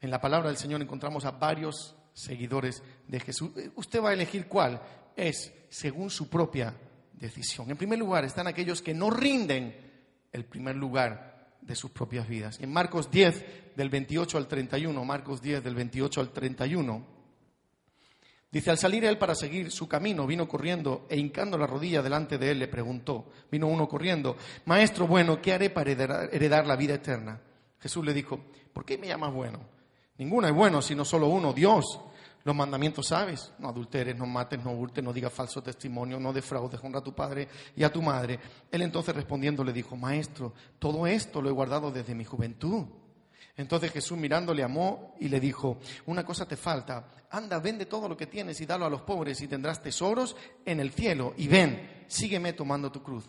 En 0.00 0.12
la 0.12 0.20
palabra 0.20 0.46
del 0.46 0.58
Señor 0.58 0.80
encontramos 0.80 1.24
a 1.24 1.32
varios 1.32 1.96
seguidores 2.12 2.84
de 3.08 3.18
Jesús. 3.18 3.50
Usted 3.74 4.00
va 4.00 4.10
a 4.10 4.14
elegir 4.14 4.46
cuál 4.46 4.80
es 5.16 5.52
según 5.68 6.08
su 6.08 6.30
propia 6.30 6.72
decisión. 7.14 7.68
En 7.68 7.76
primer 7.76 7.98
lugar 7.98 8.24
están 8.24 8.46
aquellos 8.46 8.80
que 8.80 8.94
no 8.94 9.10
rinden 9.10 9.87
el 10.32 10.44
primer 10.44 10.76
lugar 10.76 11.56
de 11.60 11.74
sus 11.74 11.90
propias 11.90 12.28
vidas. 12.28 12.58
En 12.60 12.72
Marcos 12.72 13.10
10, 13.10 13.76
del 13.76 13.90
28 13.90 14.38
al 14.38 14.48
31, 14.48 15.04
Marcos 15.04 15.42
10, 15.42 15.62
del 15.62 15.74
28 15.74 16.20
al 16.20 16.30
31, 16.30 17.18
Dice, 18.50 18.70
al 18.70 18.78
salir 18.78 19.04
él 19.04 19.18
para 19.18 19.34
seguir 19.34 19.70
su 19.70 19.86
camino, 19.86 20.26
vino 20.26 20.48
corriendo 20.48 21.06
e 21.10 21.18
hincando 21.18 21.58
la 21.58 21.66
rodilla 21.66 22.00
delante 22.00 22.38
de 22.38 22.50
él 22.50 22.58
le 22.58 22.68
preguntó, 22.68 23.26
vino 23.50 23.66
uno 23.66 23.86
corriendo, 23.86 24.38
Maestro 24.64 25.06
bueno, 25.06 25.42
¿qué 25.42 25.52
haré 25.52 25.68
para 25.68 25.90
heredar 25.90 26.66
la 26.66 26.76
vida 26.76 26.94
eterna? 26.94 27.42
Jesús 27.78 28.02
le 28.06 28.14
dijo, 28.14 28.40
¿por 28.72 28.86
qué 28.86 28.96
me 28.96 29.06
llamas 29.06 29.34
bueno? 29.34 29.60
Ninguno 30.16 30.48
es 30.48 30.54
bueno, 30.54 30.80
sino 30.80 31.04
solo 31.04 31.28
uno, 31.28 31.52
Dios. 31.52 32.00
Los 32.44 32.54
mandamientos 32.54 33.08
sabes, 33.08 33.52
no 33.58 33.68
adulteres, 33.68 34.16
no 34.16 34.26
mates, 34.26 34.62
no 34.64 34.72
hurtes, 34.72 35.02
no 35.02 35.12
digas 35.12 35.32
falso 35.32 35.62
testimonio, 35.62 36.18
no 36.18 36.32
defraudes, 36.32 36.80
honra 36.82 37.00
a 37.00 37.04
tu 37.04 37.14
padre 37.14 37.48
y 37.76 37.82
a 37.82 37.92
tu 37.92 38.00
madre. 38.00 38.38
Él 38.70 38.82
entonces 38.82 39.14
respondiendo 39.14 39.64
le 39.64 39.72
dijo, 39.72 39.96
Maestro, 39.96 40.54
todo 40.78 41.06
esto 41.06 41.42
lo 41.42 41.48
he 41.48 41.52
guardado 41.52 41.90
desde 41.90 42.14
mi 42.14 42.24
juventud. 42.24 42.86
Entonces 43.56 43.90
Jesús 43.90 44.16
mirando 44.16 44.54
le 44.54 44.62
amó 44.62 45.16
y 45.18 45.28
le 45.28 45.40
dijo, 45.40 45.78
una 46.06 46.24
cosa 46.24 46.46
te 46.46 46.56
falta, 46.56 47.08
anda, 47.30 47.58
vende 47.58 47.86
todo 47.86 48.08
lo 48.08 48.16
que 48.16 48.28
tienes 48.28 48.60
y 48.60 48.66
dalo 48.66 48.86
a 48.86 48.90
los 48.90 49.02
pobres 49.02 49.40
y 49.40 49.48
tendrás 49.48 49.82
tesoros 49.82 50.36
en 50.64 50.78
el 50.78 50.92
cielo 50.92 51.34
y 51.36 51.48
ven, 51.48 52.04
sígueme 52.06 52.52
tomando 52.52 52.92
tu 52.92 53.02
cruz. 53.02 53.28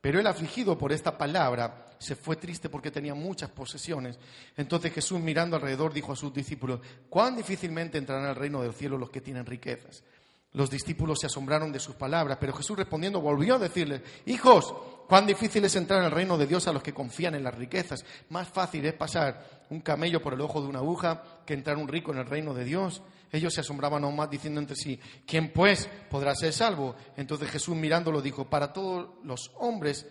Pero 0.00 0.20
él 0.20 0.26
afligido 0.28 0.78
por 0.78 0.92
esta 0.92 1.18
palabra 1.18 1.83
se 2.04 2.16
fue 2.16 2.36
triste 2.36 2.68
porque 2.68 2.90
tenía 2.90 3.14
muchas 3.14 3.50
posesiones. 3.50 4.18
Entonces 4.56 4.92
Jesús 4.92 5.18
mirando 5.18 5.56
alrededor 5.56 5.92
dijo 5.92 6.12
a 6.12 6.16
sus 6.16 6.32
discípulos, 6.32 6.80
cuán 7.08 7.36
difícilmente 7.36 7.98
entrarán 7.98 8.26
al 8.26 8.36
reino 8.36 8.62
del 8.62 8.74
cielo 8.74 8.98
los 8.98 9.10
que 9.10 9.20
tienen 9.20 9.46
riquezas. 9.46 10.04
Los 10.52 10.70
discípulos 10.70 11.18
se 11.18 11.26
asombraron 11.26 11.72
de 11.72 11.80
sus 11.80 11.96
palabras, 11.96 12.38
pero 12.40 12.52
Jesús 12.52 12.76
respondiendo 12.76 13.20
volvió 13.20 13.56
a 13.56 13.58
decirles, 13.58 14.02
hijos, 14.26 14.72
cuán 15.08 15.26
difícil 15.26 15.64
es 15.64 15.74
entrar 15.74 15.98
en 15.98 16.06
el 16.06 16.12
reino 16.12 16.38
de 16.38 16.46
Dios 16.46 16.68
a 16.68 16.72
los 16.72 16.82
que 16.82 16.94
confían 16.94 17.34
en 17.34 17.42
las 17.42 17.56
riquezas. 17.56 18.04
Más 18.30 18.46
fácil 18.46 18.86
es 18.86 18.92
pasar 18.92 19.64
un 19.70 19.80
camello 19.80 20.22
por 20.22 20.34
el 20.34 20.40
ojo 20.40 20.62
de 20.62 20.68
una 20.68 20.78
aguja 20.78 21.22
que 21.44 21.54
entrar 21.54 21.76
un 21.76 21.88
rico 21.88 22.12
en 22.12 22.18
el 22.18 22.26
reino 22.26 22.54
de 22.54 22.64
Dios. 22.64 23.02
Ellos 23.32 23.52
se 23.52 23.62
asombraban 23.62 24.04
aún 24.04 24.14
más 24.14 24.30
diciendo 24.30 24.60
entre 24.60 24.76
sí, 24.76 25.00
¿quién 25.26 25.52
pues 25.52 25.88
podrá 26.08 26.36
ser 26.36 26.52
salvo? 26.52 26.94
Entonces 27.16 27.50
Jesús 27.50 27.74
mirándolo 27.74 28.22
dijo, 28.22 28.48
para 28.48 28.72
todos 28.72 29.08
los 29.24 29.50
hombres, 29.58 30.06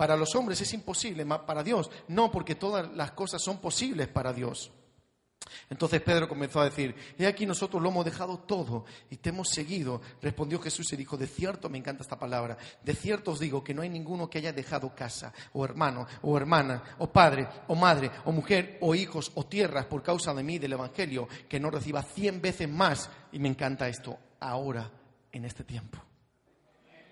para 0.00 0.16
los 0.16 0.34
hombres 0.34 0.58
es 0.62 0.72
imposible, 0.72 1.26
para 1.26 1.62
Dios 1.62 1.90
no, 2.08 2.32
porque 2.32 2.54
todas 2.54 2.90
las 2.96 3.10
cosas 3.10 3.42
son 3.42 3.58
posibles 3.58 4.08
para 4.08 4.32
Dios. 4.32 4.70
Entonces 5.68 6.00
Pedro 6.00 6.26
comenzó 6.26 6.58
a 6.58 6.64
decir, 6.64 6.94
he 7.18 7.26
aquí 7.26 7.44
nosotros 7.44 7.82
lo 7.82 7.90
hemos 7.90 8.06
dejado 8.06 8.38
todo 8.38 8.86
y 9.10 9.16
te 9.16 9.28
hemos 9.28 9.50
seguido. 9.50 10.00
Respondió 10.22 10.58
Jesús 10.58 10.90
y 10.94 10.96
dijo, 10.96 11.18
de 11.18 11.26
cierto, 11.26 11.68
me 11.68 11.76
encanta 11.76 12.02
esta 12.02 12.18
palabra, 12.18 12.56
de 12.82 12.94
cierto 12.94 13.32
os 13.32 13.40
digo 13.40 13.62
que 13.62 13.74
no 13.74 13.82
hay 13.82 13.90
ninguno 13.90 14.30
que 14.30 14.38
haya 14.38 14.54
dejado 14.54 14.94
casa, 14.94 15.34
o 15.52 15.66
hermano, 15.66 16.06
o 16.22 16.34
hermana, 16.34 16.82
o 16.96 17.12
padre, 17.12 17.46
o 17.68 17.74
madre, 17.74 18.10
o 18.24 18.32
mujer, 18.32 18.78
o 18.80 18.94
hijos, 18.94 19.30
o 19.34 19.44
tierras 19.44 19.84
por 19.84 20.02
causa 20.02 20.32
de 20.32 20.42
mí, 20.42 20.58
del 20.58 20.72
Evangelio, 20.72 21.28
que 21.46 21.60
no 21.60 21.70
reciba 21.70 22.02
cien 22.02 22.40
veces 22.40 22.70
más. 22.70 23.10
Y 23.32 23.38
me 23.38 23.50
encanta 23.50 23.86
esto, 23.86 24.16
ahora, 24.40 24.90
en 25.30 25.44
este 25.44 25.62
tiempo. 25.62 25.98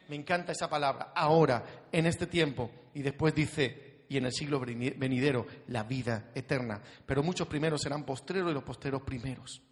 Me 0.08 0.16
encanta 0.16 0.52
esa 0.52 0.68
palabra, 0.68 1.12
ahora, 1.14 1.86
en 1.92 2.06
este 2.06 2.26
tiempo. 2.26 2.70
Y 2.94 3.02
después 3.02 3.34
dice, 3.34 4.04
y 4.08 4.16
en 4.16 4.24
el 4.24 4.32
siglo 4.32 4.58
venidero 4.58 5.46
la 5.68 5.84
vida 5.84 6.30
eterna. 6.34 6.80
Pero 7.04 7.22
muchos 7.22 7.46
primeros 7.46 7.82
serán 7.82 8.04
postreros 8.04 8.50
y 8.50 8.54
los 8.54 8.64
posteros 8.64 9.02
primeros. 9.02 9.62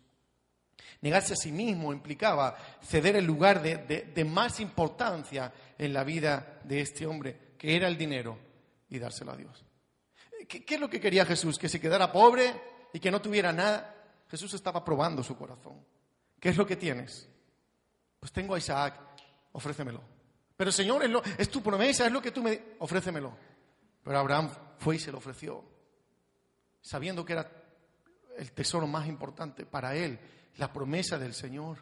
Negarse 1.01 1.33
a 1.33 1.37
sí 1.37 1.53
mismo 1.53 1.93
implicaba 1.93 2.57
ceder 2.83 3.17
el 3.17 3.25
lugar 3.25 3.63
de, 3.63 4.25
más 4.25 4.61
importancia 4.61 5.53
en 5.79 5.93
la 5.93 6.05
vida 6.05 6.61
de 6.65 6.81
este 6.81 7.07
hombre, 7.07 7.55
que 7.59 7.75
era 7.75 7.89
el 7.89 7.97
dinero, 7.97 8.39
y 8.89 8.99
dárselo 8.99 9.33
a 9.33 9.37
Dios. 9.37 9.65
¿Qué, 10.49 10.65
¿Qué, 10.65 10.75
es 10.75 10.81
lo 10.81 10.89
que 10.89 11.01
quería 11.01 11.25
Jesús? 11.25 11.59
¿Que 11.59 11.69
se 11.69 11.81
quedara 11.81 12.13
pobre 12.13 12.53
y 12.93 13.01
que 13.01 13.11
no 13.11 13.21
tuviera 13.21 13.53
nada? 13.53 13.95
Jesús 14.31 14.53
estaba 14.55 14.85
probando 14.85 15.23
su 15.23 15.37
corazón. 15.37 15.85
¿Qué 16.39 16.51
es 16.51 16.57
lo 16.57 16.67
que 16.67 16.77
tienes? 16.77 17.29
Pues 18.21 18.33
tengo 18.33 18.55
a 18.55 18.59
Isaac, 18.59 19.01
ofrécemelo. 19.53 20.16
Pero 20.57 20.73
Señor, 20.73 21.05
es, 21.05 21.11
es 21.39 21.51
tu 21.51 21.63
promesa, 21.63 22.07
es 22.07 22.13
lo 22.13 22.23
que 22.23 22.31
tú 22.31 22.43
me... 22.43 22.77
Ofrécemelo. 22.79 23.33
Pero 24.03 24.19
Abraham 24.19 24.51
fue 24.79 24.97
y 24.97 24.99
se 24.99 25.11
lo 25.11 25.19
ofreció, 25.19 25.65
sabiendo 26.81 27.25
que 27.25 27.33
era 27.33 27.51
el 28.39 28.53
tesoro 28.53 28.87
más 28.87 29.09
importante 29.09 29.67
para 29.67 29.97
él, 29.97 30.19
la 30.59 30.73
promesa 30.73 31.19
del 31.19 31.35
Señor. 31.35 31.79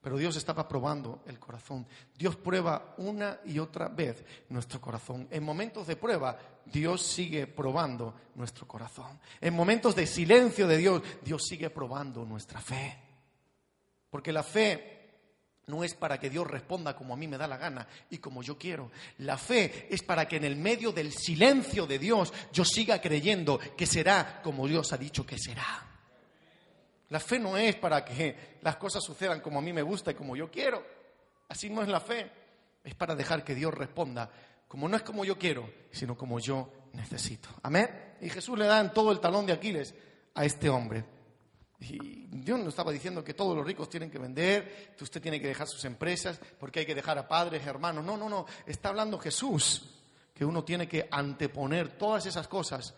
Pero 0.00 0.18
Dios 0.18 0.36
estaba 0.36 0.68
probando 0.68 1.22
el 1.26 1.38
corazón. 1.38 1.86
Dios 2.16 2.36
prueba 2.36 2.94
una 2.98 3.40
y 3.46 3.58
otra 3.58 3.88
vez 3.88 4.22
nuestro 4.50 4.80
corazón. 4.80 5.26
En 5.30 5.42
momentos 5.42 5.86
de 5.86 5.96
prueba, 5.96 6.38
Dios 6.66 7.02
sigue 7.02 7.46
probando 7.46 8.14
nuestro 8.34 8.68
corazón. 8.68 9.18
En 9.40 9.54
momentos 9.54 9.94
de 9.96 10.06
silencio 10.06 10.66
de 10.66 10.76
Dios, 10.76 11.02
Dios 11.22 11.46
sigue 11.46 11.70
probando 11.70 12.24
nuestra 12.24 12.60
fe. 12.60 12.98
Porque 14.10 14.30
la 14.30 14.42
fe 14.42 14.93
no 15.66 15.84
es 15.84 15.94
para 15.94 16.18
que 16.18 16.30
Dios 16.30 16.46
responda 16.46 16.94
como 16.94 17.14
a 17.14 17.16
mí 17.16 17.26
me 17.26 17.38
da 17.38 17.46
la 17.46 17.56
gana 17.56 17.86
y 18.10 18.18
como 18.18 18.42
yo 18.42 18.58
quiero. 18.58 18.90
La 19.18 19.38
fe 19.38 19.88
es 19.90 20.02
para 20.02 20.26
que 20.28 20.36
en 20.36 20.44
el 20.44 20.56
medio 20.56 20.92
del 20.92 21.12
silencio 21.12 21.86
de 21.86 21.98
Dios 21.98 22.32
yo 22.52 22.64
siga 22.64 23.00
creyendo 23.00 23.58
que 23.58 23.86
será 23.86 24.40
como 24.42 24.66
Dios 24.68 24.92
ha 24.92 24.96
dicho 24.96 25.24
que 25.24 25.38
será. 25.38 25.90
La 27.10 27.20
fe 27.20 27.38
no 27.38 27.56
es 27.56 27.76
para 27.76 28.04
que 28.04 28.58
las 28.62 28.76
cosas 28.76 29.02
sucedan 29.02 29.40
como 29.40 29.58
a 29.58 29.62
mí 29.62 29.72
me 29.72 29.82
gusta 29.82 30.10
y 30.10 30.14
como 30.14 30.36
yo 30.36 30.50
quiero. 30.50 30.84
Así 31.48 31.70
no 31.70 31.82
es 31.82 31.88
la 31.88 32.00
fe. 32.00 32.30
Es 32.82 32.94
para 32.94 33.14
dejar 33.14 33.44
que 33.44 33.54
Dios 33.54 33.72
responda 33.72 34.30
como 34.74 34.88
no 34.88 34.96
es 34.96 35.02
como 35.02 35.24
yo 35.24 35.38
quiero, 35.38 35.70
sino 35.92 36.16
como 36.16 36.40
yo 36.40 36.68
necesito. 36.94 37.48
Amén. 37.62 38.16
Y 38.20 38.28
Jesús 38.28 38.58
le 38.58 38.66
da 38.66 38.80
en 38.80 38.92
todo 38.92 39.12
el 39.12 39.20
talón 39.20 39.46
de 39.46 39.52
Aquiles 39.52 39.94
a 40.34 40.44
este 40.44 40.68
hombre. 40.68 41.04
Y 41.80 42.26
Dios 42.28 42.60
no 42.60 42.68
estaba 42.68 42.92
diciendo 42.92 43.22
que 43.22 43.34
todos 43.34 43.56
los 43.56 43.66
ricos 43.66 43.90
tienen 43.90 44.10
que 44.10 44.18
vender, 44.18 44.94
que 44.96 45.04
usted 45.04 45.20
tiene 45.20 45.40
que 45.40 45.48
dejar 45.48 45.66
sus 45.66 45.84
empresas, 45.84 46.40
porque 46.58 46.80
hay 46.80 46.86
que 46.86 46.94
dejar 46.94 47.18
a 47.18 47.28
padres, 47.28 47.66
hermanos. 47.66 48.04
No, 48.04 48.16
no, 48.16 48.28
no. 48.28 48.46
Está 48.66 48.90
hablando 48.90 49.18
Jesús, 49.18 49.82
que 50.32 50.44
uno 50.44 50.64
tiene 50.64 50.88
que 50.88 51.08
anteponer 51.10 51.98
todas 51.98 52.26
esas 52.26 52.48
cosas 52.48 52.94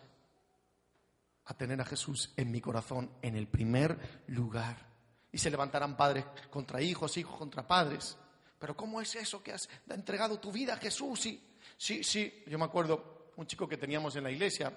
a 1.47 1.55
tener 1.55 1.81
a 1.81 1.85
Jesús 1.85 2.33
en 2.37 2.51
mi 2.51 2.61
corazón 2.61 3.11
en 3.23 3.37
el 3.37 3.47
primer 3.47 4.23
lugar. 4.29 4.87
Y 5.33 5.39
se 5.39 5.51
levantarán 5.51 5.97
padres 5.97 6.25
contra 6.51 6.81
hijos, 6.81 7.17
hijos 7.17 7.37
contra 7.39 7.67
padres. 7.67 8.17
Pero 8.59 8.77
¿cómo 8.77 9.01
es 9.01 9.15
eso 9.17 9.43
que 9.43 9.53
has 9.53 9.69
entregado 9.89 10.39
tu 10.41 10.51
vida 10.51 10.75
a 10.75 10.79
Jesús? 10.79 11.21
Sí, 11.21 11.43
sí, 11.77 12.03
sí. 12.03 12.43
Yo 12.47 12.59
me 12.59 12.65
acuerdo 12.65 13.31
un 13.37 13.47
chico 13.47 13.69
que 13.69 13.77
teníamos 13.77 14.17
en 14.17 14.25
la 14.25 14.31
iglesia 14.31 14.73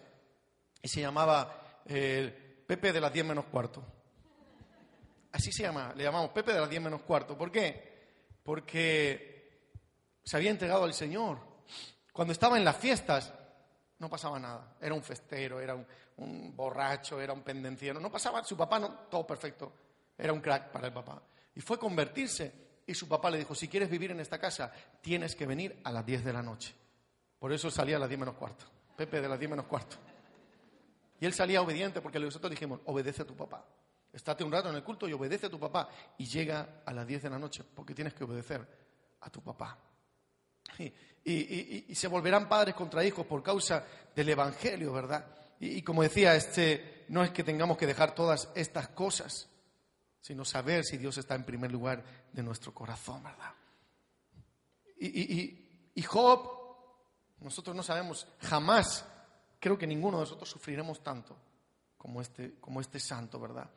y 0.82 0.88
se 0.88 1.02
llamaba 1.02 1.82
eh, 1.86 2.49
Pepe 2.70 2.94
de 2.94 3.02
las 3.02 3.12
10 3.12 3.26
menos 3.26 3.46
cuarto. 3.46 3.84
Así 5.32 5.52
se 5.52 5.64
llama, 5.64 5.92
le 5.96 6.04
llamamos 6.04 6.30
Pepe 6.30 6.54
de 6.54 6.60
las 6.60 6.70
10 6.70 6.84
menos 6.84 7.02
cuarto. 7.02 7.36
¿Por 7.36 7.52
qué? 7.52 8.12
Porque 8.44 9.72
se 10.24 10.38
había 10.38 10.52
entregado 10.52 10.84
al 10.84 10.94
Señor. 10.94 11.40
Cuando 12.14 12.32
estaba 12.32 12.60
en 12.60 12.64
las 12.64 12.78
fiestas, 12.78 13.34
no 13.98 14.08
pasaba 14.08 14.38
nada. 14.38 14.76
Era 14.80 14.94
un 14.94 15.02
festero, 15.02 15.60
era 15.60 15.74
un, 16.18 16.56
borracho, 16.56 17.20
era 17.20 17.34
un 17.34 17.42
pendenciero. 17.42 18.00
No 18.00 18.12
pasaba, 18.12 18.44
su 18.44 18.56
papá 18.56 18.78
no, 18.78 18.92
todo 19.10 19.26
perfecto. 19.26 19.74
Era 20.16 20.32
un 20.32 20.40
crack 20.40 20.70
para 20.70 20.86
el 20.86 20.94
papá. 20.94 21.24
Y 21.56 21.62
fue 21.62 21.80
convertirse. 21.80 22.54
Y 22.86 22.94
su 22.94 23.08
papá 23.08 23.32
le 23.32 23.40
dijo, 23.40 23.56
si 23.56 23.68
quieres 23.68 23.90
vivir 23.90 24.12
en 24.12 24.20
esta 24.20 24.38
casa, 24.38 24.72
tienes 25.02 25.36
que 25.36 25.48
venir 25.48 25.82
a 25.86 25.92
las 25.92 26.06
10 26.06 26.24
de 26.24 26.34
la 26.34 26.44
noche. 26.44 26.76
Por 27.40 27.52
eso 27.52 27.72
salía 27.72 27.96
a 27.96 28.00
las 28.00 28.10
10 28.10 28.20
menos 28.20 28.36
cuarto. 28.36 28.66
Pepe 28.96 29.22
de 29.22 29.28
las 29.28 29.40
10 29.40 29.50
menos 29.50 29.66
cuarto. 29.66 29.98
Y 31.20 31.26
él 31.26 31.34
salía 31.34 31.62
obediente 31.62 32.02
porque 32.02 32.20
nosotros 32.20 32.50
dijimos, 32.50 32.80
obedece 32.86 33.24
a 33.24 33.26
tu 33.26 33.36
papá. 33.36 33.66
Estate 34.12 34.44
un 34.44 34.52
rato 34.52 34.70
en 34.70 34.76
el 34.76 34.84
culto 34.84 35.08
y 35.08 35.14
obedece 35.14 35.48
a 35.48 35.50
tu 35.50 35.60
papá. 35.60 35.90
Y 36.18 36.26
llega 36.26 36.82
a 36.86 36.94
las 36.94 37.06
10 37.06 37.24
de 37.24 37.30
la 37.30 37.40
noche 37.40 37.64
porque 37.76 37.94
tienes 37.94 38.14
que 38.14 38.24
obedecer 38.24 38.66
a 39.22 39.30
tu 39.30 39.42
papá. 39.42 39.78
Y, 41.24 41.94
se 41.94 42.08
volverán 42.08 42.48
padres 42.48 42.74
contra 42.74 43.04
hijos 43.04 43.26
por 43.26 43.44
causa 43.44 43.86
del 44.16 44.30
Evangelio, 44.30 44.94
¿verdad? 44.94 45.26
Y, 45.60 45.82
como 45.82 46.04
decía, 46.04 46.36
este, 46.36 47.06
no 47.10 47.24
es 47.24 47.32
que 47.32 47.44
tengamos 47.44 47.78
que 47.78 47.86
dejar 47.86 48.16
todas 48.16 48.50
estas 48.56 48.90
cosas, 48.90 49.50
sino 50.22 50.46
saber 50.46 50.86
si 50.86 50.98
Dios 50.98 51.18
está 51.18 51.36
en 51.36 51.44
primer 51.44 51.72
lugar 51.72 52.04
de 52.32 52.44
nuestro 52.44 52.74
corazón, 52.74 53.24
¿verdad? 53.24 53.54
Y, 55.00 56.02
Job, 56.04 56.50
nosotros 57.42 57.76
no 57.76 57.84
sabemos 57.84 58.28
jamás, 58.40 59.06
creo 59.60 59.78
que 59.78 59.88
ninguno 59.88 60.18
de 60.18 60.24
nosotros 60.24 60.50
sufriremos 60.50 61.04
tanto 61.04 61.36
como 61.98 62.22
este, 62.22 62.56
como 62.60 62.82
este 62.82 63.00
santo, 63.00 63.40
¿verdad? 63.40 63.70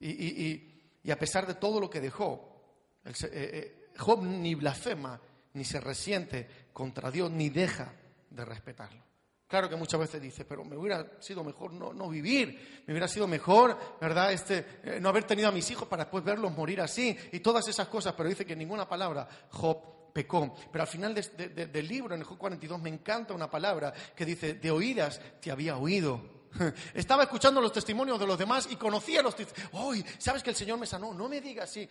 Y, 0.00 1.10
a 1.10 1.18
pesar 1.18 1.46
de 1.46 1.54
todo 1.54 1.80
lo 1.80 1.88
que 1.88 2.00
dejó, 2.00 3.00
eh, 3.04 3.12
eh, 3.32 3.90
Job 3.96 4.22
ni 4.22 4.54
blasfema, 4.54 5.18
ni 5.54 5.64
se 5.64 5.80
resiente 5.80 6.68
contra 6.72 7.10
Dios, 7.10 7.30
ni 7.30 7.48
deja 7.48 7.92
de 8.28 8.44
respetarlo. 8.44 9.02
Claro 9.46 9.70
que 9.70 9.76
muchas 9.76 9.98
veces 9.98 10.20
dice, 10.20 10.44
pero 10.44 10.62
me 10.62 10.76
hubiera 10.76 11.10
sido 11.20 11.42
mejor 11.42 11.72
no, 11.72 12.08
vivir, 12.10 12.82
me 12.86 12.92
hubiera 12.92 13.08
sido 13.08 13.26
mejor, 13.26 13.96
¿verdad? 13.98 14.30
Este, 14.30 14.80
eh, 14.82 14.98
no 15.00 15.08
haber 15.08 15.24
tenido 15.24 15.48
a 15.48 15.52
mis 15.52 15.70
hijos 15.70 15.88
para 15.88 16.04
después 16.04 16.22
verlos 16.22 16.52
morir 16.52 16.82
así 16.82 17.16
y 17.32 17.40
todas 17.40 17.66
esas 17.66 17.88
cosas, 17.88 18.12
pero 18.14 18.28
dice 18.28 18.44
que 18.44 18.54
ninguna 18.54 18.86
palabra 18.86 19.26
Job 19.50 19.97
pecó. 20.18 20.52
Pero 20.72 20.82
al 20.82 20.88
final 20.88 21.14
del 21.14 21.88
libro, 21.88 22.14
en 22.14 22.20
el 22.22 22.26
Job 22.26 22.38
42, 22.38 22.82
me 22.82 22.90
encanta 22.90 23.34
una 23.34 23.48
palabra 23.48 23.92
que 24.16 24.24
dice, 24.24 24.54
de 24.54 24.70
oídas 24.70 25.20
te 25.40 25.52
había 25.52 25.76
oído, 25.76 26.38
Estaba 26.94 27.24
escuchando 27.24 27.60
los 27.60 27.72
testimonios 27.72 28.18
de 28.18 28.26
los 28.26 28.38
demás 28.38 28.66
y 28.70 28.76
conocía 28.76 29.22
los 29.22 29.36
testimonios. 29.36 29.70
Oye, 29.74 30.04
¿sabes 30.18 30.42
que 30.42 30.50
el 30.50 30.56
Señor 30.56 30.78
me 30.78 30.86
sanó? 30.86 31.12
No 31.12 31.28
me 31.28 31.42
digas 31.42 31.70
así. 31.70 31.88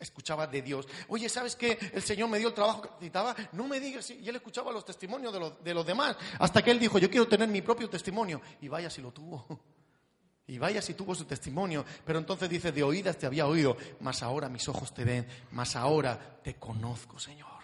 Escuchaba 0.00 0.46
de 0.46 0.62
Dios. 0.62 0.86
Oye, 1.08 1.28
¿sabes 1.28 1.56
que 1.56 1.78
el 1.92 2.02
Señor 2.02 2.28
me 2.28 2.38
dio 2.38 2.48
el 2.48 2.54
trabajo 2.54 2.82
que 2.82 2.88
necesitaba? 2.90 3.34
No 3.52 3.66
me 3.66 3.80
digas 3.80 4.04
así. 4.04 4.20
Y 4.22 4.28
él 4.28 4.36
escuchaba 4.36 4.72
los 4.72 4.84
testimonios 4.84 5.32
de 5.32 5.40
los, 5.40 5.64
de 5.64 5.74
los 5.74 5.84
demás. 5.84 6.16
Hasta 6.38 6.62
que 6.62 6.70
él 6.70 6.78
dijo, 6.78 6.98
yo 6.98 7.10
quiero 7.10 7.26
tener 7.26 7.48
mi 7.48 7.60
propio 7.60 7.90
testimonio. 7.90 8.40
Y 8.60 8.68
vaya 8.68 8.88
si 8.88 9.02
lo 9.02 9.10
tuvo. 9.10 9.46
Y 10.46 10.58
vaya 10.58 10.82
si 10.82 10.94
tuvo 10.94 11.14
su 11.14 11.24
testimonio. 11.24 11.84
Pero 12.04 12.18
entonces 12.18 12.48
dice, 12.48 12.72
de 12.72 12.82
oídas 12.82 13.16
te 13.16 13.26
había 13.26 13.46
oído, 13.46 13.76
mas 14.00 14.22
ahora 14.22 14.48
mis 14.48 14.68
ojos 14.68 14.92
te 14.92 15.04
ven, 15.04 15.26
mas 15.52 15.76
ahora 15.76 16.18
te 16.42 16.54
conozco, 16.54 17.18
Señor. 17.18 17.62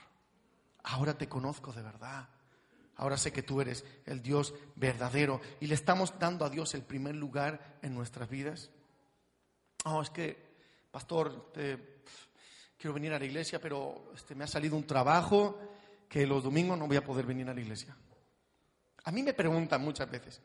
Ahora 0.85 1.17
te 1.17 1.29
conozco 1.29 1.73
de 1.73 1.83
verdad. 1.83 2.29
Ahora 2.97 3.17
sé 3.17 3.33
que 3.33 3.43
tú 3.43 3.61
eres 3.61 3.85
el 4.07 4.23
Dios 4.23 4.55
verdadero 4.75 5.41
y 5.61 5.67
le 5.67 5.75
estamos 5.75 6.19
dando 6.19 6.45
a 6.45 6.51
Dios 6.51 6.75
el 6.75 6.83
primer 6.83 7.15
lugar 7.15 7.79
en 7.83 7.95
nuestras 7.95 8.29
vidas. 8.29 8.71
Oh, 9.85 10.03
es 10.03 10.11
que, 10.11 10.37
pastor, 10.91 11.53
quiero 12.77 12.95
venir 12.95 13.13
a 13.13 13.19
la 13.19 13.25
iglesia, 13.25 13.61
pero 13.61 14.13
este, 14.15 14.35
me 14.35 14.45
ha 14.45 14.49
salido 14.49 14.77
un 14.77 14.87
trabajo 14.87 15.61
que 16.09 16.27
los 16.27 16.43
domingos 16.43 16.79
no 16.79 16.89
voy 16.89 16.97
a 16.97 17.05
poder 17.05 17.27
venir 17.27 17.49
a 17.49 17.55
la 17.55 17.61
iglesia. 17.61 17.97
A 19.05 19.13
mí 19.13 19.23
me 19.23 19.33
preguntan 19.33 19.81
muchas 19.83 20.11
veces, 20.11 20.41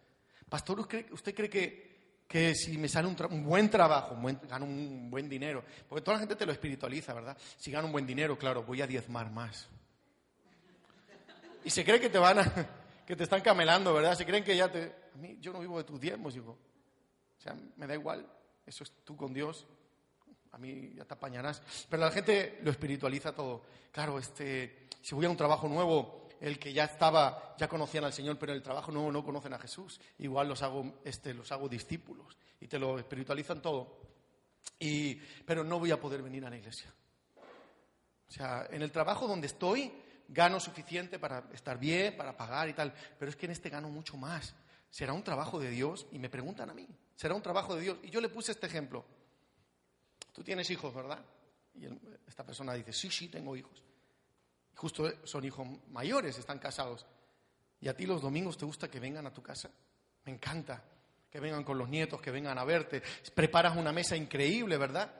pastor, 0.47 0.87
¿usted 1.11 1.35
cree 1.35 1.49
que, 1.49 1.92
que 2.33 2.55
si 2.55 2.79
me 2.79 2.89
sale 2.89 3.07
un, 3.07 3.43
buen 3.43 3.69
trabajo, 3.69 4.17
gano 4.49 4.65
un 4.65 5.11
buen 5.11 5.29
dinero? 5.29 5.63
Porque 5.87 6.01
toda 6.01 6.15
la 6.15 6.21
gente 6.21 6.35
te 6.35 6.47
lo 6.47 6.51
espiritualiza, 6.51 7.13
¿verdad? 7.13 7.37
Si 7.57 7.69
gano 7.69 7.85
un 7.85 7.91
buen 7.91 8.07
dinero, 8.07 8.39
claro, 8.39 8.63
voy 8.63 8.81
a 8.81 8.87
diezmar 8.87 9.29
más 9.29 9.69
y 11.63 11.69
se 11.69 11.85
cree 11.85 11.99
que 11.99 12.09
te 12.09 12.17
van 12.17 12.39
a, 12.39 12.43
que 13.05 13.15
te 13.15 13.23
están 13.23 13.41
camelando, 13.41 13.93
¿verdad? 13.93 14.17
Se 14.17 14.25
creen 14.25 14.43
que 14.43 14.57
ya 14.57 14.67
te, 14.71 14.95
a 15.13 15.17
mí, 15.19 15.37
yo 15.39 15.53
no 15.53 15.59
vivo 15.59 15.77
de 15.77 15.83
tus 15.83 15.99
diezmos, 16.01 16.33
digo. 16.33 16.57
O 17.37 17.41
sea, 17.41 17.55
me 17.77 17.85
da 17.85 17.93
igual, 17.93 18.27
eso 18.65 18.83
es 18.83 18.91
tú 19.03 19.15
con 19.15 19.31
Dios, 19.31 19.67
a 20.53 20.57
mí 20.57 20.91
ya 20.95 21.05
te 21.05 21.13
apañarás. 21.13 21.61
Pero 21.87 22.03
la 22.03 22.09
gente 22.09 22.61
lo 22.63 22.71
espiritualiza 22.71 23.31
todo. 23.33 23.61
Claro, 23.91 24.17
este, 24.17 24.87
si 25.03 25.13
voy 25.13 25.27
a 25.27 25.29
un 25.29 25.37
trabajo 25.37 25.67
nuevo, 25.67 26.22
el 26.41 26.59
que 26.59 26.73
ya 26.73 26.85
estaba, 26.85 27.55
ya 27.57 27.67
conocían 27.67 28.03
al 28.03 28.13
Señor, 28.13 28.37
pero 28.37 28.53
el 28.53 28.61
trabajo 28.61 28.91
nuevo 28.91 29.11
no 29.11 29.23
conocen 29.23 29.53
a 29.53 29.59
Jesús. 29.59 29.99
Igual 30.19 30.49
los 30.49 30.61
hago, 30.61 30.99
este, 31.03 31.33
los 31.33 31.51
hago 31.51 31.69
discípulos 31.69 32.37
y 32.59 32.67
te 32.67 32.79
lo 32.79 32.99
espiritualizan 32.99 33.61
todo. 33.61 33.99
Y, 34.79 35.15
pero 35.45 35.63
no 35.63 35.79
voy 35.79 35.91
a 35.91 35.99
poder 35.99 36.21
venir 36.21 36.45
a 36.45 36.49
la 36.49 36.57
iglesia. 36.57 36.93
O 38.27 38.31
sea, 38.31 38.67
en 38.69 38.81
el 38.81 38.91
trabajo 38.91 39.27
donde 39.27 39.47
estoy, 39.47 39.91
gano 40.27 40.59
suficiente 40.59 41.19
para 41.19 41.49
estar 41.53 41.77
bien, 41.77 42.17
para 42.17 42.35
pagar 42.35 42.69
y 42.69 42.73
tal, 42.73 42.93
pero 43.19 43.29
es 43.29 43.35
que 43.35 43.45
en 43.45 43.51
este 43.51 43.69
gano 43.69 43.89
mucho 43.89 44.17
más. 44.17 44.55
¿Será 44.89 45.13
un 45.13 45.23
trabajo 45.23 45.59
de 45.59 45.69
Dios? 45.69 46.05
Y 46.11 46.19
me 46.19 46.29
preguntan 46.29 46.69
a 46.69 46.73
mí, 46.73 46.87
¿será 47.15 47.33
un 47.33 47.41
trabajo 47.41 47.75
de 47.75 47.81
Dios? 47.81 47.97
Y 48.03 48.09
yo 48.09 48.21
le 48.21 48.29
puse 48.29 48.51
este 48.51 48.67
ejemplo. 48.67 49.03
Tú 50.31 50.43
tienes 50.43 50.69
hijos, 50.69 50.93
¿verdad? 50.93 51.23
Y 51.75 51.85
esta 52.27 52.43
persona 52.45 52.73
dice, 52.73 52.93
sí, 52.93 53.09
sí, 53.09 53.27
tengo 53.27 53.55
hijos. 53.55 53.83
Justo 54.75 55.25
son 55.25 55.45
hijos 55.45 55.67
mayores, 55.91 56.37
están 56.37 56.59
casados. 56.59 57.05
¿Y 57.79 57.87
a 57.87 57.95
ti 57.95 58.05
los 58.05 58.21
domingos 58.21 58.57
te 58.57 58.65
gusta 58.65 58.89
que 58.89 58.99
vengan 58.99 59.27
a 59.27 59.33
tu 59.33 59.41
casa? 59.41 59.69
Me 60.25 60.31
encanta 60.31 60.83
que 61.29 61.39
vengan 61.39 61.63
con 61.63 61.77
los 61.77 61.89
nietos, 61.89 62.21
que 62.21 62.31
vengan 62.31 62.57
a 62.57 62.63
verte. 62.63 63.01
Preparas 63.33 63.75
una 63.75 63.91
mesa 63.91 64.15
increíble, 64.15 64.77
¿verdad? 64.77 65.11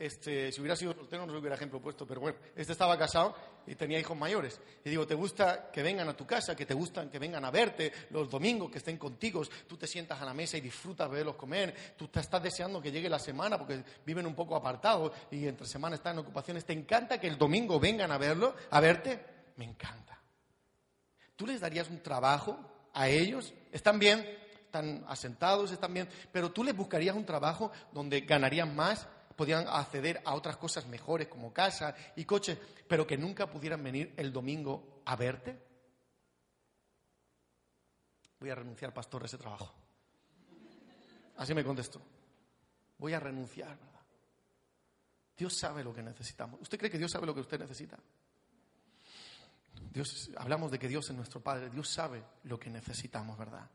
Este, 0.00 0.50
si 0.50 0.62
hubiera 0.62 0.74
sido 0.76 0.94
soltero 0.94 1.26
no 1.26 1.32
se 1.34 1.38
hubiera 1.38 1.56
ejemplo 1.56 1.78
puesto, 1.78 2.06
pero 2.06 2.22
bueno, 2.22 2.38
este 2.56 2.72
estaba 2.72 2.96
casado 2.96 3.36
y 3.66 3.74
tenía 3.74 4.00
hijos 4.00 4.16
mayores. 4.16 4.58
Y 4.82 4.88
digo, 4.88 5.06
¿te 5.06 5.14
gusta 5.14 5.70
que 5.70 5.82
vengan 5.82 6.08
a 6.08 6.16
tu 6.16 6.26
casa, 6.26 6.56
que 6.56 6.64
te 6.64 6.72
gustan 6.72 7.10
que 7.10 7.18
vengan 7.18 7.44
a 7.44 7.50
verte 7.50 7.92
los 8.08 8.30
domingos, 8.30 8.70
que 8.70 8.78
estén 8.78 8.96
contigo? 8.96 9.42
Tú 9.68 9.76
te 9.76 9.86
sientas 9.86 10.18
a 10.22 10.24
la 10.24 10.32
mesa 10.32 10.56
y 10.56 10.62
disfrutas 10.62 11.10
verlos 11.10 11.36
comer. 11.36 11.74
Tú 11.98 12.08
te 12.08 12.20
estás 12.20 12.42
deseando 12.42 12.80
que 12.80 12.90
llegue 12.90 13.10
la 13.10 13.18
semana 13.18 13.58
porque 13.58 13.84
viven 14.06 14.24
un 14.24 14.34
poco 14.34 14.56
apartados 14.56 15.12
y 15.30 15.46
entre 15.46 15.66
semana 15.66 15.96
están 15.96 16.14
en 16.14 16.20
ocupaciones. 16.20 16.64
¿Te 16.64 16.72
encanta 16.72 17.20
que 17.20 17.26
el 17.26 17.36
domingo 17.36 17.78
vengan 17.78 18.10
a 18.10 18.16
verlo, 18.16 18.54
a 18.70 18.80
verte? 18.80 19.22
Me 19.56 19.66
encanta. 19.66 20.18
¿Tú 21.36 21.46
les 21.46 21.60
darías 21.60 21.90
un 21.90 22.02
trabajo 22.02 22.58
a 22.94 23.06
ellos? 23.06 23.52
¿Están 23.70 23.98
bien? 23.98 24.24
están 24.70 25.04
asentados, 25.08 25.72
están 25.72 25.92
bien, 25.92 26.08
pero 26.30 26.52
tú 26.52 26.62
les 26.62 26.76
buscarías 26.76 27.16
un 27.16 27.26
trabajo 27.26 27.72
donde 27.92 28.20
ganarían 28.20 28.76
más, 28.76 29.08
podían 29.40 29.66
acceder 29.68 30.20
a 30.26 30.34
otras 30.34 30.58
cosas 30.58 30.86
mejores 30.86 31.26
como 31.26 31.50
casa 31.50 31.94
y 32.14 32.26
coche, 32.26 32.58
pero 32.86 33.06
que 33.06 33.16
nunca 33.16 33.50
pudieran 33.50 33.82
venir 33.82 34.12
el 34.18 34.30
domingo 34.30 35.00
a 35.06 35.16
verte. 35.16 35.58
Voy 38.38 38.50
a 38.50 38.54
renunciar, 38.54 38.92
pastor, 38.92 39.22
a 39.22 39.24
ese 39.24 39.38
trabajo. 39.38 39.72
Así 41.38 41.54
me 41.54 41.64
contestó. 41.64 42.02
Voy 42.98 43.14
a 43.14 43.20
renunciar, 43.20 43.78
¿verdad? 43.78 44.02
Dios 45.38 45.56
sabe 45.56 45.82
lo 45.82 45.94
que 45.94 46.02
necesitamos. 46.02 46.60
¿Usted 46.60 46.76
cree 46.76 46.90
que 46.90 46.98
Dios 46.98 47.10
sabe 47.10 47.24
lo 47.24 47.34
que 47.34 47.40
usted 47.40 47.58
necesita? 47.58 47.98
Dios, 49.90 50.32
hablamos 50.36 50.70
de 50.70 50.78
que 50.78 50.88
Dios 50.88 51.08
es 51.08 51.16
nuestro 51.16 51.40
Padre, 51.40 51.70
Dios 51.70 51.88
sabe 51.88 52.22
lo 52.42 52.60
que 52.60 52.68
necesitamos, 52.68 53.38
¿verdad? 53.38 53.70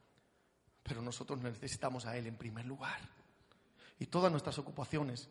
Pero 0.83 1.01
nosotros 1.01 1.39
necesitamos 1.41 2.05
a 2.05 2.15
Él 2.15 2.27
en 2.27 2.37
primer 2.37 2.65
lugar. 2.65 2.99
Y 3.97 4.05
todas 4.05 4.31
nuestras 4.31 4.59
ocupaciones, 4.59 5.27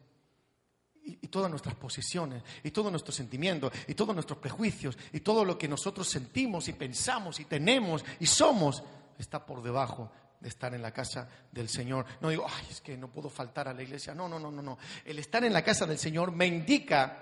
y, 1.05 1.29
todas 1.29 1.51
nuestras 1.51 1.75
posiciones, 1.75 2.43
y 2.63 2.71
todos 2.71 2.91
nuestros 2.91 3.15
sentimientos, 3.15 3.73
y 3.87 3.95
todos 3.95 4.15
nuestros 4.15 4.39
prejuicios, 4.39 4.97
y 5.13 5.21
todo 5.21 5.45
lo 5.45 5.59
que 5.59 5.69
nosotros 5.69 6.09
sentimos 6.09 6.69
y 6.69 6.73
pensamos 6.73 7.41
y 7.41 7.45
tenemos 7.45 8.05
y 8.21 8.27
somos, 8.27 8.83
está 9.19 9.45
por 9.45 9.63
debajo 9.63 10.11
de 10.41 10.49
estar 10.49 10.75
en 10.75 10.83
la 10.83 10.93
casa 10.93 11.29
del 11.53 11.69
Señor. 11.69 12.07
No 12.21 12.31
digo, 12.31 12.47
ay, 12.49 12.67
es 12.71 12.81
que 12.81 12.97
no 12.97 13.09
puedo 13.09 13.29
faltar 13.29 13.69
a 13.69 13.75
la 13.75 13.83
iglesia. 13.83 14.15
No, 14.15 14.29
no, 14.29 14.39
no, 14.39 14.51
no, 14.51 14.63
no. 14.63 14.79
El 15.05 15.19
estar 15.19 15.45
en 15.45 15.53
la 15.53 15.63
casa 15.63 15.87
del 15.87 15.99
Señor 15.99 16.33
me 16.33 16.47
indica 16.47 17.21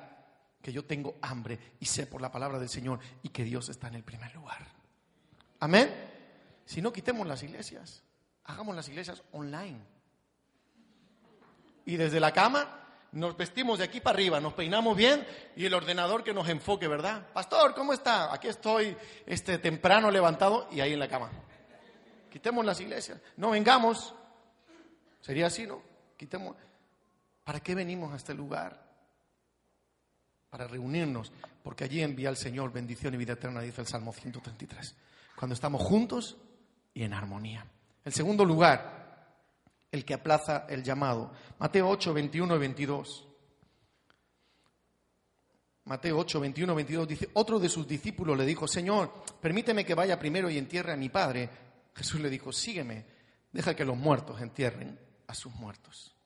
que 0.61 0.72
yo 0.72 0.85
tengo 0.85 1.16
hambre 1.22 1.59
y 1.80 1.87
sé 1.87 2.07
por 2.07 2.20
la 2.20 2.30
palabra 2.30 2.59
del 2.59 2.68
Señor 2.68 3.01
y 3.22 3.30
que 3.30 3.45
Dios 3.45 3.68
está 3.68 3.89
en 3.89 3.95
el 3.97 4.05
primer 4.05 4.33
lugar. 4.35 4.66
Amén. 5.61 5.93
Si 6.64 6.80
no, 6.80 6.93
quitemos 6.93 7.26
las 7.26 7.43
iglesias. 7.43 8.03
Hagamos 8.45 8.74
las 8.76 8.89
iglesias 8.89 9.22
online. 9.33 9.80
Y 11.85 11.97
desde 11.97 12.20
la 12.20 12.33
cama 12.33 12.82
nos 13.12 13.36
vestimos 13.36 13.78
de 13.78 13.84
aquí 13.84 14.00
para 14.00 14.16
arriba, 14.16 14.40
nos 14.40 14.54
peinamos 14.54 14.96
bien 14.96 15.26
y 15.54 15.66
el 15.66 15.74
ordenador 15.74 16.24
que 16.24 16.32
nos 16.32 16.48
enfoque, 16.48 16.88
¿verdad? 16.88 17.26
Pastor, 17.32 17.74
¿cómo 17.74 17.92
está? 17.92 18.32
Aquí 18.32 18.48
estoy 18.48 18.96
este 19.26 19.58
temprano 19.58 20.10
levantado 20.10 20.66
y 20.72 20.80
ahí 20.80 20.94
en 20.94 20.98
la 20.98 21.08
cama. 21.08 21.30
Quitemos 22.30 22.64
las 22.64 22.80
iglesias. 22.80 23.20
No 23.36 23.50
vengamos. 23.50 24.14
Sería 25.20 25.46
así, 25.46 25.66
¿no? 25.66 25.82
Quitemos. 26.16 26.56
¿Para 27.44 27.60
qué 27.60 27.74
venimos 27.74 28.12
a 28.12 28.16
este 28.16 28.32
lugar? 28.32 28.82
Para 30.48 30.66
reunirnos, 30.66 31.32
porque 31.62 31.84
allí 31.84 32.02
envía 32.02 32.30
el 32.30 32.36
Señor 32.36 32.72
bendición 32.72 33.12
y 33.14 33.18
vida 33.18 33.34
eterna, 33.34 33.60
dice 33.60 33.82
el 33.82 33.86
Salmo 33.86 34.12
133. 34.12 34.94
Cuando 35.36 35.54
estamos 35.54 35.82
juntos 35.82 36.38
y 36.94 37.02
en 37.02 37.12
armonía. 37.12 37.66
El 38.04 38.12
segundo 38.12 38.44
lugar, 38.44 39.01
el 39.93 40.05
que 40.05 40.14
aplaza 40.14 40.66
el 40.68 40.82
llamado. 40.82 41.30
Mateo 41.59 41.88
8, 41.88 42.14
21 42.14 42.57
y 42.57 42.59
22. 42.59 43.28
Mateo 45.84 46.18
8, 46.18 46.40
21, 46.40 46.74
22 46.74 47.09
dice, 47.09 47.30
otro 47.34 47.59
de 47.59 47.68
sus 47.68 47.86
discípulos 47.86 48.38
le 48.38 48.47
dijo, 48.47 48.66
Señor, 48.66 49.12
permíteme 49.40 49.84
que 49.84 49.95
vaya 49.95 50.18
primero 50.18 50.49
y 50.49 50.57
entierre 50.57 50.93
a 50.93 50.97
mi 50.97 51.11
padre. 51.11 51.51
Jesús 51.95 52.20
le 52.20 52.30
dijo, 52.30 52.53
sígueme, 52.53 53.05
deja 53.53 53.76
que 53.76 53.84
los 53.84 53.97
muertos 53.97 54.40
entierren 54.40 54.99
a 55.26 55.34
sus 55.34 55.53
muertos. 55.55 56.16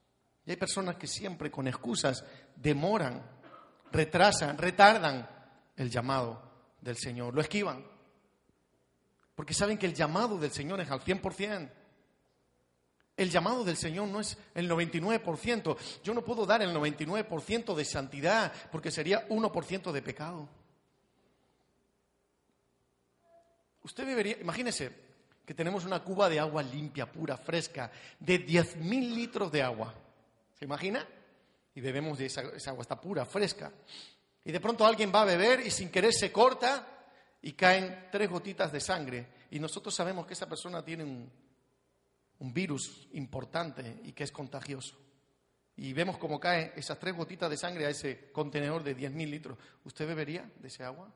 Y 0.45 0.51
hay 0.51 0.57
personas 0.57 0.97
que 0.97 1.09
siempre 1.09 1.51
con 1.51 1.67
excusas 1.67 2.25
demoran, 2.55 3.21
retrasan, 3.91 4.57
retardan 4.57 5.29
el 5.75 5.91
llamado 5.91 6.41
del 6.81 6.97
Señor, 6.97 7.35
lo 7.35 7.41
esquivan. 7.41 7.85
Porque 9.35 9.55
saben 9.55 9.77
que 9.77 9.87
el 9.87 9.95
llamado 9.95 10.39
del 10.39 10.53
Señor 10.53 10.81
es 10.81 10.91
al 10.91 11.01
100%. 11.01 11.71
El 13.17 13.31
llamado 13.31 13.64
del 13.64 13.77
Señor 13.77 14.09
no 14.09 14.21
es 14.21 14.37
el 14.55 14.69
99%. 14.71 15.77
Yo 16.05 16.12
no 16.12 16.23
puedo 16.23 16.45
dar 16.45 16.61
el 16.61 16.75
99% 16.75 17.75
de 17.75 17.85
santidad 17.85 18.53
porque 18.71 18.91
sería 18.91 19.27
1% 19.29 19.91
de 19.91 20.03
pecado. 20.03 20.49
Usted 23.83 24.07
debería, 24.07 24.37
imagínese, 24.39 24.93
que 25.47 25.55
tenemos 25.55 25.85
una 25.85 26.03
cuba 26.03 26.29
de 26.29 26.41
agua 26.41 26.62
limpia, 26.62 27.11
pura, 27.11 27.39
fresca, 27.39 27.91
de 28.19 28.45
10.000 28.45 29.14
litros 29.14 29.51
de 29.51 29.62
agua. 29.62 29.95
¿Se 30.59 30.64
imagina? 30.64 31.07
Y 31.75 31.81
bebemos 31.81 32.19
de 32.19 32.27
esa, 32.27 32.41
agua, 32.41 32.83
está 32.83 33.01
pura, 33.01 33.25
fresca. 33.25 33.73
Y 34.45 34.53
de 34.53 34.61
pronto 34.61 34.85
alguien 34.85 35.12
va 35.14 35.23
a 35.23 35.27
beber 35.27 35.61
y 35.61 35.71
sin 35.71 35.89
querer 35.89 36.12
se 36.12 36.33
corta 36.33 36.87
y 37.41 37.53
caen 37.53 38.09
tres 38.11 38.29
gotitas 38.29 38.73
de 38.73 38.81
sangre. 38.81 39.27
Y 39.53 39.59
nosotros 39.59 39.95
sabemos 39.95 40.27
que 40.27 40.35
esa 40.35 40.49
persona 40.49 40.85
tiene 40.85 41.05
un, 41.05 41.31
un 42.39 42.53
virus 42.53 43.09
importante 43.12 44.01
y 44.05 44.12
que 44.12 44.24
es 44.24 44.32
contagioso. 44.32 44.97
Y 45.76 45.93
vemos 45.93 46.16
cómo 46.16 46.41
caen 46.41 46.72
esas 46.74 46.99
tres 46.99 47.14
gotitas 47.14 47.51
de 47.51 47.57
sangre 47.57 47.87
a 47.87 47.91
ese 47.91 48.30
contenedor 48.32 48.82
de 48.82 48.97
10.000 48.97 49.30
litros. 49.30 49.59
¿Usted 49.84 50.07
bebería 50.07 50.51
de 50.59 50.68
ese 50.68 50.82
agua? 50.82 51.12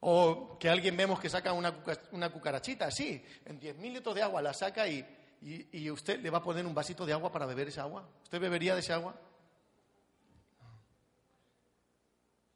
O 0.00 0.58
que 0.58 0.68
alguien 0.68 0.96
vemos 0.96 1.20
que 1.20 1.28
saca 1.28 1.52
una, 1.52 2.30
cucarachita, 2.30 2.86
así, 2.86 3.22
en 3.44 3.60
10.000 3.60 3.92
litros 3.92 4.14
de 4.14 4.22
agua 4.22 4.42
la 4.42 4.52
saca 4.52 4.86
y, 4.88 5.06
y, 5.40 5.90
usted 5.90 6.20
le 6.20 6.30
va 6.30 6.38
a 6.38 6.42
poner 6.42 6.66
un 6.66 6.74
vasito 6.74 7.06
de 7.06 7.12
agua 7.12 7.32
para 7.32 7.46
beber 7.46 7.68
esa 7.68 7.82
agua. 7.82 8.06
¿Usted 8.22 8.40
bebería 8.40 8.74
de 8.74 8.80
esa 8.80 8.94
agua? 8.94 9.18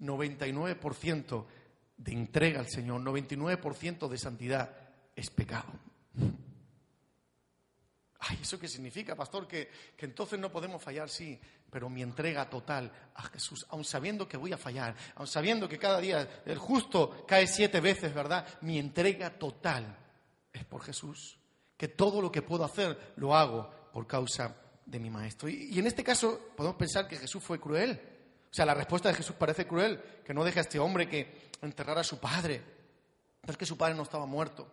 99% 0.01 1.47
de 1.97 2.13
entrega 2.13 2.61
al 2.61 2.69
Señor, 2.69 3.01
99% 3.01 4.09
de 4.09 4.19
santidad 4.19 4.77
es 5.17 5.31
pecado. 5.31 5.73
Ay, 8.27 8.39
¿eso 8.41 8.59
qué 8.59 8.69
significa, 8.69 9.15
pastor? 9.15 9.47
Que, 9.47 9.71
entonces 9.99 10.39
no 10.39 10.51
podemos 10.51 10.83
fallar, 10.83 11.11
sí, 11.11 11.39
pero 11.71 11.91
mi 11.91 12.01
entrega 12.01 12.49
total 12.49 12.91
a 13.15 13.23
Jesús, 13.25 13.67
aun 13.69 13.85
sabiendo 13.85 14.27
que 14.27 14.39
voy 14.39 14.53
a 14.53 14.57
fallar, 14.57 14.95
aun 15.17 15.27
sabiendo 15.27 15.69
que 15.69 15.79
cada 15.79 16.01
día 16.01 16.43
el 16.47 16.59
justo 16.59 17.25
cae 17.27 17.47
siete 17.47 17.81
veces, 17.81 18.15
¿verdad? 18.15 18.47
Mi 18.63 18.79
entrega 18.79 19.39
total 19.39 19.99
es 20.53 20.65
por 20.65 20.83
Jesús. 20.83 21.39
Que 21.77 21.89
todo 21.89 22.23
lo 22.23 22.33
que 22.33 22.41
puedo 22.41 22.65
hacer 22.65 23.15
lo 23.17 23.37
hago 23.37 23.69
por 23.93 24.07
causa 24.07 24.57
de 24.87 24.99
mi 24.99 25.11
Maestro. 25.11 25.49
Y, 25.49 25.71
y 25.73 25.79
en 25.79 25.87
este 25.87 26.05
caso 26.05 26.53
podemos 26.57 26.79
pensar 26.79 27.07
que 27.07 27.17
Jesús 27.17 27.43
fue 27.43 27.61
cruel. 27.61 28.01
O 28.51 28.55
sea, 28.55 28.65
la 28.65 28.75
respuesta 28.75 29.09
de 29.09 29.17
Jesús 29.17 29.35
parece 29.37 29.67
cruel, 29.67 30.01
que 30.25 30.33
no 30.33 30.45
deja 30.45 30.61
a 30.61 30.63
este 30.63 30.79
hombre 30.79 31.09
que 31.09 31.51
enterrara 31.61 32.01
a 32.01 32.05
su 32.05 32.19
padre. 32.19 32.63
Pero 33.41 33.53
es 33.53 33.59
que 33.59 33.67
su 33.67 33.77
padre 33.77 33.97
no 33.97 34.05
estaba 34.05 34.25
muerto. 34.25 34.71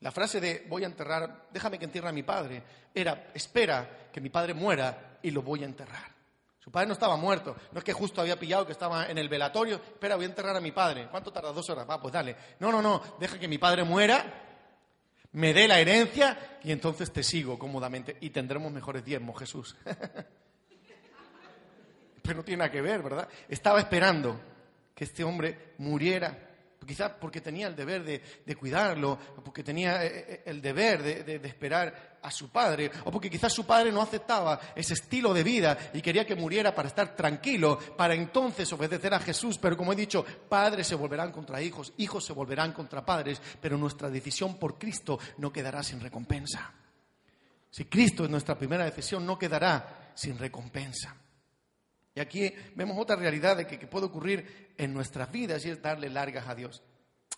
La 0.00 0.10
frase 0.10 0.40
de 0.40 0.66
voy 0.68 0.84
a 0.84 0.86
enterrar, 0.86 1.48
déjame 1.52 1.78
que 1.78 1.84
entierre 1.84 2.08
a 2.08 2.12
mi 2.12 2.22
padre, 2.22 2.62
era 2.94 3.28
espera 3.34 4.08
que 4.12 4.20
mi 4.20 4.30
padre 4.30 4.54
muera 4.54 5.18
y 5.22 5.30
lo 5.30 5.42
voy 5.42 5.62
a 5.62 5.66
enterrar. 5.66 6.10
Su 6.58 6.70
padre 6.70 6.86
no 6.88 6.94
estaba 6.94 7.16
muerto, 7.16 7.56
no 7.72 7.78
es 7.78 7.84
que 7.84 7.92
justo 7.92 8.20
había 8.20 8.38
pillado 8.38 8.66
que 8.66 8.72
estaba 8.72 9.06
en 9.08 9.18
el 9.18 9.28
velatorio, 9.28 9.76
espera, 9.76 10.16
voy 10.16 10.24
a 10.24 10.28
enterrar 10.28 10.56
a 10.56 10.60
mi 10.60 10.72
padre. 10.72 11.08
¿Cuánto 11.10 11.32
tarda? 11.32 11.52
Dos 11.52 11.68
horas. 11.70 11.88
Va, 11.88 12.00
pues 12.00 12.12
dale. 12.12 12.36
No, 12.58 12.70
no, 12.72 12.80
no, 12.80 13.02
deja 13.18 13.38
que 13.38 13.48
mi 13.48 13.58
padre 13.58 13.84
muera, 13.84 14.24
me 15.32 15.52
dé 15.52 15.68
la 15.68 15.78
herencia 15.78 16.58
y 16.62 16.72
entonces 16.72 17.12
te 17.12 17.22
sigo 17.22 17.58
cómodamente 17.58 18.16
y 18.20 18.30
tendremos 18.30 18.72
mejores 18.72 19.04
diezmos, 19.04 19.38
Jesús. 19.38 19.76
Pero 22.22 22.36
no 22.36 22.44
tiene 22.44 22.58
nada 22.58 22.70
que 22.70 22.80
ver, 22.80 23.02
¿verdad? 23.02 23.28
Estaba 23.48 23.80
esperando 23.80 24.40
que 24.94 25.04
este 25.04 25.24
hombre 25.24 25.74
muriera 25.78 26.49
quizás 26.86 27.12
porque 27.20 27.40
tenía 27.40 27.66
el 27.66 27.76
deber 27.76 28.04
de, 28.04 28.56
cuidarlo, 28.56 29.18
o 29.36 29.42
porque 29.42 29.62
tenía 29.62 30.04
eh, 30.04 30.24
eh, 30.28 30.42
el 30.46 30.60
deber 30.60 31.02
de, 31.02 31.36
esperar 31.48 32.18
a 32.22 32.30
su 32.30 32.50
padre, 32.50 32.90
o 33.04 33.10
porque 33.10 33.30
quizás 33.30 33.52
su 33.52 33.64
padre 33.66 33.92
no 33.92 34.02
aceptaba 34.02 34.60
ese 34.74 34.94
estilo 34.94 35.32
de 35.32 35.42
vida 35.42 35.76
y 35.94 36.02
quería 36.02 36.26
que 36.26 36.34
muriera 36.34 36.74
para 36.74 36.88
estar 36.88 37.14
tranquilo, 37.14 37.78
para 37.96 38.14
entonces 38.14 38.72
obedecer 38.72 39.14
a 39.14 39.20
Jesús. 39.20 39.58
Pero 39.58 39.76
como 39.76 39.92
he 39.92 39.96
dicho, 39.96 40.24
padres 40.48 40.86
se 40.86 40.94
volverán 40.94 41.32
contra 41.32 41.62
hijos, 41.62 41.92
hijos 41.98 42.24
se 42.24 42.32
volverán 42.32 42.72
contra 42.72 43.04
padres, 43.04 43.40
pero 43.60 43.76
nuestra 43.76 44.10
decisión 44.10 44.58
por 44.58 44.78
Cristo 44.78 45.18
no 45.38 45.52
quedará 45.52 45.82
sin 45.82 46.00
recompensa. 46.00 46.72
Si 47.70 47.84
Cristo 47.84 48.24
es 48.24 48.30
nuestra 48.30 48.58
primera 48.58 48.84
decisión, 48.84 49.24
no 49.24 49.38
quedará 49.38 50.12
sin 50.14 50.36
recompensa. 50.38 51.14
Y 52.14 52.20
aquí 52.20 52.52
vemos 52.74 52.98
otra 52.98 53.16
realidad 53.16 53.56
de 53.56 53.66
que, 53.66 53.78
puede 53.86 54.06
ocurrir 54.06 54.74
en 54.76 54.92
nuestras 54.92 55.30
vidas 55.30 55.64
y 55.64 55.70
es 55.70 55.80
darle 55.80 56.10
largas 56.10 56.48
a 56.48 56.54
Dios. 56.54 56.82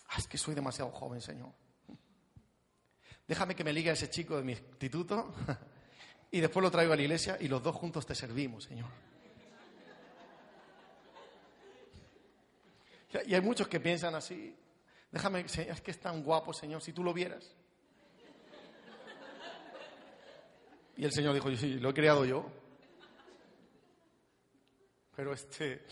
Ah, 0.08 0.16
es 0.18 0.26
que 0.26 0.38
soy 0.38 0.54
demasiado 0.54 0.90
joven, 0.90 1.20
Señor. 1.20 1.52
Déjame 3.28 3.54
que 3.54 3.64
me 3.64 3.72
ligue 3.72 3.90
a 3.90 3.92
ese 3.92 4.10
chico 4.10 4.36
de 4.36 4.42
mi 4.42 4.52
instituto 4.52 5.34
y 6.30 6.40
después 6.40 6.62
lo 6.62 6.70
traigo 6.70 6.92
a 6.92 6.96
la 6.96 7.02
iglesia 7.02 7.36
y 7.40 7.48
los 7.48 7.62
dos 7.62 7.76
juntos 7.76 8.06
te 8.06 8.14
servimos, 8.14 8.64
Señor. 8.64 8.88
Y 13.26 13.34
hay 13.34 13.40
muchos 13.42 13.68
que 13.68 13.78
piensan 13.78 14.14
así. 14.14 14.56
Déjame, 15.10 15.40
es 15.40 15.80
que 15.82 15.90
es 15.90 16.00
tan 16.00 16.22
guapo, 16.22 16.54
Señor, 16.54 16.80
si 16.80 16.94
tú 16.94 17.04
lo 17.04 17.12
vieras. 17.12 17.54
Y 20.96 21.04
el 21.04 21.12
Señor 21.12 21.34
dijo, 21.34 21.54
sí, 21.56 21.74
lo 21.74 21.90
he 21.90 21.94
creado 21.94 22.24
yo. 22.24 22.61
Pero 25.14 25.32
este, 25.32 25.84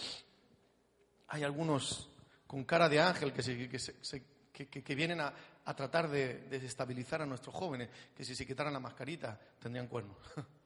hay 1.28 1.42
algunos 1.42 2.10
con 2.46 2.64
cara 2.64 2.88
de 2.88 3.00
ángel 3.00 3.32
que, 3.32 4.82
que, 4.82 4.94
vienen 4.94 5.20
a, 5.20 5.32
a 5.64 5.74
tratar 5.74 6.08
de 6.08 6.48
desestabilizar 6.48 7.22
a 7.22 7.26
nuestros 7.26 7.54
jóvenes, 7.54 7.88
que 8.16 8.24
si 8.24 8.34
se 8.34 8.46
quitaran 8.46 8.72
la 8.72 8.80
mascarita 8.80 9.38
tendrían 9.58 9.86
cuernos. 9.86 10.16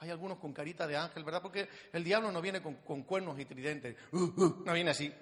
Hay 0.00 0.10
algunos 0.10 0.38
con 0.38 0.52
carita 0.52 0.86
de 0.86 0.96
ángel, 0.96 1.24
¿verdad? 1.24 1.42
Porque 1.42 1.68
el 1.92 2.04
diablo 2.04 2.30
no 2.30 2.40
viene 2.40 2.62
con, 2.62 3.02
cuernos 3.02 3.38
y 3.40 3.44
tridentes, 3.44 3.96
uh, 4.12 4.16
uh, 4.16 4.62
no 4.64 4.72
viene 4.72 4.90
así. 4.90 5.12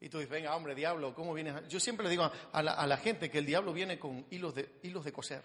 Y 0.00 0.08
tú 0.08 0.18
dices, 0.18 0.30
venga, 0.30 0.56
hombre, 0.56 0.74
diablo, 0.74 1.14
¿cómo 1.14 1.34
vienes? 1.34 1.68
Yo 1.68 1.78
siempre 1.78 2.04
le 2.04 2.10
digo 2.10 2.30
a 2.52 2.62
la, 2.62 2.96
gente 2.96 3.30
que 3.30 3.38
el 3.38 3.46
diablo 3.46 3.72
viene 3.72 3.98
con 3.98 4.26
hilos 4.30 4.54
de, 4.54 4.80
hilos 4.82 5.04
de 5.04 5.12
coser, 5.12 5.44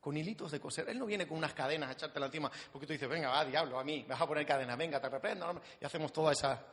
con 0.00 0.16
hilitos 0.16 0.50
de 0.50 0.60
coser. 0.60 0.88
Él 0.88 0.98
no 0.98 1.06
viene 1.06 1.26
con 1.26 1.38
unas 1.38 1.52
cadenas 1.54 1.90
a 1.90 1.92
echarte 1.92 2.20
la 2.20 2.26
encima, 2.26 2.50
porque 2.72 2.86
tú 2.86 2.92
dices, 2.92 3.08
venga, 3.08 3.30
va, 3.30 3.44
diablo, 3.44 3.78
a 3.78 3.84
mí, 3.84 4.02
me 4.02 4.08
vas 4.08 4.20
a 4.20 4.26
poner 4.26 4.46
cadenas, 4.46 4.76
venga, 4.76 5.00
te 5.00 5.08
reprendo, 5.08 5.60
y 5.80 5.84
hacemos 5.84 6.12
toda 6.12 6.32
esa... 6.32 6.64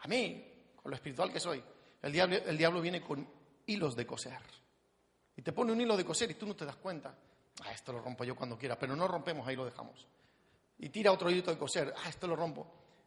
A 0.00 0.08
mí, 0.08 0.52
con 0.74 0.90
lo 0.90 0.96
espiritual 0.96 1.32
que 1.32 1.38
soy, 1.38 1.62
el 2.02 2.12
diablo, 2.12 2.36
el 2.36 2.58
diablo 2.58 2.80
viene 2.80 3.00
con 3.00 3.26
hilos 3.66 3.94
de 3.94 4.06
coser. 4.06 4.40
Y 5.36 5.42
te 5.42 5.52
pone 5.52 5.72
un 5.72 5.80
hilo 5.80 5.96
de 5.96 6.04
coser 6.04 6.30
y 6.30 6.34
tú 6.34 6.46
no 6.46 6.56
te 6.56 6.64
das 6.64 6.76
cuenta. 6.76 7.14
Ah, 7.64 7.72
esto 7.72 7.92
lo 7.92 8.00
rompo 8.00 8.24
yo 8.24 8.34
cuando 8.34 8.58
quiera, 8.58 8.78
pero 8.78 8.96
no 8.96 9.06
rompemos, 9.06 9.46
ahí 9.46 9.54
lo 9.54 9.64
dejamos. 9.64 10.06
Y 10.78 10.88
tira 10.88 11.12
otro 11.12 11.30
hilito 11.30 11.50
de 11.50 11.58
coser, 11.58 11.94
ah, 11.96 12.08
esto 12.08 12.26
lo 12.26 12.34
rompo. 12.34 12.66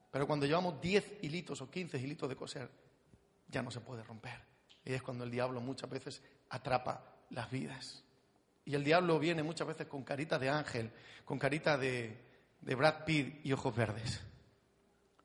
Pero 0.09 0.25
cuando 0.25 0.45
llevamos 0.45 0.79
10 0.79 1.23
hilitos 1.23 1.61
o 1.61 1.69
15 1.69 1.97
hilitos 1.97 2.29
de 2.29 2.35
coser, 2.37 2.69
ya 3.49 3.61
no 3.61 3.69
se 3.69 3.81
puede 3.81 4.01
romper. 4.01 4.41
Y 4.85 4.93
es 4.93 5.01
cuando 5.01 5.25
el 5.25 5.31
diablo 5.31 5.59
muchas 5.59 5.89
veces 5.89 6.23
atrapa 6.49 7.03
las 7.31 7.51
vidas. 7.51 8.04
Y 8.65 8.75
el 8.75 8.83
diablo 8.83 9.19
viene 9.19 9.43
muchas 9.43 9.67
veces 9.67 9.87
con 9.87 10.03
carita 10.03 10.39
de 10.39 10.49
ángel, 10.49 10.91
con 11.23 11.37
carita 11.37 11.77
de, 11.77 12.17
de 12.61 12.75
Brad 12.75 13.05
Pitt 13.05 13.45
y 13.45 13.53
ojos 13.53 13.75
verdes. 13.75 14.21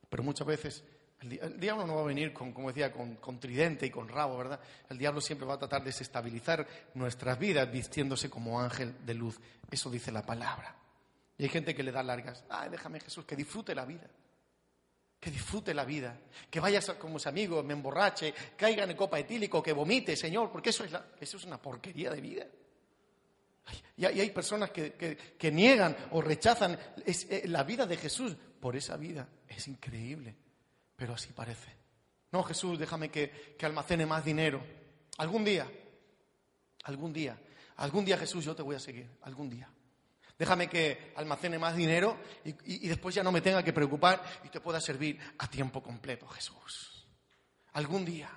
Pero 0.09 0.23
muchas 0.23 0.47
veces 0.47 0.85
el, 1.23 1.61
diablo 1.61 1.87
no 1.87 1.97
va 1.97 2.01
a 2.03 2.05
venir 2.05 2.33
con, 2.33 2.53
como 2.53 2.69
decía, 2.69 2.93
con, 2.93 3.39
tridente 3.39 3.87
y 3.87 3.91
con 3.91 4.09
rabo, 4.09 4.39
¿verdad? 4.39 4.61
El 4.89 4.97
diablo 4.97 5.21
siempre 5.21 5.47
va 5.47 5.55
a 5.55 5.59
tratar 5.59 5.83
de 5.83 5.87
desestabilizar 5.87 6.67
nuestras 6.95 7.39
vidas 7.39 7.71
vistiéndose 7.71 8.31
como 8.31 8.61
ángel 8.61 8.95
de 9.05 9.15
luz. 9.15 9.39
Eso 9.71 9.91
dice 9.91 10.11
la 10.11 10.25
palabra. 10.25 10.75
Y 11.37 11.43
hay 11.43 11.49
gente 11.51 11.75
que 11.75 11.83
le 11.83 11.93
da 11.93 12.03
largas. 12.03 12.45
Ay, 12.49 12.71
déjame 12.71 13.01
Jesús, 13.01 13.27
que 13.27 13.37
disfrute 13.37 13.75
la 13.75 13.85
vida. 13.85 14.09
Que 15.19 15.31
disfrute 15.31 15.75
la 15.75 15.85
vida. 15.85 16.19
Que 16.51 16.59
vaya 16.59 16.81
con 16.99 17.13
sus 17.13 17.27
amigos, 17.27 17.65
me 17.67 17.75
emborrache, 17.75 18.33
caiga 18.57 18.85
en 18.85 18.97
copa 18.97 19.19
etílico, 19.19 19.63
que 19.63 19.75
vomite, 19.75 20.17
Señor, 20.17 20.51
porque 20.51 20.71
eso 20.71 20.85
es, 20.85 20.93
eso 21.21 21.37
es 21.37 21.45
una 21.45 21.61
porquería 21.61 22.11
de 22.11 22.21
vida. 22.21 22.47
Y 23.97 24.05
hay 24.05 24.31
personas 24.31 24.71
que, 24.71 25.51
niegan 25.53 25.97
o 26.13 26.21
rechazan 26.21 26.79
eh, 27.05 27.43
la 27.47 27.65
vida 27.65 27.87
de 27.87 27.97
Jesús 27.97 28.37
por 28.61 28.77
esa 28.77 28.97
vida. 28.97 29.29
Es 29.49 29.69
increíble 29.69 30.37
pero 31.01 31.15
así 31.15 31.33
parece. 31.33 31.75
No, 32.31 32.43
Jesús, 32.43 32.79
déjame 32.79 33.09
que, 33.09 33.57
almacene 33.63 34.05
más 34.05 34.23
dinero. 34.23 34.63
Algún 35.17 35.43
día, 35.43 35.67
algún 36.85 37.11
día, 37.11 37.41
algún 37.77 38.05
día 38.05 38.19
Jesús 38.19 38.45
yo 38.45 38.55
te 38.55 38.61
voy 38.61 38.77
a 38.77 38.79
seguir, 38.79 39.09
algún 39.23 39.49
día. 39.49 39.67
Déjame 40.39 40.69
que 40.69 41.15
almacene 41.17 41.59
más 41.59 41.75
dinero 41.75 42.19
y, 42.45 42.87
después 42.87 43.15
ya 43.15 43.23
no 43.23 43.33
me 43.33 43.41
tenga 43.41 43.63
que 43.63 43.73
preocupar 43.73 44.23
y 44.45 44.51
te 44.51 44.61
pueda 44.61 44.79
servir 44.79 45.19
a 45.39 45.49
tiempo 45.49 45.83
completo, 45.83 46.29
Jesús. 46.29 47.09
Algún 47.73 48.05
día. 48.05 48.31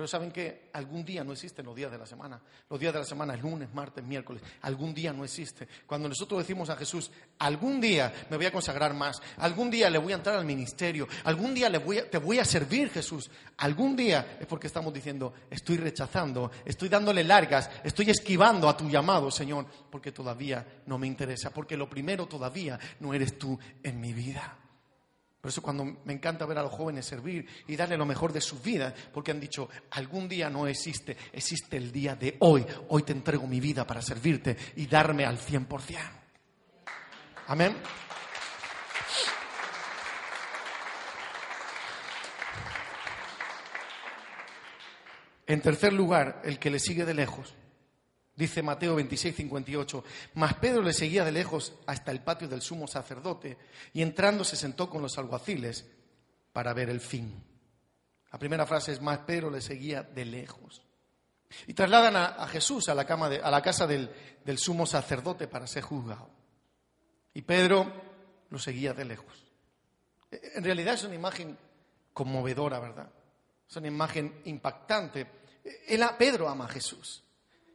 Pero 0.00 0.08
saben 0.08 0.32
que 0.32 0.70
algún 0.72 1.04
día 1.04 1.22
no 1.22 1.32
existen 1.32 1.66
los 1.66 1.76
días 1.76 1.92
de 1.92 1.98
la 1.98 2.06
semana. 2.06 2.40
Los 2.70 2.80
días 2.80 2.90
de 2.90 3.00
la 3.00 3.04
semana 3.04 3.34
es 3.34 3.42
lunes, 3.42 3.68
martes, 3.74 4.02
miércoles. 4.02 4.42
Algún 4.62 4.94
día 4.94 5.12
no 5.12 5.24
existe. 5.24 5.68
Cuando 5.86 6.08
nosotros 6.08 6.40
decimos 6.40 6.70
a 6.70 6.76
Jesús, 6.76 7.10
algún 7.38 7.82
día 7.82 8.10
me 8.30 8.38
voy 8.38 8.46
a 8.46 8.50
consagrar 8.50 8.94
más, 8.94 9.20
algún 9.36 9.70
día 9.70 9.90
le 9.90 9.98
voy 9.98 10.14
a 10.14 10.16
entrar 10.16 10.36
al 10.36 10.46
ministerio, 10.46 11.06
algún 11.24 11.52
día 11.52 11.68
le 11.68 11.76
voy 11.76 12.00
te 12.10 12.16
voy 12.16 12.38
a 12.38 12.46
servir 12.46 12.88
Jesús, 12.88 13.30
algún 13.58 13.94
día 13.94 14.38
es 14.40 14.46
porque 14.46 14.68
estamos 14.68 14.94
diciendo, 14.94 15.34
estoy 15.50 15.76
rechazando, 15.76 16.50
estoy 16.64 16.88
dándole 16.88 17.22
largas, 17.22 17.68
estoy 17.84 18.08
esquivando 18.08 18.70
a 18.70 18.76
tu 18.78 18.88
llamado, 18.88 19.30
Señor, 19.30 19.66
porque 19.90 20.12
todavía 20.12 20.80
no 20.86 20.96
me 20.96 21.08
interesa, 21.08 21.50
porque 21.50 21.76
lo 21.76 21.90
primero 21.90 22.24
todavía 22.24 22.78
no 23.00 23.12
eres 23.12 23.38
tú 23.38 23.58
en 23.82 24.00
mi 24.00 24.14
vida. 24.14 24.59
Por 25.40 25.48
eso 25.48 25.62
cuando 25.62 25.84
me 25.84 26.12
encanta 26.12 26.44
ver 26.44 26.58
a 26.58 26.62
los 26.62 26.72
jóvenes 26.72 27.06
servir 27.06 27.46
y 27.66 27.74
darle 27.74 27.96
lo 27.96 28.04
mejor 28.04 28.32
de 28.32 28.42
su 28.42 28.60
vida, 28.60 28.94
porque 29.12 29.30
han 29.30 29.40
dicho, 29.40 29.70
algún 29.92 30.28
día 30.28 30.50
no 30.50 30.66
existe, 30.66 31.16
existe 31.32 31.78
el 31.78 31.90
día 31.90 32.14
de 32.14 32.36
hoy. 32.40 32.66
Hoy 32.88 33.02
te 33.04 33.12
entrego 33.12 33.46
mi 33.46 33.58
vida 33.58 33.86
para 33.86 34.02
servirte 34.02 34.56
y 34.76 34.86
darme 34.86 35.24
al 35.24 35.38
100%. 35.38 35.98
Amén. 37.46 37.74
En 45.46 45.60
tercer 45.62 45.92
lugar, 45.92 46.42
el 46.44 46.58
que 46.58 46.70
le 46.70 46.78
sigue 46.78 47.04
de 47.04 47.14
lejos. 47.14 47.56
Dice 48.36 48.62
Mateo 48.62 48.94
26, 48.94 49.36
58. 49.36 50.04
Mas 50.34 50.54
Pedro 50.54 50.82
le 50.82 50.92
seguía 50.92 51.24
de 51.24 51.32
lejos 51.32 51.74
hasta 51.86 52.10
el 52.10 52.20
patio 52.20 52.48
del 52.48 52.62
sumo 52.62 52.86
sacerdote 52.86 53.58
y 53.92 54.02
entrando 54.02 54.44
se 54.44 54.56
sentó 54.56 54.88
con 54.88 55.02
los 55.02 55.18
alguaciles 55.18 55.86
para 56.52 56.72
ver 56.72 56.88
el 56.88 57.00
fin. 57.00 57.44
La 58.32 58.38
primera 58.38 58.66
frase 58.66 58.92
es, 58.92 59.00
más 59.00 59.18
Pedro 59.18 59.50
le 59.50 59.60
seguía 59.60 60.02
de 60.02 60.24
lejos. 60.24 60.82
Y 61.66 61.74
trasladan 61.74 62.14
a, 62.16 62.46
Jesús 62.46 62.88
a 62.88 62.94
la, 62.94 63.04
cama 63.04 63.26
a 63.26 63.50
la 63.50 63.60
casa 63.60 63.86
del, 63.86 64.08
del 64.44 64.58
sumo 64.58 64.86
sacerdote 64.86 65.48
para 65.48 65.66
ser 65.66 65.82
juzgado. 65.82 66.30
Y 67.34 67.42
Pedro 67.42 67.92
lo 68.50 68.58
seguía 68.58 68.94
de 68.94 69.04
lejos. 69.04 69.44
En 70.30 70.62
realidad 70.62 70.94
es 70.94 71.02
una 71.02 71.16
imagen 71.16 71.58
conmovedora, 72.12 72.78
¿verdad? 72.78 73.10
Es 73.68 73.76
una 73.76 73.88
imagen 73.88 74.42
impactante. 74.44 75.26
Él, 75.88 76.04
Pedro 76.16 76.48
ama 76.48 76.66
a 76.66 76.68
Jesús 76.68 77.24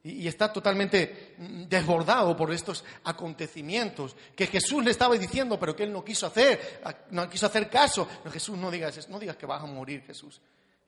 y, 0.06 0.28
está 0.28 0.54
totalmente 0.54 1.34
desbordado 1.68 2.38
por 2.38 2.54
estos 2.54 2.84
acontecimientos 3.06 4.16
que 4.36 4.46
Jesús 4.46 4.86
le 4.86 4.92
estaba 4.92 5.18
diciendo, 5.18 5.60
pero 5.60 5.76
que 5.76 5.82
él 5.82 5.92
no 5.92 6.06
quiso 6.06 6.28
hacer, 6.28 6.84
no 7.10 7.28
quiso 7.28 7.48
hacer 7.48 7.68
caso. 7.72 8.08
Jesús, 8.32 8.56
no 8.56 8.70
digas, 8.70 9.10
no 9.10 9.18
digas 9.18 9.36
que 9.36 9.48
vas 9.48 9.64
a 9.64 9.66
morir, 9.66 10.04
Jesús. 10.06 10.40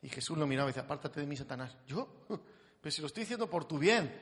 Y 0.03 0.09
Jesús 0.09 0.38
lo 0.38 0.45
miraba 0.45 0.70
y 0.70 0.74
dice, 0.74 0.82
apártate 0.82 1.20
de 1.20 1.26
mí, 1.26 1.36
Satanás. 1.36 1.76
¿Yo? 1.88 2.07
Pero 2.82 2.91
si 2.91 3.01
lo 3.01 3.07
estoy 3.07 3.24
diciendo 3.24 3.49
por 3.49 3.65
tu 3.65 3.80
bien. 3.80 4.13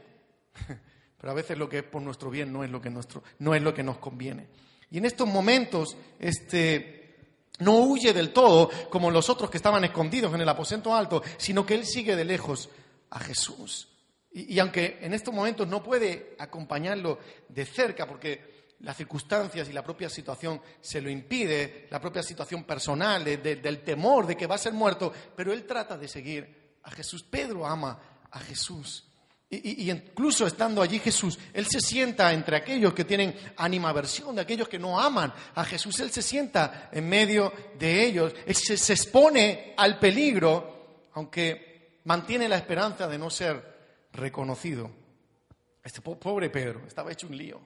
Pero 1.18 1.32
a 1.32 1.36
veces 1.36 1.58
lo 1.58 1.68
que 1.68 1.80
es 1.80 1.84
por 1.84 2.02
nuestro 2.02 2.30
bien 2.30 2.54
no 2.54 2.64
es 2.64 2.72
lo 2.72 2.82
que, 2.82 2.90
nuestro, 2.90 3.22
no 3.40 3.54
es 3.54 3.62
lo 3.62 3.74
que 3.74 3.84
nos 3.84 3.98
conviene. 3.98 4.48
Y 4.92 5.00
en 5.00 5.06
estos 5.06 5.28
momentos, 5.28 5.98
este, 6.20 7.18
no 7.60 7.80
huye 7.80 8.14
del 8.14 8.32
todo 8.32 8.70
como 8.90 9.12
los 9.12 9.30
otros 9.30 9.50
que 9.50 9.58
estaban 9.58 9.84
escondidos 9.84 10.34
en 10.34 10.40
el 10.40 10.48
aposento 10.48 10.96
alto, 10.96 11.22
sino 11.36 11.66
que 11.66 11.76
él 11.76 11.86
sigue 11.86 12.16
de 12.16 12.24
lejos 12.24 12.70
a 13.10 13.20
Jesús. 13.20 13.90
Y, 14.38 14.60
aunque 14.60 15.00
en 15.02 15.14
estos 15.14 15.34
momentos 15.34 15.66
no 15.66 15.82
puede 15.82 16.36
acompañarlo 16.38 17.20
de 17.48 17.66
cerca 17.66 18.06
porque 18.06 18.74
las 18.82 18.98
circunstancias 18.98 19.70
y 19.70 19.72
la 19.72 19.82
propia 19.82 20.10
situación 20.10 20.62
se 20.82 21.00
lo 21.00 21.10
impide, 21.10 21.88
la 21.90 22.02
propia 22.02 22.22
situación 22.22 22.66
personal 22.66 23.24
del 23.24 23.80
temor 23.82 24.28
de 24.28 24.36
que 24.36 24.46
va 24.46 24.56
a 24.56 24.58
ser 24.58 24.74
muerto, 24.74 25.14
pero 25.38 25.54
él 25.54 25.64
trata 25.64 25.98
de 25.98 26.10
seguir 26.10 26.76
a 26.84 26.92
Jesús. 26.92 27.24
Pedro 27.24 27.66
ama 27.66 27.98
a 28.30 28.40
Jesús. 28.42 29.06
Y, 29.50 29.90
incluso 29.90 30.46
estando 30.46 30.82
allí 30.82 31.00
Jesús, 31.00 31.40
Él 31.54 31.66
se 31.68 31.80
sienta 31.80 32.34
entre 32.34 32.58
aquellos 32.58 32.94
que 32.94 33.06
tienen 33.06 33.34
animaversión, 33.56 34.36
de 34.36 34.42
aquellos 34.42 34.68
que 34.68 34.80
no 34.80 35.00
aman 35.00 35.34
a 35.54 35.64
Jesús. 35.64 35.98
Él 36.02 36.12
se 36.12 36.22
sienta 36.22 36.90
en 36.92 37.08
medio 37.08 37.54
de 37.80 38.06
ellos. 38.06 38.34
Él 38.46 38.56
se 38.56 38.92
expone 38.94 39.74
al 39.78 39.98
peligro, 39.98 41.08
aunque 41.14 42.00
mantiene 42.04 42.50
la 42.50 42.58
esperanza 42.58 43.08
de 43.08 43.18
no 43.18 43.30
ser 43.30 43.75
reconocido. 44.16 44.90
Este 45.84 46.02
pobre 46.02 46.50
Pedro 46.50 46.82
estaba 46.88 47.12
hecho 47.12 47.28
un 47.28 47.38
lío. 47.38 47.60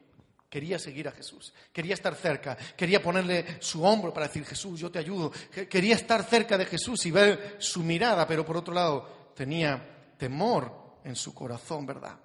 Quería 0.49 0.79
seguir 0.79 1.07
a 1.07 1.11
Jesús, 1.11 1.53
quería 1.71 1.93
estar 1.93 2.15
cerca, 2.15 2.57
quería 2.75 3.03
ponerle 3.03 3.61
su 3.61 3.83
hombro 3.83 4.11
para 4.11 4.27
decir, 4.27 4.43
Jesús, 4.45 4.79
yo 4.79 4.89
te 4.89 4.97
ayudo. 4.97 5.31
Quería 5.69 5.93
estar 5.93 6.23
cerca 6.23 6.57
de 6.57 6.65
Jesús 6.65 7.05
y 7.05 7.11
ver 7.11 7.57
su 7.59 7.83
mirada, 7.83 8.27
pero 8.27 8.43
por 8.43 8.57
otro 8.57 8.73
lado 8.73 9.31
tenía 9.35 10.13
temor 10.17 10.97
en 11.03 11.15
su 11.15 11.35
corazón, 11.35 11.85
¿verdad? 11.85 12.17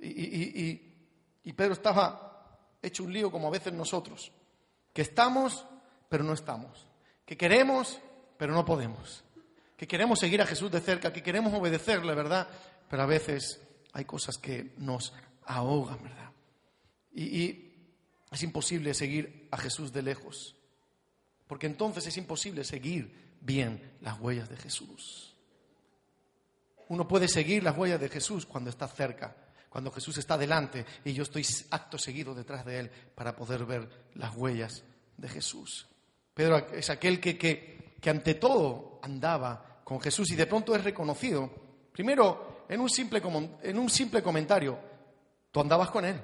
Y, 0.00 0.88
y 1.44 1.52
Pedro 1.52 1.72
estaba 1.72 2.28
hecho 2.82 3.04
un 3.04 3.12
lío 3.12 3.30
como 3.30 3.48
a 3.48 3.50
veces 3.50 3.72
nosotros, 3.72 4.32
que 4.92 5.02
estamos, 5.02 5.64
pero 6.08 6.24
no 6.24 6.32
estamos, 6.32 6.86
que 7.24 7.36
queremos, 7.36 8.00
pero 8.36 8.52
no 8.52 8.64
podemos, 8.64 9.24
que 9.76 9.86
queremos 9.86 10.18
seguir 10.18 10.42
a 10.42 10.46
Jesús 10.46 10.70
de 10.70 10.80
cerca, 10.80 11.12
que 11.12 11.22
queremos 11.22 11.54
obedecerle, 11.54 12.14
¿verdad? 12.14 12.48
Pero 12.88 13.02
a 13.02 13.06
veces 13.06 13.60
hay 13.92 14.04
cosas 14.04 14.38
que 14.38 14.72
nos 14.78 15.12
ahogan, 15.44 16.02
¿verdad? 16.02 16.30
Y, 17.14 17.64
es 18.30 18.42
imposible 18.42 18.92
seguir 18.92 19.48
a 19.50 19.56
Jesús 19.56 19.90
de 19.90 20.02
lejos, 20.02 20.54
porque 21.46 21.66
entonces 21.66 22.06
es 22.06 22.16
imposible 22.18 22.62
seguir 22.62 23.36
bien 23.40 23.96
las 24.02 24.20
huellas 24.20 24.50
de 24.50 24.56
Jesús. 24.58 25.34
Uno 26.88 27.08
puede 27.08 27.26
seguir 27.26 27.62
las 27.62 27.76
huellas 27.76 28.00
de 28.00 28.10
Jesús 28.10 28.44
cuando 28.44 28.68
está 28.68 28.86
cerca, 28.86 29.34
cuando 29.70 29.90
Jesús 29.90 30.18
está 30.18 30.36
delante 30.36 30.84
y 31.06 31.14
yo 31.14 31.22
estoy 31.22 31.46
acto 31.70 31.96
seguido 31.96 32.34
detrás 32.34 32.66
de 32.66 32.80
Él 32.80 32.90
para 33.14 33.34
poder 33.34 33.64
ver 33.64 33.88
las 34.14 34.36
huellas 34.36 34.84
de 35.16 35.28
Jesús. 35.28 35.86
Pedro 36.34 36.58
es 36.72 36.90
aquel 36.90 37.20
que, 37.20 37.38
que 37.38 38.10
ante 38.10 38.34
todo 38.34 39.00
andaba 39.02 39.80
con 39.84 40.00
Jesús 40.00 40.30
y 40.32 40.36
de 40.36 40.46
pronto 40.46 40.74
es 40.74 40.84
reconocido. 40.84 41.50
Primero, 41.92 42.57
en 42.68 42.80
un 42.80 42.90
simple, 42.90 43.22
en 43.62 43.78
un 43.78 43.88
simple 43.88 44.22
comentario, 44.22 44.78
tú 45.50 45.60
andabas 45.60 45.90
con 45.90 46.04
Él. 46.04 46.20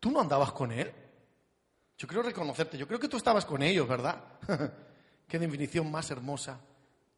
¿Tú 0.00 0.10
no 0.10 0.20
andabas 0.20 0.52
con 0.52 0.72
Él? 0.72 0.92
Yo 1.96 2.08
quiero 2.08 2.22
reconocerte, 2.22 2.76
yo 2.76 2.86
creo 2.86 2.98
que 2.98 3.08
tú 3.08 3.16
estabas 3.16 3.44
con 3.44 3.62
ellos, 3.62 3.86
¿verdad? 3.86 4.22
Qué 5.28 5.38
definición 5.38 5.90
más 5.90 6.10
hermosa. 6.10 6.60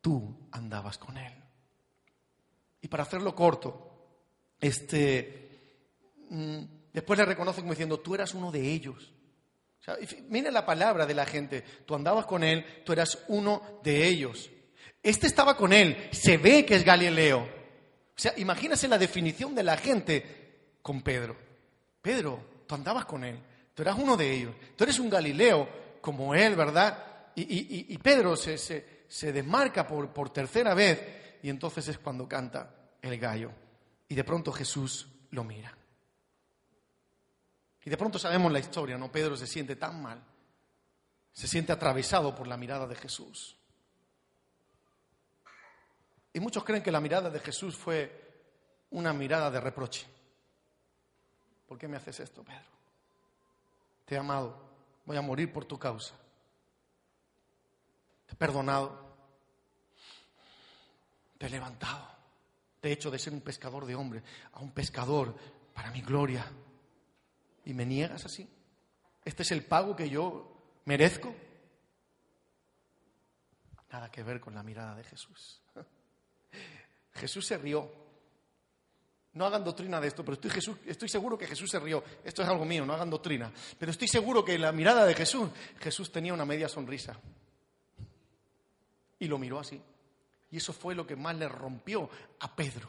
Tú 0.01 0.49
andabas 0.53 0.99
con 0.99 1.17
Él. 1.17 1.33
Y 2.81 2.89
para 2.89 3.03
hacerlo 3.05 3.35
corto, 3.35 3.97
este, 4.61 5.81
mm, 6.29 6.59
después 6.93 7.19
le 7.19 7.25
reconoce 7.25 7.61
como 7.61 7.73
diciendo, 7.73 8.01
tú 8.01 8.15
eras 8.15 8.35
uno 8.35 8.53
de 8.53 8.61
ellos. 8.61 9.13
mira 10.29 10.51
la 10.51 10.67
palabra 10.67 11.07
de 11.07 11.15
la 11.15 11.27
gente, 11.27 11.63
tú 11.87 11.95
andabas 11.95 12.27
con 12.27 12.45
Él, 12.45 12.83
tú 12.85 12.93
eras 12.93 13.25
uno 13.29 13.81
de 13.83 14.07
ellos. 14.07 14.51
Este 15.03 15.27
estaba 15.27 15.57
con 15.57 15.73
Él, 15.73 16.09
se 16.13 16.37
ve 16.37 16.65
que 16.67 16.77
es 16.77 16.85
Galileo. 16.85 17.56
O 18.17 18.21
sea, 18.21 18.33
imagínese 18.39 18.89
la 18.89 18.97
definición 18.97 19.55
de 19.55 19.63
la 19.63 19.77
gente 19.77 20.79
con 20.81 21.03
Pedro. 21.03 21.37
Pedro, 22.01 22.65
tú 22.67 22.75
andabas 22.75 23.05
con 23.05 23.25
Él, 23.25 23.39
tú 23.75 23.83
eras 23.83 23.99
uno 23.99 24.17
de 24.17 24.33
ellos, 24.33 24.55
tú 24.75 24.85
eres 24.85 24.99
un 24.99 25.11
Galileo 25.11 25.69
como 26.01 26.35
Él, 26.35 26.57
¿verdad? 26.57 27.33
Y, 27.35 27.99
Pedro 27.99 28.35
se, 28.35 28.57
se, 28.57 29.33
desmarca 29.33 29.87
por, 29.87 30.09
por 30.09 30.31
tercera 30.31 30.73
vez 30.73 31.39
y 31.43 31.51
entonces 31.51 31.87
es 31.89 31.99
cuando 31.99 32.27
canta 32.27 32.75
el 33.03 33.19
gallo. 33.19 33.51
Y 34.09 34.15
de 34.15 34.25
pronto 34.25 34.51
Jesús 34.51 35.07
lo 35.33 35.45
mira. 35.45 35.77
Y 37.85 37.91
de 37.91 37.97
pronto 37.99 38.19
sabemos 38.19 38.51
la 38.51 38.59
historia, 38.59 38.97
¿no? 38.97 39.13
Pedro 39.13 39.37
se 39.37 39.47
siente 39.47 39.77
tan 39.77 40.01
mal, 40.01 40.23
se 41.33 41.47
siente 41.47 41.73
atravesado 41.73 42.35
por 42.35 42.47
la 42.47 42.57
mirada 42.57 42.87
de 42.87 42.97
Jesús. 42.97 43.57
Y 46.37 46.41
muchos 46.41 46.65
creen 46.65 46.83
que 46.83 46.93
la 46.93 47.01
mirada 47.01 47.31
de 47.31 47.41
Jesús 47.41 47.75
fue 47.75 48.45
una 48.91 49.15
mirada 49.15 49.51
de 49.51 49.59
reproche. 49.59 50.07
¿Por 51.67 51.79
qué 51.79 51.89
me 51.89 51.97
haces 51.97 52.21
esto, 52.21 52.45
Pedro? 52.45 52.71
Te 54.05 54.17
he 54.17 54.19
amado, 54.19 54.55
voy 55.07 55.17
a 55.17 55.23
morir 55.23 55.51
por 55.51 55.65
tu 55.65 55.79
causa 55.79 56.15
te 58.27 58.35
he 58.35 58.37
perdonado, 58.37 59.17
te 61.39 61.47
he 61.47 61.51
levantado, 61.51 62.07
te 62.81 62.89
he 62.91 62.93
hecho 62.93 63.11
de 63.11 63.19
ser 63.19 63.33
un 63.33 63.41
pescador 63.41 63.87
de 63.87 63.95
hombres 63.95 64.23
a 64.53 64.61
un 64.61 64.73
pescador 64.73 65.35
para 65.73 65.91
mi 65.91 66.03
gloria. 66.03 66.45
¿Y 67.65 67.73
me 67.73 67.87
niegas 67.87 68.27
así? 68.27 68.47
¿Este 69.25 69.43
es 69.43 69.53
el 69.53 69.65
pago 69.65 69.97
que 69.97 70.11
yo 70.11 70.81
merezco? 70.85 71.35
Nada 73.91 74.11
que 74.11 74.23
ver 74.23 74.41
con 74.41 74.55
la 74.55 74.63
mirada 74.63 74.95
de 74.95 75.05
Jesús. 75.05 75.63
Jesús 77.13 77.47
se 77.47 77.59
rió. 77.59 77.91
No 79.33 79.45
hagan 79.45 79.65
doctrina 79.65 80.01
de 80.01 80.09
esto, 80.09 80.25
pero 80.25 80.39
estoy, 80.41 81.09
seguro 81.09 81.37
que 81.37 81.47
Jesús 81.47 81.71
se 81.71 81.79
rió. 81.79 82.03
Esto 82.25 82.43
es 82.43 82.49
algo 82.49 82.65
mío, 82.65 82.87
no 82.87 82.95
hagan 82.95 83.11
doctrina. 83.11 83.53
Pero 83.79 83.93
estoy 83.93 84.09
seguro 84.09 84.43
que 84.43 84.55
en 84.55 84.63
la 84.63 84.73
mirada 84.73 85.05
de 85.05 85.15
Jesús, 85.15 85.51
Jesús 85.79 86.11
tenía 86.11 86.33
una 86.33 86.47
media 86.47 86.69
sonrisa. 86.69 87.19
Y 89.19 89.27
lo 89.27 89.37
miró 89.37 89.59
así. 89.59 89.81
Y 90.51 90.57
eso 90.57 90.73
fue 90.73 90.95
lo 90.95 91.07
que 91.07 91.17
más 91.17 91.37
le 91.37 91.49
rompió 91.49 92.09
a 92.41 92.57
Pedro. 92.57 92.89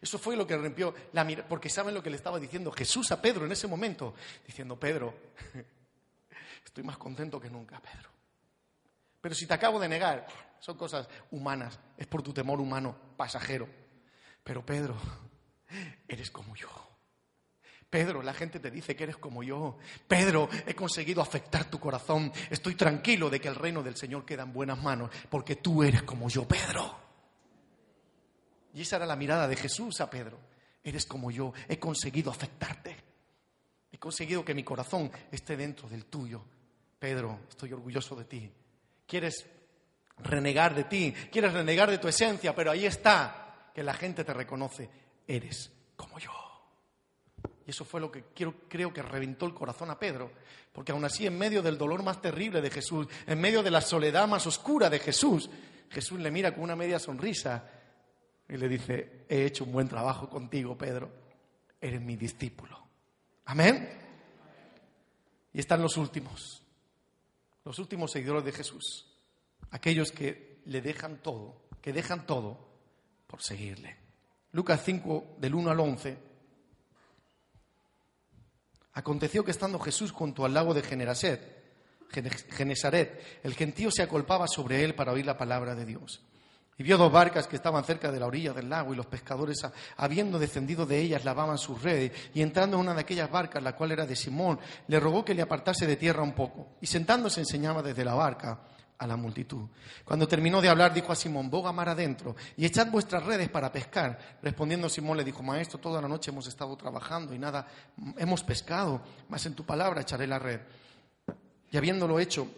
Eso 0.00 0.18
fue 0.18 0.36
lo 0.36 0.46
que 0.46 0.56
rompió 0.56 0.94
la 1.12 1.24
mirada, 1.24 1.48
porque 1.48 1.68
saben 1.68 1.94
lo 1.94 2.02
que 2.02 2.10
le 2.10 2.16
estaba 2.16 2.38
diciendo 2.38 2.70
Jesús 2.70 3.10
a 3.10 3.20
Pedro 3.20 3.44
en 3.44 3.50
ese 3.50 3.66
momento, 3.66 4.14
diciendo, 4.46 4.78
Pedro, 4.78 5.14
estoy 6.64 6.84
más 6.84 6.96
contento 6.96 7.40
que 7.40 7.50
nunca, 7.50 7.80
Pedro. 7.80 8.10
Pero 9.20 9.34
si 9.34 9.46
te 9.46 9.54
acabo 9.54 9.80
de 9.80 9.88
negar, 9.88 10.28
son 10.60 10.76
cosas 10.76 11.08
humanas, 11.30 11.78
es 11.96 12.06
por 12.06 12.22
tu 12.22 12.32
temor 12.32 12.60
humano, 12.60 12.96
pasajero. 13.16 13.68
Pero 14.42 14.64
Pedro, 14.64 14.96
eres 16.08 16.30
como 16.30 16.54
yo. 16.54 16.68
Pedro, 17.88 18.22
la 18.22 18.34
gente 18.34 18.60
te 18.60 18.70
dice 18.70 18.96
que 18.96 19.04
eres 19.04 19.16
como 19.16 19.42
yo. 19.42 19.78
Pedro, 20.08 20.48
he 20.66 20.74
conseguido 20.74 21.22
afectar 21.22 21.70
tu 21.70 21.78
corazón. 21.78 22.32
Estoy 22.50 22.74
tranquilo 22.74 23.30
de 23.30 23.40
que 23.40 23.48
el 23.48 23.54
reino 23.54 23.82
del 23.82 23.96
Señor 23.96 24.24
queda 24.24 24.42
en 24.42 24.52
buenas 24.52 24.82
manos, 24.82 25.10
porque 25.30 25.56
tú 25.56 25.82
eres 25.82 26.02
como 26.02 26.28
yo, 26.28 26.46
Pedro. 26.46 26.98
Y 28.74 28.82
esa 28.82 28.96
era 28.96 29.06
la 29.06 29.16
mirada 29.16 29.48
de 29.48 29.56
Jesús 29.56 30.00
a 30.00 30.10
Pedro. 30.10 30.38
Eres 30.82 31.06
como 31.06 31.30
yo, 31.30 31.52
he 31.68 31.78
conseguido 31.78 32.30
afectarte. 32.30 32.96
He 33.90 33.98
conseguido 33.98 34.44
que 34.44 34.54
mi 34.54 34.62
corazón 34.62 35.10
esté 35.30 35.56
dentro 35.56 35.88
del 35.88 36.06
tuyo. 36.06 36.44
Pedro, 36.98 37.40
estoy 37.48 37.72
orgulloso 37.72 38.14
de 38.16 38.24
ti. 38.24 38.52
Quieres 39.06 39.46
renegar 40.18 40.74
de 40.74 40.84
ti, 40.84 41.12
quieres 41.30 41.52
renegar 41.52 41.90
de 41.90 41.98
tu 41.98 42.08
esencia, 42.08 42.54
pero 42.54 42.70
ahí 42.70 42.86
está, 42.86 43.70
que 43.74 43.82
la 43.82 43.94
gente 43.94 44.24
te 44.24 44.32
reconoce. 44.32 44.88
Eres 45.26 45.70
como 45.96 46.18
yo. 46.18 46.30
Y 47.66 47.70
eso 47.70 47.84
fue 47.84 48.00
lo 48.00 48.10
que 48.10 48.24
creo 48.68 48.92
que 48.92 49.02
reventó 49.02 49.46
el 49.46 49.54
corazón 49.54 49.90
a 49.90 49.98
Pedro, 49.98 50.30
porque 50.72 50.92
aún 50.92 51.04
así 51.04 51.26
en 51.26 51.36
medio 51.36 51.62
del 51.62 51.76
dolor 51.76 52.02
más 52.02 52.22
terrible 52.22 52.60
de 52.60 52.70
Jesús, 52.70 53.08
en 53.26 53.40
medio 53.40 53.62
de 53.62 53.70
la 53.70 53.80
soledad 53.80 54.28
más 54.28 54.46
oscura 54.46 54.88
de 54.88 55.00
Jesús, 55.00 55.50
Jesús 55.90 56.20
le 56.20 56.30
mira 56.30 56.54
con 56.54 56.62
una 56.62 56.76
media 56.76 56.98
sonrisa 56.98 57.68
y 58.48 58.56
le 58.56 58.68
dice, 58.68 59.24
he 59.28 59.44
hecho 59.44 59.64
un 59.64 59.72
buen 59.72 59.88
trabajo 59.88 60.28
contigo, 60.28 60.78
Pedro, 60.78 61.10
eres 61.80 62.00
mi 62.00 62.16
discípulo. 62.16 62.86
Amén. 63.46 63.88
Y 65.52 65.58
están 65.58 65.82
los 65.82 65.96
últimos, 65.96 66.62
los 67.64 67.78
últimos 67.78 68.12
seguidores 68.12 68.44
de 68.44 68.52
Jesús, 68.52 69.06
aquellos 69.76 70.10
que 70.10 70.62
le 70.66 70.80
dejan 70.80 71.18
todo, 71.18 71.68
que 71.80 71.92
dejan 71.92 72.26
todo 72.26 72.58
por 73.26 73.42
seguirle. 73.42 73.96
Lucas 74.52 74.80
5, 74.84 75.36
del 75.38 75.54
1 75.54 75.70
al 75.70 75.80
11 75.80 76.26
Aconteció 78.94 79.44
que 79.44 79.50
estando 79.50 79.78
Jesús 79.78 80.10
junto 80.10 80.46
al 80.46 80.54
lago 80.54 80.72
de 80.72 80.80
Genesaret, 80.80 81.52
el 83.42 83.54
gentío 83.54 83.90
se 83.90 84.02
acolpaba 84.02 84.48
sobre 84.48 84.82
él 84.82 84.94
para 84.94 85.12
oír 85.12 85.26
la 85.26 85.36
palabra 85.36 85.74
de 85.74 85.84
Dios. 85.84 86.22
Y 86.78 86.82
vio 86.82 86.96
dos 86.96 87.12
barcas 87.12 87.46
que 87.46 87.56
estaban 87.56 87.84
cerca 87.84 88.10
de 88.10 88.18
la 88.18 88.26
orilla 88.26 88.54
del 88.54 88.70
lago 88.70 88.94
y 88.94 88.96
los 88.96 89.04
pescadores, 89.04 89.60
habiendo 89.98 90.38
descendido 90.38 90.86
de 90.86 90.98
ellas, 90.98 91.26
lavaban 91.26 91.58
sus 91.58 91.82
redes. 91.82 92.12
Y 92.32 92.40
entrando 92.40 92.76
en 92.76 92.82
una 92.84 92.94
de 92.94 93.02
aquellas 93.02 93.30
barcas, 93.30 93.62
la 93.62 93.76
cual 93.76 93.92
era 93.92 94.06
de 94.06 94.16
Simón, 94.16 94.58
le 94.88 94.98
rogó 94.98 95.22
que 95.22 95.34
le 95.34 95.42
apartase 95.42 95.86
de 95.86 95.96
tierra 95.96 96.22
un 96.22 96.34
poco. 96.34 96.76
Y 96.80 96.86
sentándose 96.86 97.40
enseñaba 97.40 97.82
desde 97.82 98.04
la 98.04 98.14
barca 98.14 98.60
a 98.98 99.06
la 99.06 99.16
multitud. 99.16 99.66
Cuando 100.04 100.26
terminó 100.26 100.60
de 100.60 100.68
hablar, 100.68 100.94
dijo 100.94 101.12
a 101.12 101.16
Simón, 101.16 101.50
boga 101.50 101.72
mar 101.72 101.88
adentro 101.88 102.34
y 102.56 102.64
echad 102.64 102.90
vuestras 102.90 103.24
redes 103.24 103.48
para 103.48 103.70
pescar. 103.72 104.38
Respondiendo 104.42 104.88
Simón 104.88 105.16
le 105.16 105.24
dijo, 105.24 105.42
Maestro, 105.42 105.78
toda 105.78 106.00
la 106.00 106.08
noche 106.08 106.30
hemos 106.30 106.46
estado 106.46 106.76
trabajando 106.76 107.34
y 107.34 107.38
nada 107.38 107.66
hemos 108.16 108.42
pescado, 108.42 109.02
mas 109.28 109.44
en 109.46 109.54
tu 109.54 109.64
palabra 109.64 110.00
echaré 110.00 110.26
la 110.26 110.38
red. 110.38 110.60
Y 111.70 111.76
habiéndolo 111.76 112.18
hecho, 112.18 112.48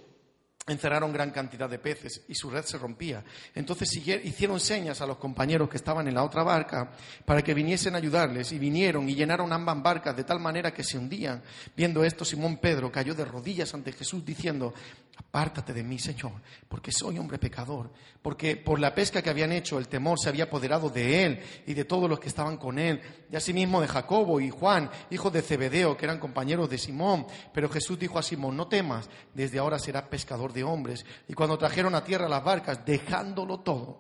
encerraron 0.73 1.13
gran 1.13 1.31
cantidad 1.31 1.69
de 1.69 1.79
peces 1.79 2.23
y 2.29 2.35
su 2.35 2.51
red 2.51 2.65
se 2.65 2.79
rompía. 2.79 3.25
Entonces 3.55 3.95
hicieron 3.97 4.61
señas 4.61 5.01
a 5.01 5.07
los 5.07 5.19
compañeros 5.19 5.69
que 5.69 5.77
estaban 5.77 6.09
en 6.09 6.15
la 6.15 6.25
otra 6.25 6.43
barca 6.43 6.91
para 7.25 7.43
que 7.43 7.55
viniesen 7.55 7.95
a 7.95 7.99
ayudarles 7.99 8.53
y 8.53 8.59
vinieron 8.59 9.09
y 9.09 9.15
llenaron 9.15 9.53
ambas 9.53 9.83
barcas 9.83 10.17
de 10.17 10.25
tal 10.25 10.41
manera 10.41 10.73
que 10.73 10.85
se 10.85 10.99
hundían. 10.99 11.43
Viendo 11.77 12.05
esto, 12.05 12.25
Simón 12.25 12.59
Pedro 12.59 12.91
cayó 12.91 13.15
de 13.15 13.25
rodillas 13.25 13.75
ante 13.75 13.93
Jesús 13.93 14.25
diciendo, 14.25 14.75
apártate 15.17 15.73
de 15.73 15.83
mí, 15.83 15.99
Señor, 15.99 16.33
porque 16.69 16.93
soy 16.93 17.19
hombre 17.19 17.39
pecador, 17.39 17.91
porque 18.23 18.57
por 18.57 18.79
la 18.79 18.95
pesca 18.95 19.21
que 19.21 19.31
habían 19.31 19.53
hecho 19.53 19.79
el 19.79 19.89
temor 19.89 20.19
se 20.19 20.29
había 20.29 20.45
apoderado 20.45 20.89
de 20.91 21.25
él 21.25 21.41
y 21.67 21.75
de 21.75 21.85
todos 21.85 22.09
los 22.09 22.21
que 22.21 22.29
estaban 22.29 22.57
con 22.57 22.79
él, 22.79 23.01
y 23.31 23.37
asimismo 23.37 23.81
de 23.81 23.89
Jacobo 23.89 24.41
y 24.41 24.51
Juan, 24.51 24.91
hijos 25.11 25.33
de 25.33 25.43
Zebedeo, 25.43 25.97
que 25.97 26.07
eran 26.07 26.19
compañeros 26.19 26.71
de 26.71 26.79
Simón. 26.79 27.27
Pero 27.53 27.69
Jesús 27.69 27.99
dijo 27.99 28.19
a 28.19 28.23
Simón, 28.23 28.57
no 28.57 28.69
temas, 28.69 29.09
desde 29.35 29.59
ahora 29.59 29.79
serás 29.79 30.05
pescador 30.05 30.53
de 30.53 30.58
hombres. 30.63 31.05
Y 31.29 31.35
cuando 31.35 31.59
trajeron 31.59 31.95
a 31.95 32.05
tierra 32.05 32.29
las 32.29 32.45
barcas, 32.45 32.85
dejándolo 32.85 33.61
todo, 33.61 33.99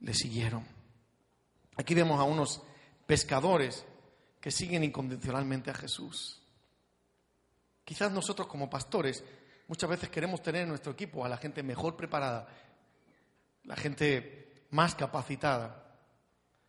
le 0.00 0.14
siguieron. 0.14 0.66
Aquí 1.76 1.94
vemos 1.94 2.20
a 2.20 2.24
unos 2.24 2.62
pescadores 3.06 3.84
que 4.40 4.50
siguen 4.50 4.84
incondicionalmente 4.84 5.70
a 5.70 5.74
Jesús. 5.74 6.42
Quizás 7.84 8.12
nosotros 8.12 8.46
como 8.46 8.70
pastores 8.70 9.24
Muchas 9.70 9.88
veces 9.88 10.08
queremos 10.08 10.42
tener 10.42 10.62
en 10.62 10.68
nuestro 10.70 10.90
equipo 10.90 11.24
a 11.24 11.28
la 11.28 11.36
gente 11.36 11.62
mejor 11.62 11.94
preparada, 11.94 12.48
la 13.62 13.76
gente 13.76 14.64
más 14.70 14.96
capacitada. 14.96 15.96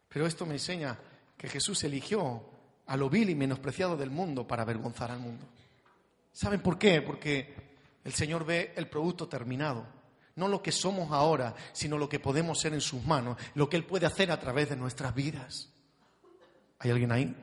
Pero 0.07 0.28
esto 0.28 0.45
me 0.45 0.53
enseña 0.53 0.99
que 1.36 1.49
Jesús 1.49 1.84
eligió 1.84 2.45
a 2.86 2.95
lo 2.95 3.09
vil 3.09 3.32
y 3.32 3.34
menospreciado 3.34 3.97
del 3.97 4.11
mundo 4.11 4.45
para 4.45 4.61
avergonzar 4.61 5.09
al 5.09 5.19
mundo. 5.19 5.47
¿Saben 6.32 6.61
por 6.61 6.78
qué? 6.78 7.01
Porque 7.01 7.70
el 8.03 8.13
Señor 8.13 8.45
ve 8.45 8.73
el 8.75 8.87
producto 8.87 9.27
terminado. 9.27 9.85
No 10.35 10.47
lo 10.47 10.63
que 10.63 10.71
somos 10.71 11.11
ahora, 11.11 11.53
sino 11.73 11.97
lo 11.97 12.09
que 12.09 12.19
podemos 12.19 12.59
ser 12.59 12.73
en 12.73 12.81
sus 12.81 13.03
manos, 13.03 13.37
lo 13.53 13.69
que 13.69 13.77
Él 13.77 13.85
puede 13.85 14.05
hacer 14.05 14.31
a 14.31 14.39
través 14.39 14.69
de 14.69 14.75
nuestras 14.75 15.13
vidas. 15.13 15.69
¿Hay 16.79 16.89
alguien 16.89 17.11
ahí? 17.11 17.35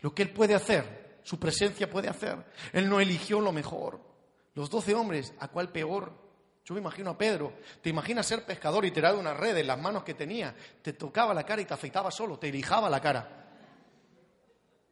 Lo 0.00 0.14
que 0.14 0.22
Él 0.22 0.30
puede 0.30 0.54
hacer, 0.54 1.20
su 1.22 1.38
presencia 1.38 1.88
puede 1.88 2.08
hacer. 2.08 2.44
Él 2.72 2.88
no 2.88 3.00
eligió 3.00 3.40
lo 3.40 3.52
mejor. 3.52 4.00
Los 4.54 4.70
doce 4.70 4.94
hombres, 4.94 5.32
¿a 5.40 5.48
cuál 5.48 5.70
peor 5.70 6.12
Yo 6.64 6.74
me 6.74 6.80
imagino 6.80 7.10
a 7.10 7.18
Pedro, 7.18 7.54
te 7.82 7.90
imaginas 7.90 8.26
ser 8.26 8.44
pescador 8.44 8.84
y 8.84 8.90
tirar 8.90 9.14
una 9.14 9.34
red 9.34 9.56
en 9.56 9.66
las 9.66 9.78
manos 9.78 10.02
que 10.02 10.14
tenía, 10.14 10.54
te 10.82 10.94
tocaba 10.94 11.34
la 11.34 11.44
cara 11.44 11.62
y 11.62 11.64
te 11.64 11.74
afeitaba 11.74 12.10
solo, 12.10 12.38
te 12.38 12.50
lijaba 12.50 12.90
la 12.90 13.00
cara. 13.00 13.44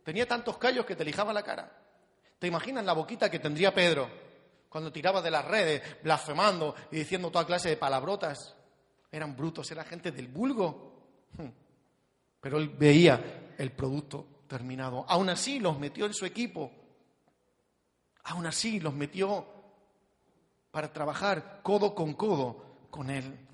Tenía 0.05 0.27
tantos 0.27 0.59
callos 0.59 0.85
que 0.85 0.97
te 0.97 1.05
lijaba 1.05 1.33
la 1.33 1.43
cara. 1.43 1.71
¿Te 2.39 2.47
imaginas 2.47 2.85
la 2.85 2.93
boquita 2.93 3.31
que 3.31 3.39
tendría 3.39 3.73
Pedro 3.73 4.32
cuando 4.73 4.91
tiraba 4.91 5.21
de 5.21 5.31
las 5.31 5.45
redes, 5.45 5.83
blasfemando 6.03 6.75
y 6.91 6.97
diciendo 6.97 7.31
toda 7.31 7.47
clase 7.47 7.69
de 7.69 7.77
palabrotas? 7.77 8.57
Eran 9.11 9.37
brutos, 9.37 9.71
era 9.71 9.85
gente 9.85 10.13
del 10.13 10.29
vulgo. 10.29 11.11
Hmm. 11.37 11.51
Pero 12.41 12.57
él 12.57 12.71
veía 12.71 13.53
el 13.59 13.71
producto 13.73 14.45
terminado. 14.49 15.05
Aún 15.07 15.29
así 15.29 15.61
los 15.61 15.79
metió 15.79 16.07
en 16.07 16.15
su 16.15 16.25
equipo. 16.25 16.73
Aún 18.25 18.47
así 18.47 18.81
los 18.81 18.95
metió 18.95 19.47
para 20.71 20.91
trabajar 20.91 21.61
codo 21.63 21.95
con 21.95 22.15
codo 22.15 22.87
con 22.89 23.11
él. 23.11 23.47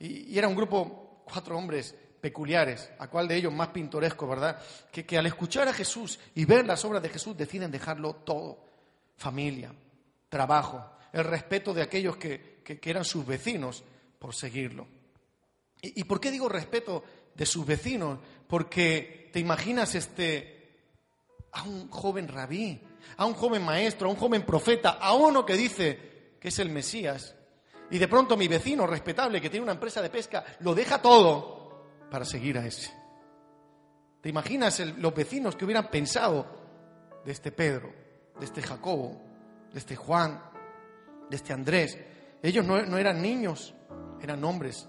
Y, 0.00 0.36
era 0.36 0.48
un 0.48 0.56
grupo, 0.56 1.22
cuatro 1.24 1.56
hombres 1.56 1.94
peculiares, 2.20 2.90
a 2.98 3.06
cuál 3.06 3.28
de 3.28 3.36
ellos 3.36 3.52
más 3.52 3.68
pintoresco, 3.68 4.26
¿verdad? 4.26 4.60
Que, 4.90 5.06
que 5.06 5.18
al 5.18 5.26
escuchar 5.26 5.68
a 5.68 5.72
Jesús 5.72 6.18
y 6.34 6.44
ver 6.44 6.66
las 6.66 6.84
obras 6.84 7.00
de 7.00 7.10
Jesús 7.10 7.36
deciden 7.36 7.70
dejarlo 7.70 8.16
todo. 8.16 8.58
Familia, 9.16 9.72
trabajo, 10.34 10.84
el 11.12 11.22
respeto 11.22 11.72
de 11.72 11.82
aquellos 11.82 12.16
que, 12.16 12.60
que, 12.64 12.90
eran 12.90 13.04
sus 13.04 13.24
vecinos 13.24 13.84
por 14.18 14.34
seguirlo. 14.34 14.84
¿Y, 15.80 16.00
¿Y 16.00 16.04
por 16.04 16.20
qué 16.20 16.32
digo 16.32 16.48
respeto 16.48 17.04
de 17.36 17.46
sus 17.46 17.64
vecinos? 17.64 18.18
Porque 18.48 19.30
te 19.32 19.38
imaginas 19.38 19.94
este 19.94 20.88
a 21.52 21.62
un 21.62 21.88
joven 21.88 22.26
rabí, 22.26 22.82
a 23.16 23.26
un 23.26 23.34
joven 23.34 23.64
maestro, 23.64 24.08
a 24.08 24.10
un 24.10 24.16
joven 24.16 24.44
profeta, 24.44 24.98
a 25.00 25.14
uno 25.14 25.46
que 25.46 25.54
dice, 25.54 26.34
que 26.40 26.48
es 26.48 26.58
el 26.58 26.68
Mesías, 26.68 27.36
y 27.92 27.98
de 27.98 28.08
pronto 28.08 28.36
mi 28.36 28.48
vecino 28.48 28.88
respetable 28.88 29.40
que 29.40 29.50
tiene 29.50 29.62
una 29.62 29.74
empresa 29.74 30.02
de 30.02 30.10
pesca 30.10 30.44
lo 30.60 30.74
deja 30.74 31.00
todo 31.00 31.84
para 32.10 32.24
seguir 32.24 32.58
a 32.58 32.66
ese. 32.66 32.92
¿Te 34.20 34.30
imaginas 34.30 34.80
los 34.80 35.14
vecinos 35.14 35.54
que 35.54 35.64
hubieran 35.64 35.92
pensado 35.92 36.44
de 37.24 37.30
este 37.30 37.52
Pedro, 37.52 37.94
de 38.40 38.46
este 38.46 38.62
Jacobo, 38.62 39.33
de 39.74 39.78
este 39.78 39.96
Juan, 39.96 40.40
de 41.28 41.36
este 41.36 41.52
Andrés? 41.52 41.98
Ellos 42.42 42.64
no, 42.64 42.80
no 42.86 42.96
eran 42.96 43.20
niños, 43.20 43.74
eran 44.22 44.42
hombres 44.42 44.88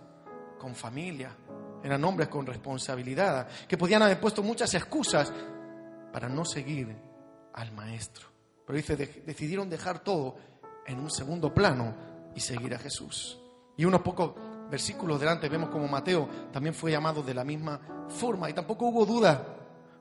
con 0.57 0.73
familia, 0.75 1.35
eran 1.83 2.03
hombres 2.03 2.29
con 2.29 2.45
responsabilidad, 2.45 3.47
que 3.67 3.77
podían 3.77 4.01
haber 4.01 4.19
puesto 4.19 4.41
muchas 4.41 4.73
excusas 4.73 5.33
para 6.13 6.29
no 6.29 6.45
seguir 6.45 6.95
al 7.53 7.71
maestro. 7.73 8.27
Pero 8.65 8.77
dice, 8.77 8.95
decidieron 8.95 9.69
dejar 9.69 9.99
todo 9.99 10.37
en 10.87 10.99
un 10.99 11.11
segundo 11.11 11.53
plano 11.53 11.93
y 12.33 12.39
seguir 12.39 12.73
a 12.73 12.79
Jesús. 12.79 13.39
Y 13.77 13.85
unos 13.85 14.01
pocos 14.01 14.33
versículos 14.69 15.19
delante 15.19 15.49
vemos 15.49 15.69
como 15.69 15.87
Mateo 15.87 16.27
también 16.51 16.73
fue 16.73 16.91
llamado 16.91 17.21
de 17.21 17.33
la 17.33 17.43
misma 17.43 17.79
forma 18.09 18.49
y 18.49 18.53
tampoco 18.53 18.85
hubo 18.87 19.05
duda, 19.05 19.45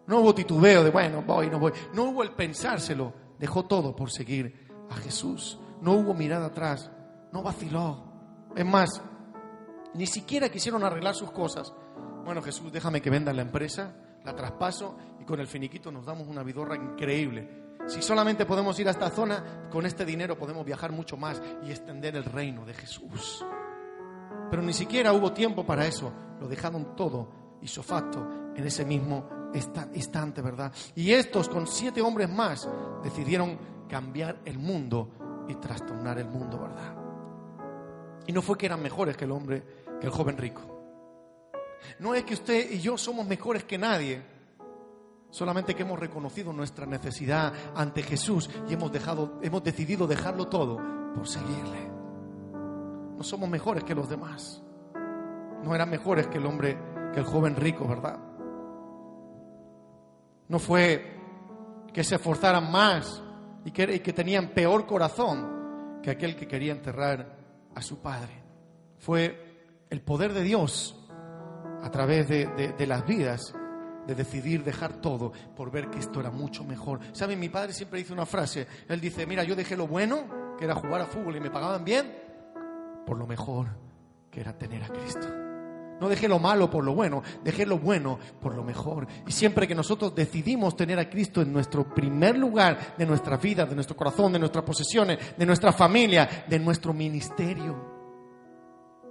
no 0.06 0.20
hubo 0.20 0.34
titubeo 0.34 0.82
de 0.82 0.90
bueno, 0.90 1.22
voy, 1.22 1.50
no 1.50 1.58
voy, 1.58 1.72
no 1.92 2.04
hubo 2.04 2.22
el 2.22 2.30
pensárselo, 2.32 3.12
dejó 3.38 3.66
todo 3.66 3.94
por 3.94 4.10
seguir 4.10 4.63
a 4.90 4.96
Jesús, 4.96 5.58
no 5.80 5.92
hubo 5.92 6.14
mirada 6.14 6.46
atrás, 6.46 6.90
no 7.32 7.42
vaciló. 7.42 8.04
Es 8.54 8.64
más, 8.64 9.02
ni 9.94 10.06
siquiera 10.06 10.48
quisieron 10.48 10.84
arreglar 10.84 11.14
sus 11.14 11.30
cosas. 11.30 11.72
Bueno, 12.24 12.42
Jesús, 12.42 12.72
déjame 12.72 13.00
que 13.00 13.10
venda 13.10 13.32
la 13.32 13.42
empresa, 13.42 13.94
la 14.24 14.34
traspaso 14.34 14.96
y 15.20 15.24
con 15.24 15.40
el 15.40 15.46
finiquito 15.46 15.90
nos 15.90 16.06
damos 16.06 16.28
una 16.28 16.42
vidorra 16.42 16.76
increíble 16.76 17.64
si 17.86 18.00
solamente 18.00 18.46
podemos 18.46 18.78
ir 18.80 18.88
a 18.88 18.92
esta 18.92 19.10
zona, 19.10 19.68
con 19.70 19.84
este 19.84 20.06
dinero 20.06 20.38
podemos 20.38 20.64
viajar 20.64 20.90
mucho 20.90 21.16
más 21.16 21.40
y 21.64 21.70
extender 21.70 22.16
el 22.16 22.24
reino 22.24 22.64
de 22.64 22.72
Jesús. 22.72 23.44
Pero 24.50 24.62
ni 24.62 24.72
siquiera 24.72 25.12
hubo 25.12 25.32
tiempo 25.32 25.66
para 25.66 25.86
eso. 25.86 26.10
Lo 26.40 26.48
dejaron 26.48 26.96
todo 26.96 27.28
isofacto 27.60 28.52
en 28.56 28.66
ese 28.66 28.84
mismo 28.86 29.28
instante, 29.92 30.40
¿verdad? 30.40 30.72
Y 30.94 31.12
estos, 31.12 31.48
con 31.48 31.66
siete 31.66 32.00
hombres 32.00 32.30
más, 32.30 32.68
decidieron 33.02 33.58
cambiar 33.94 34.40
el 34.44 34.58
mundo 34.58 35.44
y 35.46 35.54
trastornar 35.54 36.18
el 36.18 36.26
mundo, 36.26 36.58
¿verdad? 36.58 36.96
Y 38.26 38.32
no 38.32 38.42
fue 38.42 38.58
que 38.58 38.66
eran 38.66 38.82
mejores 38.82 39.16
que 39.16 39.24
el 39.24 39.30
hombre, 39.30 39.62
que 40.00 40.06
el 40.08 40.12
joven 40.12 40.36
rico. 40.36 40.62
No 42.00 42.12
es 42.12 42.24
que 42.24 42.34
usted 42.34 42.72
y 42.72 42.80
yo 42.80 42.98
somos 42.98 43.24
mejores 43.24 43.62
que 43.62 43.78
nadie 43.78 44.20
solamente 45.30 45.76
que 45.76 45.84
hemos 45.84 46.00
reconocido 46.00 46.52
nuestra 46.52 46.86
necesidad 46.86 47.52
ante 47.76 48.02
Jesús 48.02 48.50
y 48.68 48.74
hemos, 48.74 48.90
dejado, 48.90 49.38
hemos 49.42 49.62
decidido 49.62 50.08
dejarlo 50.08 50.48
todo 50.48 50.80
por 51.14 51.28
seguirle. 51.28 51.88
No 53.16 53.22
somos 53.22 53.48
mejores 53.48 53.84
que 53.84 53.94
los 53.94 54.08
demás. 54.08 54.60
No 55.62 55.72
eran 55.72 55.88
mejores 55.88 56.26
que 56.26 56.38
el 56.38 56.46
hombre, 56.46 56.76
que 57.12 57.20
el 57.20 57.26
joven 57.26 57.54
rico, 57.54 57.86
¿verdad? 57.86 58.18
No 60.48 60.58
fue 60.58 61.16
que 61.92 62.02
se 62.02 62.16
esforzaran 62.16 62.72
más 62.72 63.22
y 63.64 63.70
que, 63.70 64.12
tenían 64.12 64.48
peor 64.48 64.86
corazón 64.86 66.00
que 66.02 66.10
aquel 66.10 66.36
que 66.36 66.46
quería 66.46 66.72
enterrar 66.72 67.36
a 67.74 67.82
su 67.82 68.00
padre. 68.00 68.42
Fue 68.98 69.86
el 69.90 70.00
poder 70.02 70.32
de 70.32 70.42
Dios 70.42 70.96
a 71.82 71.90
través 71.90 72.28
de 72.28 72.86
las 72.86 73.06
vidas 73.06 73.54
de 74.06 74.14
decidir 74.14 74.62
dejar 74.64 75.00
todo 75.00 75.32
por 75.56 75.70
ver 75.70 75.90
que 75.90 75.98
esto 75.98 76.20
era 76.20 76.30
mucho 76.30 76.64
mejor. 76.64 77.00
¿Saben? 77.12 77.38
Mi 77.38 77.48
padre 77.48 77.72
siempre 77.72 77.98
dice 77.98 78.12
una 78.12 78.26
frase. 78.26 78.66
Él 78.88 79.00
dice, 79.00 79.26
mira, 79.26 79.44
yo 79.44 79.56
dejé 79.56 79.76
lo 79.76 79.86
bueno, 79.86 80.56
que 80.58 80.64
era 80.64 80.74
jugar 80.74 81.00
a 81.00 81.06
fútbol 81.06 81.36
y 81.36 81.40
me 81.40 81.50
pagaban 81.50 81.84
bien, 81.84 82.12
por 83.06 83.18
lo 83.18 83.26
mejor, 83.26 83.68
que 84.30 84.40
era 84.40 84.56
tener 84.56 84.82
a 84.82 84.88
Cristo. 84.88 85.43
No 86.04 86.10
dejé 86.10 86.28
lo 86.28 86.38
malo 86.38 86.68
por 86.68 86.84
lo 86.84 86.94
bueno, 86.94 87.22
dejé 87.42 87.64
lo 87.64 87.78
bueno 87.78 88.18
por 88.38 88.54
lo 88.54 88.62
mejor. 88.62 89.06
Y 89.26 89.32
siempre 89.32 89.66
que 89.66 89.74
nosotros 89.74 90.14
decidimos 90.14 90.76
tener 90.76 90.98
a 90.98 91.08
Cristo 91.08 91.40
en 91.40 91.50
nuestro 91.50 91.94
primer 91.94 92.36
lugar 92.36 92.94
de 92.98 93.06
nuestra 93.06 93.38
vida, 93.38 93.64
de 93.64 93.74
nuestro 93.74 93.96
corazón, 93.96 94.34
de 94.34 94.38
nuestras 94.38 94.66
posesiones, 94.66 95.34
de 95.34 95.46
nuestra 95.46 95.72
familia, 95.72 96.44
de 96.46 96.58
nuestro 96.58 96.92
ministerio. 96.92 97.74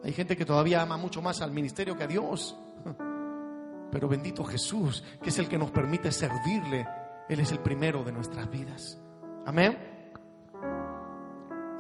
Hay 0.03 0.13
gente 0.13 0.37
que 0.37 0.45
todavía 0.45 0.83
ama 0.83 0.97
mucho 0.97 1.19
más 1.19 1.41
al 1.41 1.51
ministerio 1.51 1.97
que 1.97 2.03
a 2.03 2.07
Dios. 2.07 2.55
Pero 3.91 4.07
bendito 4.07 4.43
Jesús, 4.43 5.03
que 5.19 5.29
es 5.29 5.39
el 5.39 5.49
que 5.49 5.57
nos 5.57 5.71
permite 5.71 6.11
servirle. 6.11 6.85
Él 7.27 7.39
es 7.39 7.51
el 7.51 7.57
primero 7.57 8.03
de 8.03 8.11
nuestras 8.11 8.47
vidas. 8.51 8.99
Amén. 9.47 9.79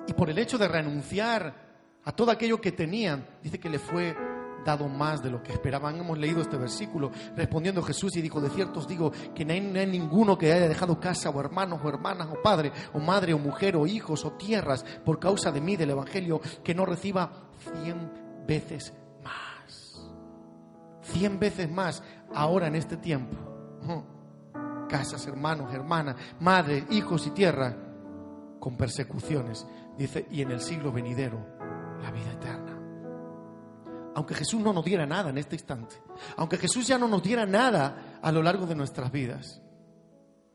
Y 0.07 0.13
por 0.13 0.31
el 0.31 0.39
hecho 0.39 0.57
de 0.57 0.67
renunciar 0.67 1.53
a 2.03 2.11
todo 2.13 2.31
aquello 2.31 2.59
que 2.59 2.71
tenían, 2.71 3.27
dice 3.43 3.59
que 3.59 3.69
le 3.69 3.77
fue 3.77 4.32
dado 4.63 4.87
más 4.87 5.21
de 5.21 5.29
lo 5.29 5.41
que 5.41 5.53
esperaban. 5.53 5.97
Hemos 5.97 6.17
leído 6.17 6.41
este 6.41 6.57
versículo 6.57 7.11
respondiendo 7.35 7.81
Jesús 7.81 8.15
y 8.15 8.21
dijo, 8.21 8.41
de 8.41 8.49
cierto 8.49 8.79
os 8.79 8.87
digo 8.87 9.11
que 9.33 9.45
no 9.45 9.53
hay, 9.53 9.61
no 9.61 9.79
hay, 9.79 9.87
ninguno 9.87 10.37
que 10.37 10.51
haya 10.51 10.67
dejado 10.67 10.99
casa 10.99 11.29
o 11.29 11.39
hermanos 11.39 11.79
o 11.83 11.89
hermanas 11.89 12.27
o 12.31 12.41
padre 12.41 12.71
o 12.93 12.99
madre 12.99 13.33
o 13.33 13.39
mujer 13.39 13.75
o 13.75 13.87
hijos 13.87 14.25
o 14.25 14.33
tierras 14.33 14.83
por 15.05 15.19
causa 15.19 15.51
de 15.51 15.61
mí, 15.61 15.75
del 15.75 15.91
Evangelio, 15.91 16.41
que 16.63 16.73
no 16.73 16.85
reciba 16.85 17.49
cien 17.83 18.11
veces 18.47 18.93
cien 21.03 21.39
veces 21.39 21.69
más 21.69 22.03
ahora 22.33 22.67
en 22.67 22.75
este 22.75 22.97
tiempo. 22.97 23.37
Casas, 24.89 25.25
hermanos, 25.27 25.73
hermanas, 25.73 26.15
madres, 26.39 26.85
hijos 26.89 27.27
y 27.27 27.31
tierra 27.31 27.75
con 28.59 28.77
persecuciones. 28.77 29.65
Dice, 29.97 30.27
y 30.31 30.41
en 30.41 30.51
el 30.51 30.59
siglo 30.59 30.91
venidero, 30.91 31.39
la 32.01 32.11
vida 32.11 32.31
eterna. 32.31 32.62
Aunque 34.15 34.35
Jesús 34.35 34.61
no 34.61 34.73
nos 34.73 34.85
diera 34.85 35.05
nada 35.05 35.29
en 35.29 35.37
este 35.37 35.55
instante, 35.55 35.95
aunque 36.37 36.57
Jesús 36.57 36.85
ya 36.87 36.97
no 36.97 37.07
nos 37.07 37.23
diera 37.23 37.45
nada 37.45 38.19
a 38.21 38.31
lo 38.31 38.43
largo 38.43 38.65
de 38.65 38.75
nuestras 38.75 39.11
vidas, 39.11 39.61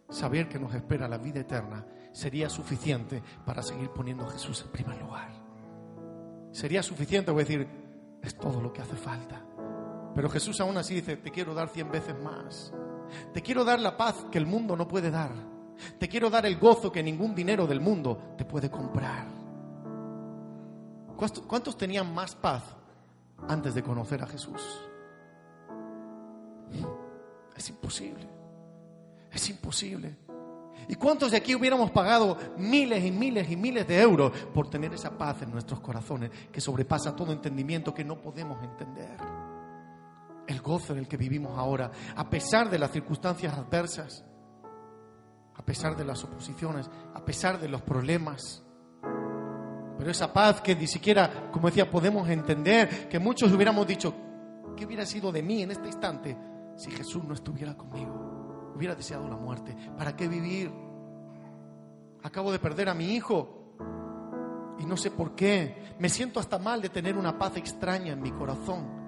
saber 0.09 0.49
que 0.49 0.59
nos 0.59 0.75
espera 0.75 1.09
la 1.09 1.19
vida 1.19 1.41
eterna 1.41 1.85
sería 2.13 2.49
suficiente 2.49 3.23
para 3.45 3.63
seguir 3.63 3.91
poniendo 3.91 4.25
a 4.25 4.31
Jesús 4.31 4.63
en 4.63 4.73
primer 4.73 4.99
lugar. 5.01 5.31
Sería 6.53 6.83
suficiente, 6.83 7.31
voy 7.31 7.43
a 7.43 7.45
decir, 7.45 7.69
es 8.23 8.37
todo 8.37 8.61
lo 8.61 8.73
que 8.73 8.83
hace 8.83 8.97
falta. 8.97 9.45
Pero 10.15 10.31
Jesús 10.31 10.61
aún 10.61 10.77
así 10.77 10.95
dice, 10.95 11.17
te 11.17 11.31
quiero 11.31 11.55
dar 11.55 11.69
cien 11.69 11.91
veces 11.91 12.19
más. 12.21 12.73
Te 13.33 13.43
quiero 13.43 13.65
dar 13.65 13.81
la 13.81 13.97
paz 13.97 14.27
que 14.31 14.39
el 14.39 14.47
mundo 14.47 14.77
no 14.77 14.89
puede 14.89 15.11
dar. 15.11 15.31
Te 15.99 16.09
quiero 16.09 16.31
dar 16.31 16.47
el 16.47 16.59
gozo 16.59 16.91
que 16.91 17.03
ningún 17.03 17.35
dinero 17.35 17.67
del 17.67 17.81
mundo 17.81 18.35
te 18.37 18.45
puede 18.45 18.71
comprar. 18.71 19.27
¿Cuántos 21.17 21.77
tenían 21.77 22.13
más 22.13 22.35
paz 22.35 22.63
antes 23.47 23.75
de 23.75 23.83
conocer 23.83 24.23
a 24.23 24.27
Jesús? 24.27 24.63
Es 27.57 27.69
imposible. 27.71 28.27
Es 29.31 29.49
imposible. 29.51 30.17
¿Y 30.89 30.95
cuántos 30.95 31.33
de 31.33 31.37
aquí 31.37 31.55
hubiéramos 31.55 31.91
pagado 31.91 32.39
miles 32.57 33.05
y 33.05 33.11
miles 33.11 33.51
y 33.51 33.57
miles 33.57 33.87
de 33.87 34.01
euros 34.01 34.33
por 34.55 34.71
tener 34.71 34.95
esa 34.95 35.17
paz 35.19 35.43
en 35.43 35.51
nuestros 35.51 35.81
corazones 35.81 36.31
que 36.51 36.61
sobrepasa 36.61 37.15
todo 37.15 37.33
entendimiento 37.33 37.93
que 37.93 38.05
no 38.05 38.21
podemos 38.21 38.63
entender? 38.63 39.19
el 40.49 40.63
gozo 40.63 40.95
en 40.95 41.01
el 41.01 41.09
que 41.09 41.17
vivimos 41.17 41.57
ahora, 41.57 41.93
a 42.17 42.29
pesar 42.29 42.71
de 42.71 42.79
las 42.79 42.91
circunstancias 42.91 43.57
adversas, 43.57 44.25
a 45.55 45.63
pesar 45.63 45.97
de 45.97 46.05
las 46.05 46.25
oposiciones, 46.25 46.91
a 47.15 47.25
pesar 47.25 47.61
de 47.61 47.69
los 47.69 47.83
problemas. 47.83 48.65
Pero 49.99 50.11
esa 50.11 50.33
paz 50.33 50.61
que 50.61 50.77
ni 50.77 50.87
siquiera, 50.87 51.51
como 51.51 51.69
decía, 51.69 51.91
podemos 51.91 52.29
entender, 52.29 53.09
que 53.09 53.19
muchos 53.19 53.53
hubiéramos 53.53 53.87
dicho, 53.87 54.15
¿qué 54.77 54.87
hubiera 54.87 55.05
sido 55.05 55.33
de 55.33 55.43
mí 55.43 55.63
en 55.63 55.73
este 55.73 55.89
instante 55.89 56.37
si 56.77 56.91
Jesús 56.91 57.25
no 57.25 57.35
estuviera 57.35 57.77
conmigo? 57.77 58.73
Hubiera 58.77 58.95
deseado 58.95 59.29
la 59.29 59.37
muerte. 59.37 59.77
¿Para 59.97 60.15
qué 60.15 60.29
vivir? 60.29 60.73
Acabo 62.23 62.53
de 62.53 62.61
perder 62.61 62.89
a 62.89 62.95
mi 62.95 63.15
hijo 63.15 63.75
y 64.79 64.87
no 64.87 64.97
sé 64.97 65.11
por 65.11 65.35
qué. 65.35 65.95
Me 65.99 66.09
siento 66.09 66.39
hasta 66.39 66.59
mal 66.59 66.81
de 66.81 66.91
tener 66.91 67.17
una 67.17 67.37
paz 67.37 67.57
extraña 67.57 68.13
en 68.13 68.23
mi 68.23 68.31
corazón 68.31 68.99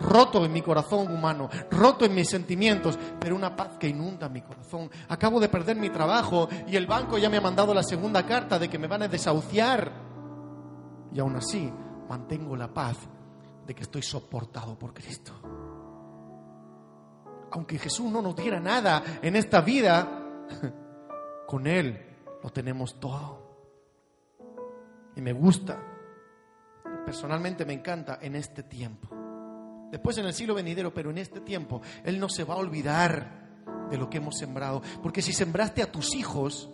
roto 0.00 0.44
en 0.44 0.52
mi 0.52 0.62
corazón 0.62 1.10
humano, 1.12 1.48
roto 1.70 2.04
en 2.04 2.14
mis 2.14 2.28
sentimientos, 2.28 2.98
pero 3.18 3.36
una 3.36 3.54
paz 3.56 3.76
que 3.78 3.88
inunda 3.88 4.28
mi 4.28 4.42
corazón. 4.42 4.90
Acabo 5.08 5.40
de 5.40 5.48
perder 5.48 5.76
mi 5.76 5.90
trabajo 5.90 6.48
y 6.66 6.76
el 6.76 6.86
banco 6.86 7.18
ya 7.18 7.30
me 7.30 7.38
ha 7.38 7.40
mandado 7.40 7.74
la 7.74 7.82
segunda 7.82 8.24
carta 8.26 8.58
de 8.58 8.68
que 8.68 8.78
me 8.78 8.86
van 8.86 9.02
a 9.02 9.08
desahuciar. 9.08 10.03
Y 11.14 11.20
aún 11.20 11.36
así 11.36 11.72
mantengo 12.08 12.54
la 12.56 12.72
paz 12.72 12.98
de 13.66 13.74
que 13.74 13.84
estoy 13.84 14.02
soportado 14.02 14.78
por 14.78 14.92
Cristo. 14.92 15.32
Aunque 17.52 17.78
Jesús 17.78 18.10
no 18.10 18.20
nos 18.20 18.36
diera 18.36 18.60
nada 18.60 19.02
en 19.22 19.36
esta 19.36 19.62
vida, 19.62 20.46
con 21.46 21.66
Él 21.66 22.18
lo 22.42 22.50
tenemos 22.50 23.00
todo. 23.00 23.42
Y 25.16 25.22
me 25.22 25.32
gusta, 25.32 25.80
personalmente 27.06 27.64
me 27.64 27.72
encanta 27.72 28.18
en 28.20 28.34
este 28.34 28.64
tiempo 28.64 29.24
después 29.94 30.18
en 30.18 30.26
el 30.26 30.34
siglo 30.34 30.54
venidero, 30.54 30.92
pero 30.92 31.10
en 31.10 31.18
este 31.18 31.40
tiempo 31.40 31.80
Él 32.02 32.18
no 32.18 32.28
se 32.28 32.42
va 32.42 32.54
a 32.54 32.58
olvidar 32.58 33.44
de 33.88 33.96
lo 33.96 34.10
que 34.10 34.18
hemos 34.18 34.36
sembrado. 34.36 34.82
Porque 35.00 35.22
si 35.22 35.32
sembraste 35.32 35.82
a 35.82 35.92
tus 35.92 36.16
hijos, 36.16 36.68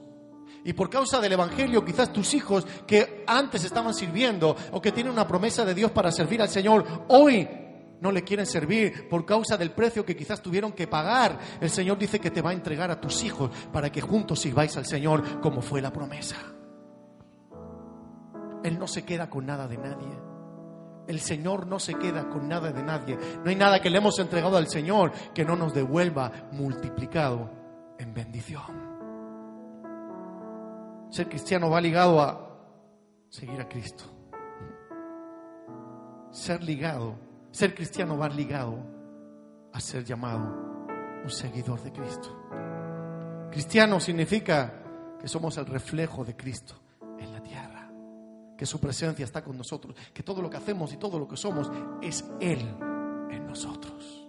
y 0.65 0.73
por 0.73 0.91
causa 0.91 1.21
del 1.21 1.33
Evangelio, 1.33 1.85
quizás 1.85 2.13
tus 2.13 2.35
hijos 2.35 2.67
que 2.87 3.25
antes 3.27 3.65
estaban 3.65 3.95
sirviendo 3.95 4.57
o 4.73 4.81
que 4.81 4.93
tienen 4.93 5.13
una 5.13 5.27
promesa 5.27 5.65
de 5.65 5.75
Dios 5.75 5.91
para 5.91 6.13
servir 6.13 6.43
al 6.43 6.49
Señor, 6.49 6.85
hoy 7.09 7.49
no 8.01 8.11
le 8.11 8.25
quieren 8.25 8.47
servir 8.47 9.09
por 9.09 9.25
causa 9.25 9.57
del 9.57 9.73
precio 9.73 10.05
que 10.05 10.17
quizás 10.17 10.43
tuvieron 10.43 10.73
que 10.73 10.87
pagar. 10.87 11.39
El 11.61 11.71
Señor 11.71 11.99
dice 11.99 12.19
que 12.19 12.31
te 12.31 12.43
va 12.43 12.51
a 12.51 12.55
entregar 12.55 12.91
a 12.91 13.01
tus 13.01 13.23
hijos 13.25 13.51
para 13.73 13.91
que 13.91 14.01
juntos 14.01 14.41
sirváis 14.41 14.77
al 14.77 14.87
Señor 14.87 15.41
como 15.41 15.63
fue 15.63 15.81
la 15.81 15.93
promesa. 15.93 16.37
Él 18.63 18.79
no 18.79 18.87
se 18.87 19.05
queda 19.05 19.31
con 19.31 19.47
nada 19.47 19.69
de 19.69 19.79
nadie. 19.79 20.31
El 21.07 21.21
Señor 21.21 21.67
no 21.67 21.79
se 21.79 21.95
queda 21.95 22.29
con 22.29 22.49
nada 22.49 22.73
de 22.73 22.83
nadie. 22.83 23.19
No 23.43 23.51
hay 23.51 23.57
nada 23.57 23.81
que 23.81 23.91
le 23.91 23.99
hemos 23.99 24.19
entregado 24.19 24.57
al 24.57 24.69
Señor 24.69 25.13
que 25.35 25.45
no 25.45 25.57
nos 25.57 25.75
devuelva 25.75 26.31
multiplicado 26.53 27.51
en 27.99 28.15
bendición. 28.15 28.80
Ser 31.11 31.29
cristiano 31.29 31.69
va 31.69 31.81
ligado 31.81 32.21
a 32.21 32.39
seguir 33.29 33.61
a 33.61 33.69
Cristo. 33.69 34.05
Ser 36.31 36.63
ligado, 36.63 37.17
ser 37.51 37.75
cristiano 37.75 38.17
va 38.17 38.29
ligado 38.29 38.79
a 39.73 39.81
ser 39.81 40.05
llamado 40.05 41.21
un 41.23 41.31
seguidor 41.31 41.83
de 41.83 41.93
Cristo. 41.93 43.49
Cristiano 43.51 43.99
significa 44.01 44.73
que 45.21 45.29
somos 45.29 45.59
el 45.59 45.67
reflejo 45.67 46.25
de 46.25 46.37
Cristo 46.37 46.77
que 48.61 48.67
su 48.67 48.79
presencia 48.79 49.25
está 49.25 49.43
con 49.43 49.57
nosotros, 49.57 49.97
que 50.13 50.23
todo 50.23 50.43
lo 50.43 50.51
que 50.51 50.59
hacemos 50.59 50.93
y 50.93 50.99
todo 50.99 51.19
lo 51.19 51.27
que 51.27 51.39
somos 51.39 51.73
es 52.03 52.23
Él 52.41 52.59
en 53.31 53.47
nosotros. 53.47 54.29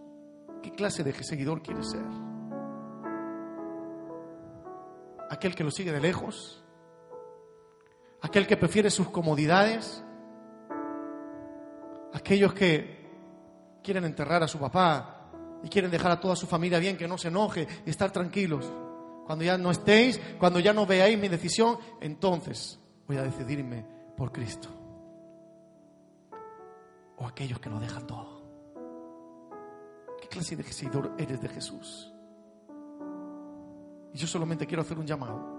¿Qué 0.64 0.72
clase 0.72 1.04
de 1.04 1.12
seguidor 1.22 1.62
quiere 1.62 1.84
ser? 1.84 2.06
¿Aquel 5.30 5.54
que 5.54 5.66
lo 5.66 5.70
sigue 5.70 5.92
de 5.92 6.00
lejos? 6.00 6.61
¿Aquel 8.22 8.46
que 8.46 8.58
prefiere 8.58 8.90
sus 8.90 9.10
comodidades? 9.10 10.04
¿Aquellos 12.14 12.54
que 12.54 13.02
quieren 13.84 14.06
enterrar 14.06 14.44
a 14.44 14.48
su 14.48 14.60
papá 14.60 15.32
y 15.64 15.70
quieren 15.70 15.90
dejar 15.90 16.12
a 16.12 16.20
toda 16.20 16.36
su 16.36 16.46
familia 16.46 16.80
bien, 16.80 16.98
que 16.98 17.08
no 17.08 17.18
se 17.18 17.30
enoje 17.30 17.68
y 17.86 17.90
estar 17.90 18.12
tranquilos? 18.12 18.72
Cuando 19.26 19.44
ya 19.44 19.58
no 19.58 19.72
estéis, 19.72 20.20
cuando 20.40 20.60
ya 20.60 20.74
no 20.74 20.86
veáis 20.86 21.18
mi 21.18 21.30
decisión, 21.30 21.78
entonces 22.00 22.80
voy 23.08 23.18
a 23.18 23.24
decidirme 23.24 23.86
por 24.16 24.32
Cristo. 24.32 24.70
O 27.18 27.26
aquellos 27.26 27.60
que 27.60 27.70
lo 27.70 27.80
dejan 27.80 28.06
todo. 28.06 28.42
¿Qué 30.22 30.28
clase 30.28 30.56
de 30.56 30.64
seguidor 30.64 31.16
eres 31.18 31.42
de 31.42 31.50
Jesús? 31.50 32.14
Y 34.14 34.18
yo 34.18 34.28
solamente 34.28 34.68
quiero 34.68 34.82
hacer 34.82 35.00
un 35.00 35.08
llamado. 35.08 35.51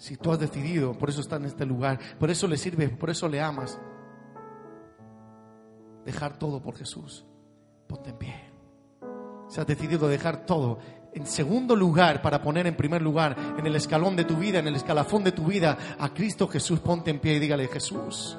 Si 0.00 0.16
tú 0.16 0.32
has 0.32 0.40
decidido, 0.40 0.94
por 0.94 1.10
eso 1.10 1.20
está 1.20 1.36
en 1.36 1.44
este 1.44 1.66
lugar, 1.66 1.98
por 2.18 2.30
eso 2.30 2.48
le 2.48 2.56
sirve, 2.56 2.88
por 2.88 3.10
eso 3.10 3.28
le 3.28 3.38
amas, 3.38 3.78
dejar 6.06 6.38
todo 6.38 6.62
por 6.62 6.74
Jesús, 6.74 7.26
ponte 7.86 8.08
en 8.08 8.16
pie. 8.16 8.34
Si 9.50 9.60
has 9.60 9.66
decidido 9.66 10.08
dejar 10.08 10.46
todo, 10.46 10.78
en 11.12 11.26
segundo 11.26 11.76
lugar, 11.76 12.22
para 12.22 12.40
poner 12.40 12.66
en 12.66 12.78
primer 12.78 13.02
lugar 13.02 13.36
en 13.58 13.66
el 13.66 13.76
escalón 13.76 14.16
de 14.16 14.24
tu 14.24 14.36
vida, 14.36 14.58
en 14.58 14.68
el 14.68 14.76
escalafón 14.76 15.22
de 15.22 15.32
tu 15.32 15.44
vida, 15.44 15.76
a 15.98 16.14
Cristo 16.14 16.48
Jesús, 16.48 16.80
ponte 16.80 17.10
en 17.10 17.20
pie 17.20 17.34
y 17.34 17.38
dígale, 17.38 17.68
Jesús, 17.68 18.38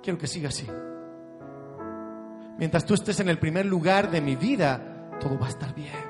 quiero 0.00 0.16
que 0.16 0.28
siga 0.28 0.50
así. 0.50 0.68
Mientras 2.56 2.84
tú 2.84 2.94
estés 2.94 3.18
en 3.18 3.28
el 3.28 3.40
primer 3.40 3.66
lugar 3.66 4.12
de 4.12 4.20
mi 4.20 4.36
vida, 4.36 5.18
todo 5.18 5.36
va 5.36 5.46
a 5.46 5.50
estar 5.50 5.74
bien. 5.74 6.09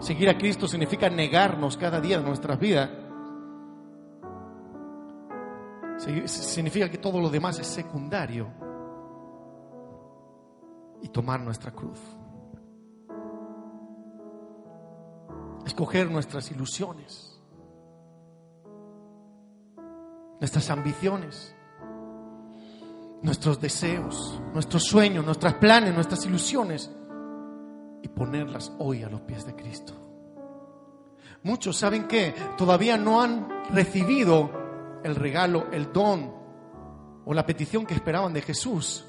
Seguir 0.00 0.28
a 0.28 0.36
Cristo 0.36 0.68
significa 0.68 1.08
negarnos 1.08 1.76
cada 1.76 2.00
día 2.00 2.18
de 2.18 2.24
nuestras 2.24 2.58
vidas. 2.58 2.90
Significa 6.26 6.90
que 6.90 6.98
todo 6.98 7.20
lo 7.20 7.30
demás 7.30 7.58
es 7.58 7.66
secundario 7.66 8.48
y 11.00 11.08
tomar 11.08 11.40
nuestra 11.40 11.70
cruz. 11.70 12.00
Escoger 15.64 16.10
nuestras 16.10 16.50
ilusiones, 16.50 17.40
nuestras 20.40 20.68
ambiciones, 20.70 21.54
nuestros 23.22 23.58
deseos, 23.60 24.38
nuestros 24.52 24.84
sueños, 24.84 25.24
nuestros 25.24 25.54
planes, 25.54 25.94
nuestras 25.94 26.26
ilusiones 26.26 26.90
y 28.04 28.08
ponerlas 28.08 28.70
hoy 28.78 29.02
a 29.02 29.08
los 29.08 29.22
pies 29.22 29.46
de 29.46 29.56
Cristo. 29.56 29.94
Muchos 31.42 31.76
saben 31.76 32.06
que 32.06 32.34
todavía 32.56 32.98
no 32.98 33.22
han 33.22 33.48
recibido 33.70 35.00
el 35.02 35.14
regalo, 35.16 35.68
el 35.72 35.90
don 35.90 36.32
o 37.24 37.32
la 37.32 37.46
petición 37.46 37.86
que 37.86 37.94
esperaban 37.94 38.34
de 38.34 38.42
Jesús 38.42 39.06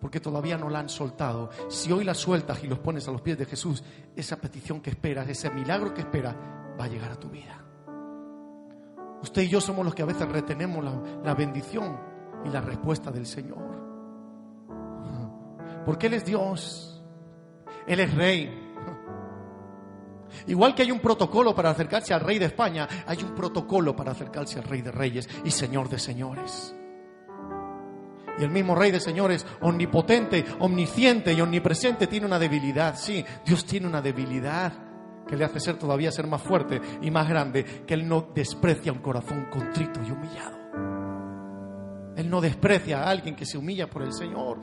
porque 0.00 0.20
todavía 0.20 0.56
no 0.56 0.70
la 0.70 0.78
han 0.78 0.88
soltado. 0.88 1.50
Si 1.68 1.92
hoy 1.92 2.04
la 2.04 2.14
sueltas 2.14 2.64
y 2.64 2.66
los 2.66 2.78
pones 2.78 3.06
a 3.06 3.12
los 3.12 3.20
pies 3.20 3.36
de 3.36 3.44
Jesús, 3.44 3.84
esa 4.16 4.36
petición 4.36 4.80
que 4.80 4.90
esperas, 4.90 5.28
ese 5.28 5.50
milagro 5.50 5.92
que 5.92 6.00
esperas, 6.00 6.34
va 6.80 6.84
a 6.84 6.88
llegar 6.88 7.10
a 7.10 7.16
tu 7.16 7.28
vida. 7.28 7.62
Usted 9.22 9.42
y 9.42 9.48
yo 9.48 9.60
somos 9.60 9.84
los 9.84 9.94
que 9.94 10.02
a 10.02 10.06
veces 10.06 10.26
retenemos 10.26 10.82
la, 10.82 10.98
la 11.22 11.34
bendición 11.34 12.00
y 12.46 12.48
la 12.48 12.62
respuesta 12.62 13.10
del 13.10 13.26
Señor. 13.26 13.68
Porque 15.84 16.06
Él 16.06 16.14
es 16.14 16.24
Dios, 16.24 16.89
Él 17.86 18.00
es 18.00 18.14
Rey. 18.14 18.68
Igual 20.46 20.74
que 20.74 20.82
hay 20.82 20.90
un 20.90 21.00
protocolo 21.00 21.54
para 21.54 21.70
acercarse 21.70 22.14
al 22.14 22.20
Rey 22.20 22.38
de 22.38 22.46
España, 22.46 22.88
hay 23.06 23.22
un 23.22 23.34
protocolo 23.34 23.94
para 23.94 24.12
acercarse 24.12 24.58
al 24.58 24.64
Rey 24.64 24.82
de 24.82 24.92
Reyes 24.92 25.28
y 25.44 25.50
Señor 25.50 25.88
de 25.88 25.98
Señores. 25.98 26.74
Y 28.38 28.44
el 28.44 28.50
mismo 28.50 28.74
Rey 28.74 28.90
de 28.90 29.00
Señores, 29.00 29.44
omnipotente, 29.60 30.44
omnisciente 30.60 31.32
y 31.32 31.40
omnipresente, 31.40 32.06
tiene 32.06 32.26
una 32.26 32.38
debilidad. 32.38 32.96
Sí, 32.96 33.24
Dios 33.44 33.64
tiene 33.66 33.86
una 33.86 34.00
debilidad 34.00 34.72
que 35.26 35.36
le 35.36 35.44
hace 35.44 35.60
ser 35.60 35.76
todavía 35.76 36.10
ser 36.10 36.26
más 36.26 36.42
fuerte 36.42 36.80
y 37.02 37.10
más 37.10 37.28
grande, 37.28 37.64
que 37.86 37.94
Él 37.94 38.08
no 38.08 38.30
desprecia 38.34 38.92
un 38.92 39.00
corazón 39.00 39.46
contrito 39.50 40.00
y 40.06 40.10
humillado. 40.10 40.58
Él 42.16 42.28
no 42.28 42.40
desprecia 42.40 43.02
a 43.02 43.10
alguien 43.10 43.36
que 43.36 43.46
se 43.46 43.56
humilla 43.56 43.88
por 43.88 44.02
el 44.02 44.12
Señor. 44.12 44.58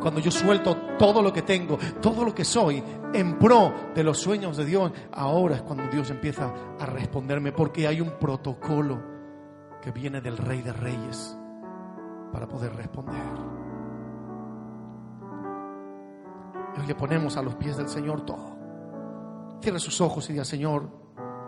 Cuando 0.00 0.20
yo 0.20 0.30
suelto 0.30 0.76
todo 0.98 1.22
lo 1.22 1.32
que 1.32 1.42
tengo, 1.42 1.78
todo 2.00 2.24
lo 2.24 2.34
que 2.34 2.44
soy, 2.44 2.82
en 3.12 3.38
pro 3.38 3.72
de 3.94 4.04
los 4.04 4.18
sueños 4.18 4.56
de 4.56 4.64
Dios, 4.64 4.92
ahora 5.12 5.56
es 5.56 5.62
cuando 5.62 5.88
Dios 5.88 6.10
empieza 6.10 6.52
a 6.78 6.86
responderme, 6.86 7.52
porque 7.52 7.86
hay 7.86 8.00
un 8.00 8.10
protocolo 8.18 9.02
que 9.82 9.90
viene 9.90 10.20
del 10.20 10.36
Rey 10.36 10.62
de 10.62 10.72
Reyes 10.72 11.36
para 12.32 12.46
poder 12.46 12.74
responder. 12.74 13.56
Hoy 16.78 16.86
le 16.86 16.94
ponemos 16.94 17.36
a 17.36 17.42
los 17.42 17.54
pies 17.54 17.76
del 17.76 17.88
Señor 17.88 18.26
todo. 18.26 18.56
Cierra 19.60 19.78
sus 19.78 20.00
ojos 20.00 20.28
y 20.28 20.32
diga, 20.32 20.44
Señor, 20.44 20.90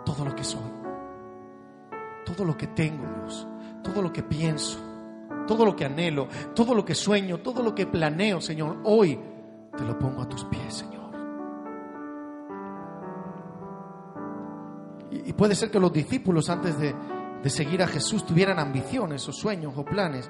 todo 0.03 0.25
lo 0.25 0.35
que 0.35 0.43
soy, 0.43 0.71
todo 2.25 2.43
lo 2.43 2.57
que 2.57 2.67
tengo, 2.67 3.05
Dios, 3.21 3.47
todo 3.83 4.01
lo 4.01 4.11
que 4.11 4.23
pienso, 4.23 4.79
todo 5.49 5.65
lo 5.65 5.75
que 5.75 5.83
anhelo, 5.83 6.27
todo 6.53 6.75
lo 6.75 6.85
que 6.85 6.93
sueño, 6.93 7.39
todo 7.39 7.63
lo 7.63 7.73
que 7.73 7.87
planeo, 7.87 8.39
Señor, 8.39 8.81
hoy 8.83 9.19
te 9.75 9.83
lo 9.83 9.97
pongo 9.97 10.21
a 10.21 10.29
tus 10.29 10.45
pies, 10.45 10.75
Señor. 10.75 11.09
Y 15.09 15.33
puede 15.33 15.55
ser 15.55 15.71
que 15.71 15.79
los 15.79 15.91
discípulos 15.91 16.51
antes 16.51 16.77
de, 16.77 16.93
de 17.41 17.49
seguir 17.49 17.81
a 17.81 17.87
Jesús 17.87 18.27
tuvieran 18.27 18.59
ambiciones 18.59 19.27
o 19.27 19.31
sueños 19.31 19.73
o 19.75 19.83
planes 19.83 20.29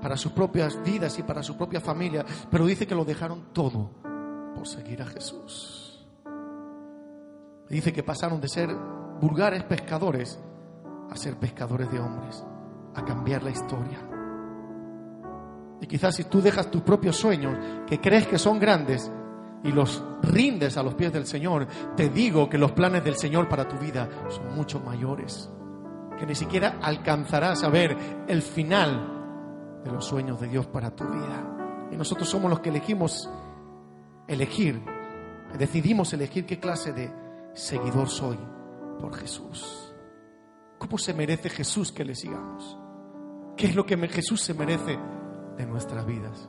para 0.00 0.16
sus 0.16 0.32
propias 0.32 0.82
vidas 0.82 1.18
y 1.18 1.22
para 1.22 1.42
su 1.42 1.58
propia 1.58 1.82
familia, 1.82 2.24
pero 2.50 2.64
dice 2.64 2.86
que 2.86 2.94
lo 2.94 3.04
dejaron 3.04 3.52
todo 3.52 3.90
por 4.54 4.66
seguir 4.66 5.02
a 5.02 5.06
Jesús. 5.06 6.08
Dice 7.68 7.92
que 7.92 8.02
pasaron 8.02 8.40
de 8.40 8.48
ser 8.48 8.74
vulgares 9.20 9.62
pescadores 9.64 10.40
a 11.10 11.16
ser 11.16 11.36
pescadores 11.36 11.92
de 11.92 12.00
hombres, 12.00 12.42
a 12.94 13.04
cambiar 13.04 13.42
la 13.42 13.50
historia. 13.50 13.98
Y 15.80 15.86
quizás 15.86 16.14
si 16.14 16.24
tú 16.24 16.42
dejas 16.42 16.70
tus 16.70 16.82
propios 16.82 17.16
sueños, 17.16 17.56
que 17.86 18.00
crees 18.00 18.26
que 18.26 18.38
son 18.38 18.58
grandes, 18.58 19.10
y 19.62 19.72
los 19.72 20.02
rindes 20.22 20.76
a 20.76 20.82
los 20.82 20.94
pies 20.94 21.12
del 21.12 21.26
Señor, 21.26 21.66
te 21.96 22.08
digo 22.08 22.48
que 22.48 22.58
los 22.58 22.72
planes 22.72 23.04
del 23.04 23.16
Señor 23.16 23.48
para 23.48 23.68
tu 23.68 23.76
vida 23.76 24.08
son 24.28 24.54
mucho 24.54 24.80
mayores, 24.80 25.50
que 26.18 26.26
ni 26.26 26.34
siquiera 26.34 26.78
alcanzarás 26.82 27.62
a 27.62 27.68
ver 27.68 27.96
el 28.26 28.42
final 28.42 29.80
de 29.84 29.90
los 29.90 30.04
sueños 30.04 30.40
de 30.40 30.48
Dios 30.48 30.66
para 30.66 30.94
tu 30.94 31.04
vida. 31.04 31.88
Y 31.90 31.96
nosotros 31.96 32.28
somos 32.28 32.50
los 32.50 32.60
que 32.60 32.70
elegimos 32.70 33.28
elegir, 34.28 34.82
decidimos 35.58 36.12
elegir 36.12 36.46
qué 36.46 36.58
clase 36.58 36.92
de 36.92 37.12
seguidor 37.52 38.08
soy 38.08 38.38
por 38.98 39.14
Jesús. 39.14 39.94
¿Cómo 40.78 40.96
se 40.96 41.12
merece 41.12 41.50
Jesús 41.50 41.92
que 41.92 42.04
le 42.04 42.14
sigamos? 42.14 42.79
¿Qué 43.56 43.66
es 43.66 43.74
lo 43.74 43.84
que 43.84 43.96
Jesús 44.08 44.40
se 44.40 44.54
merece 44.54 44.98
de 45.56 45.66
nuestras 45.66 46.06
vidas? 46.06 46.48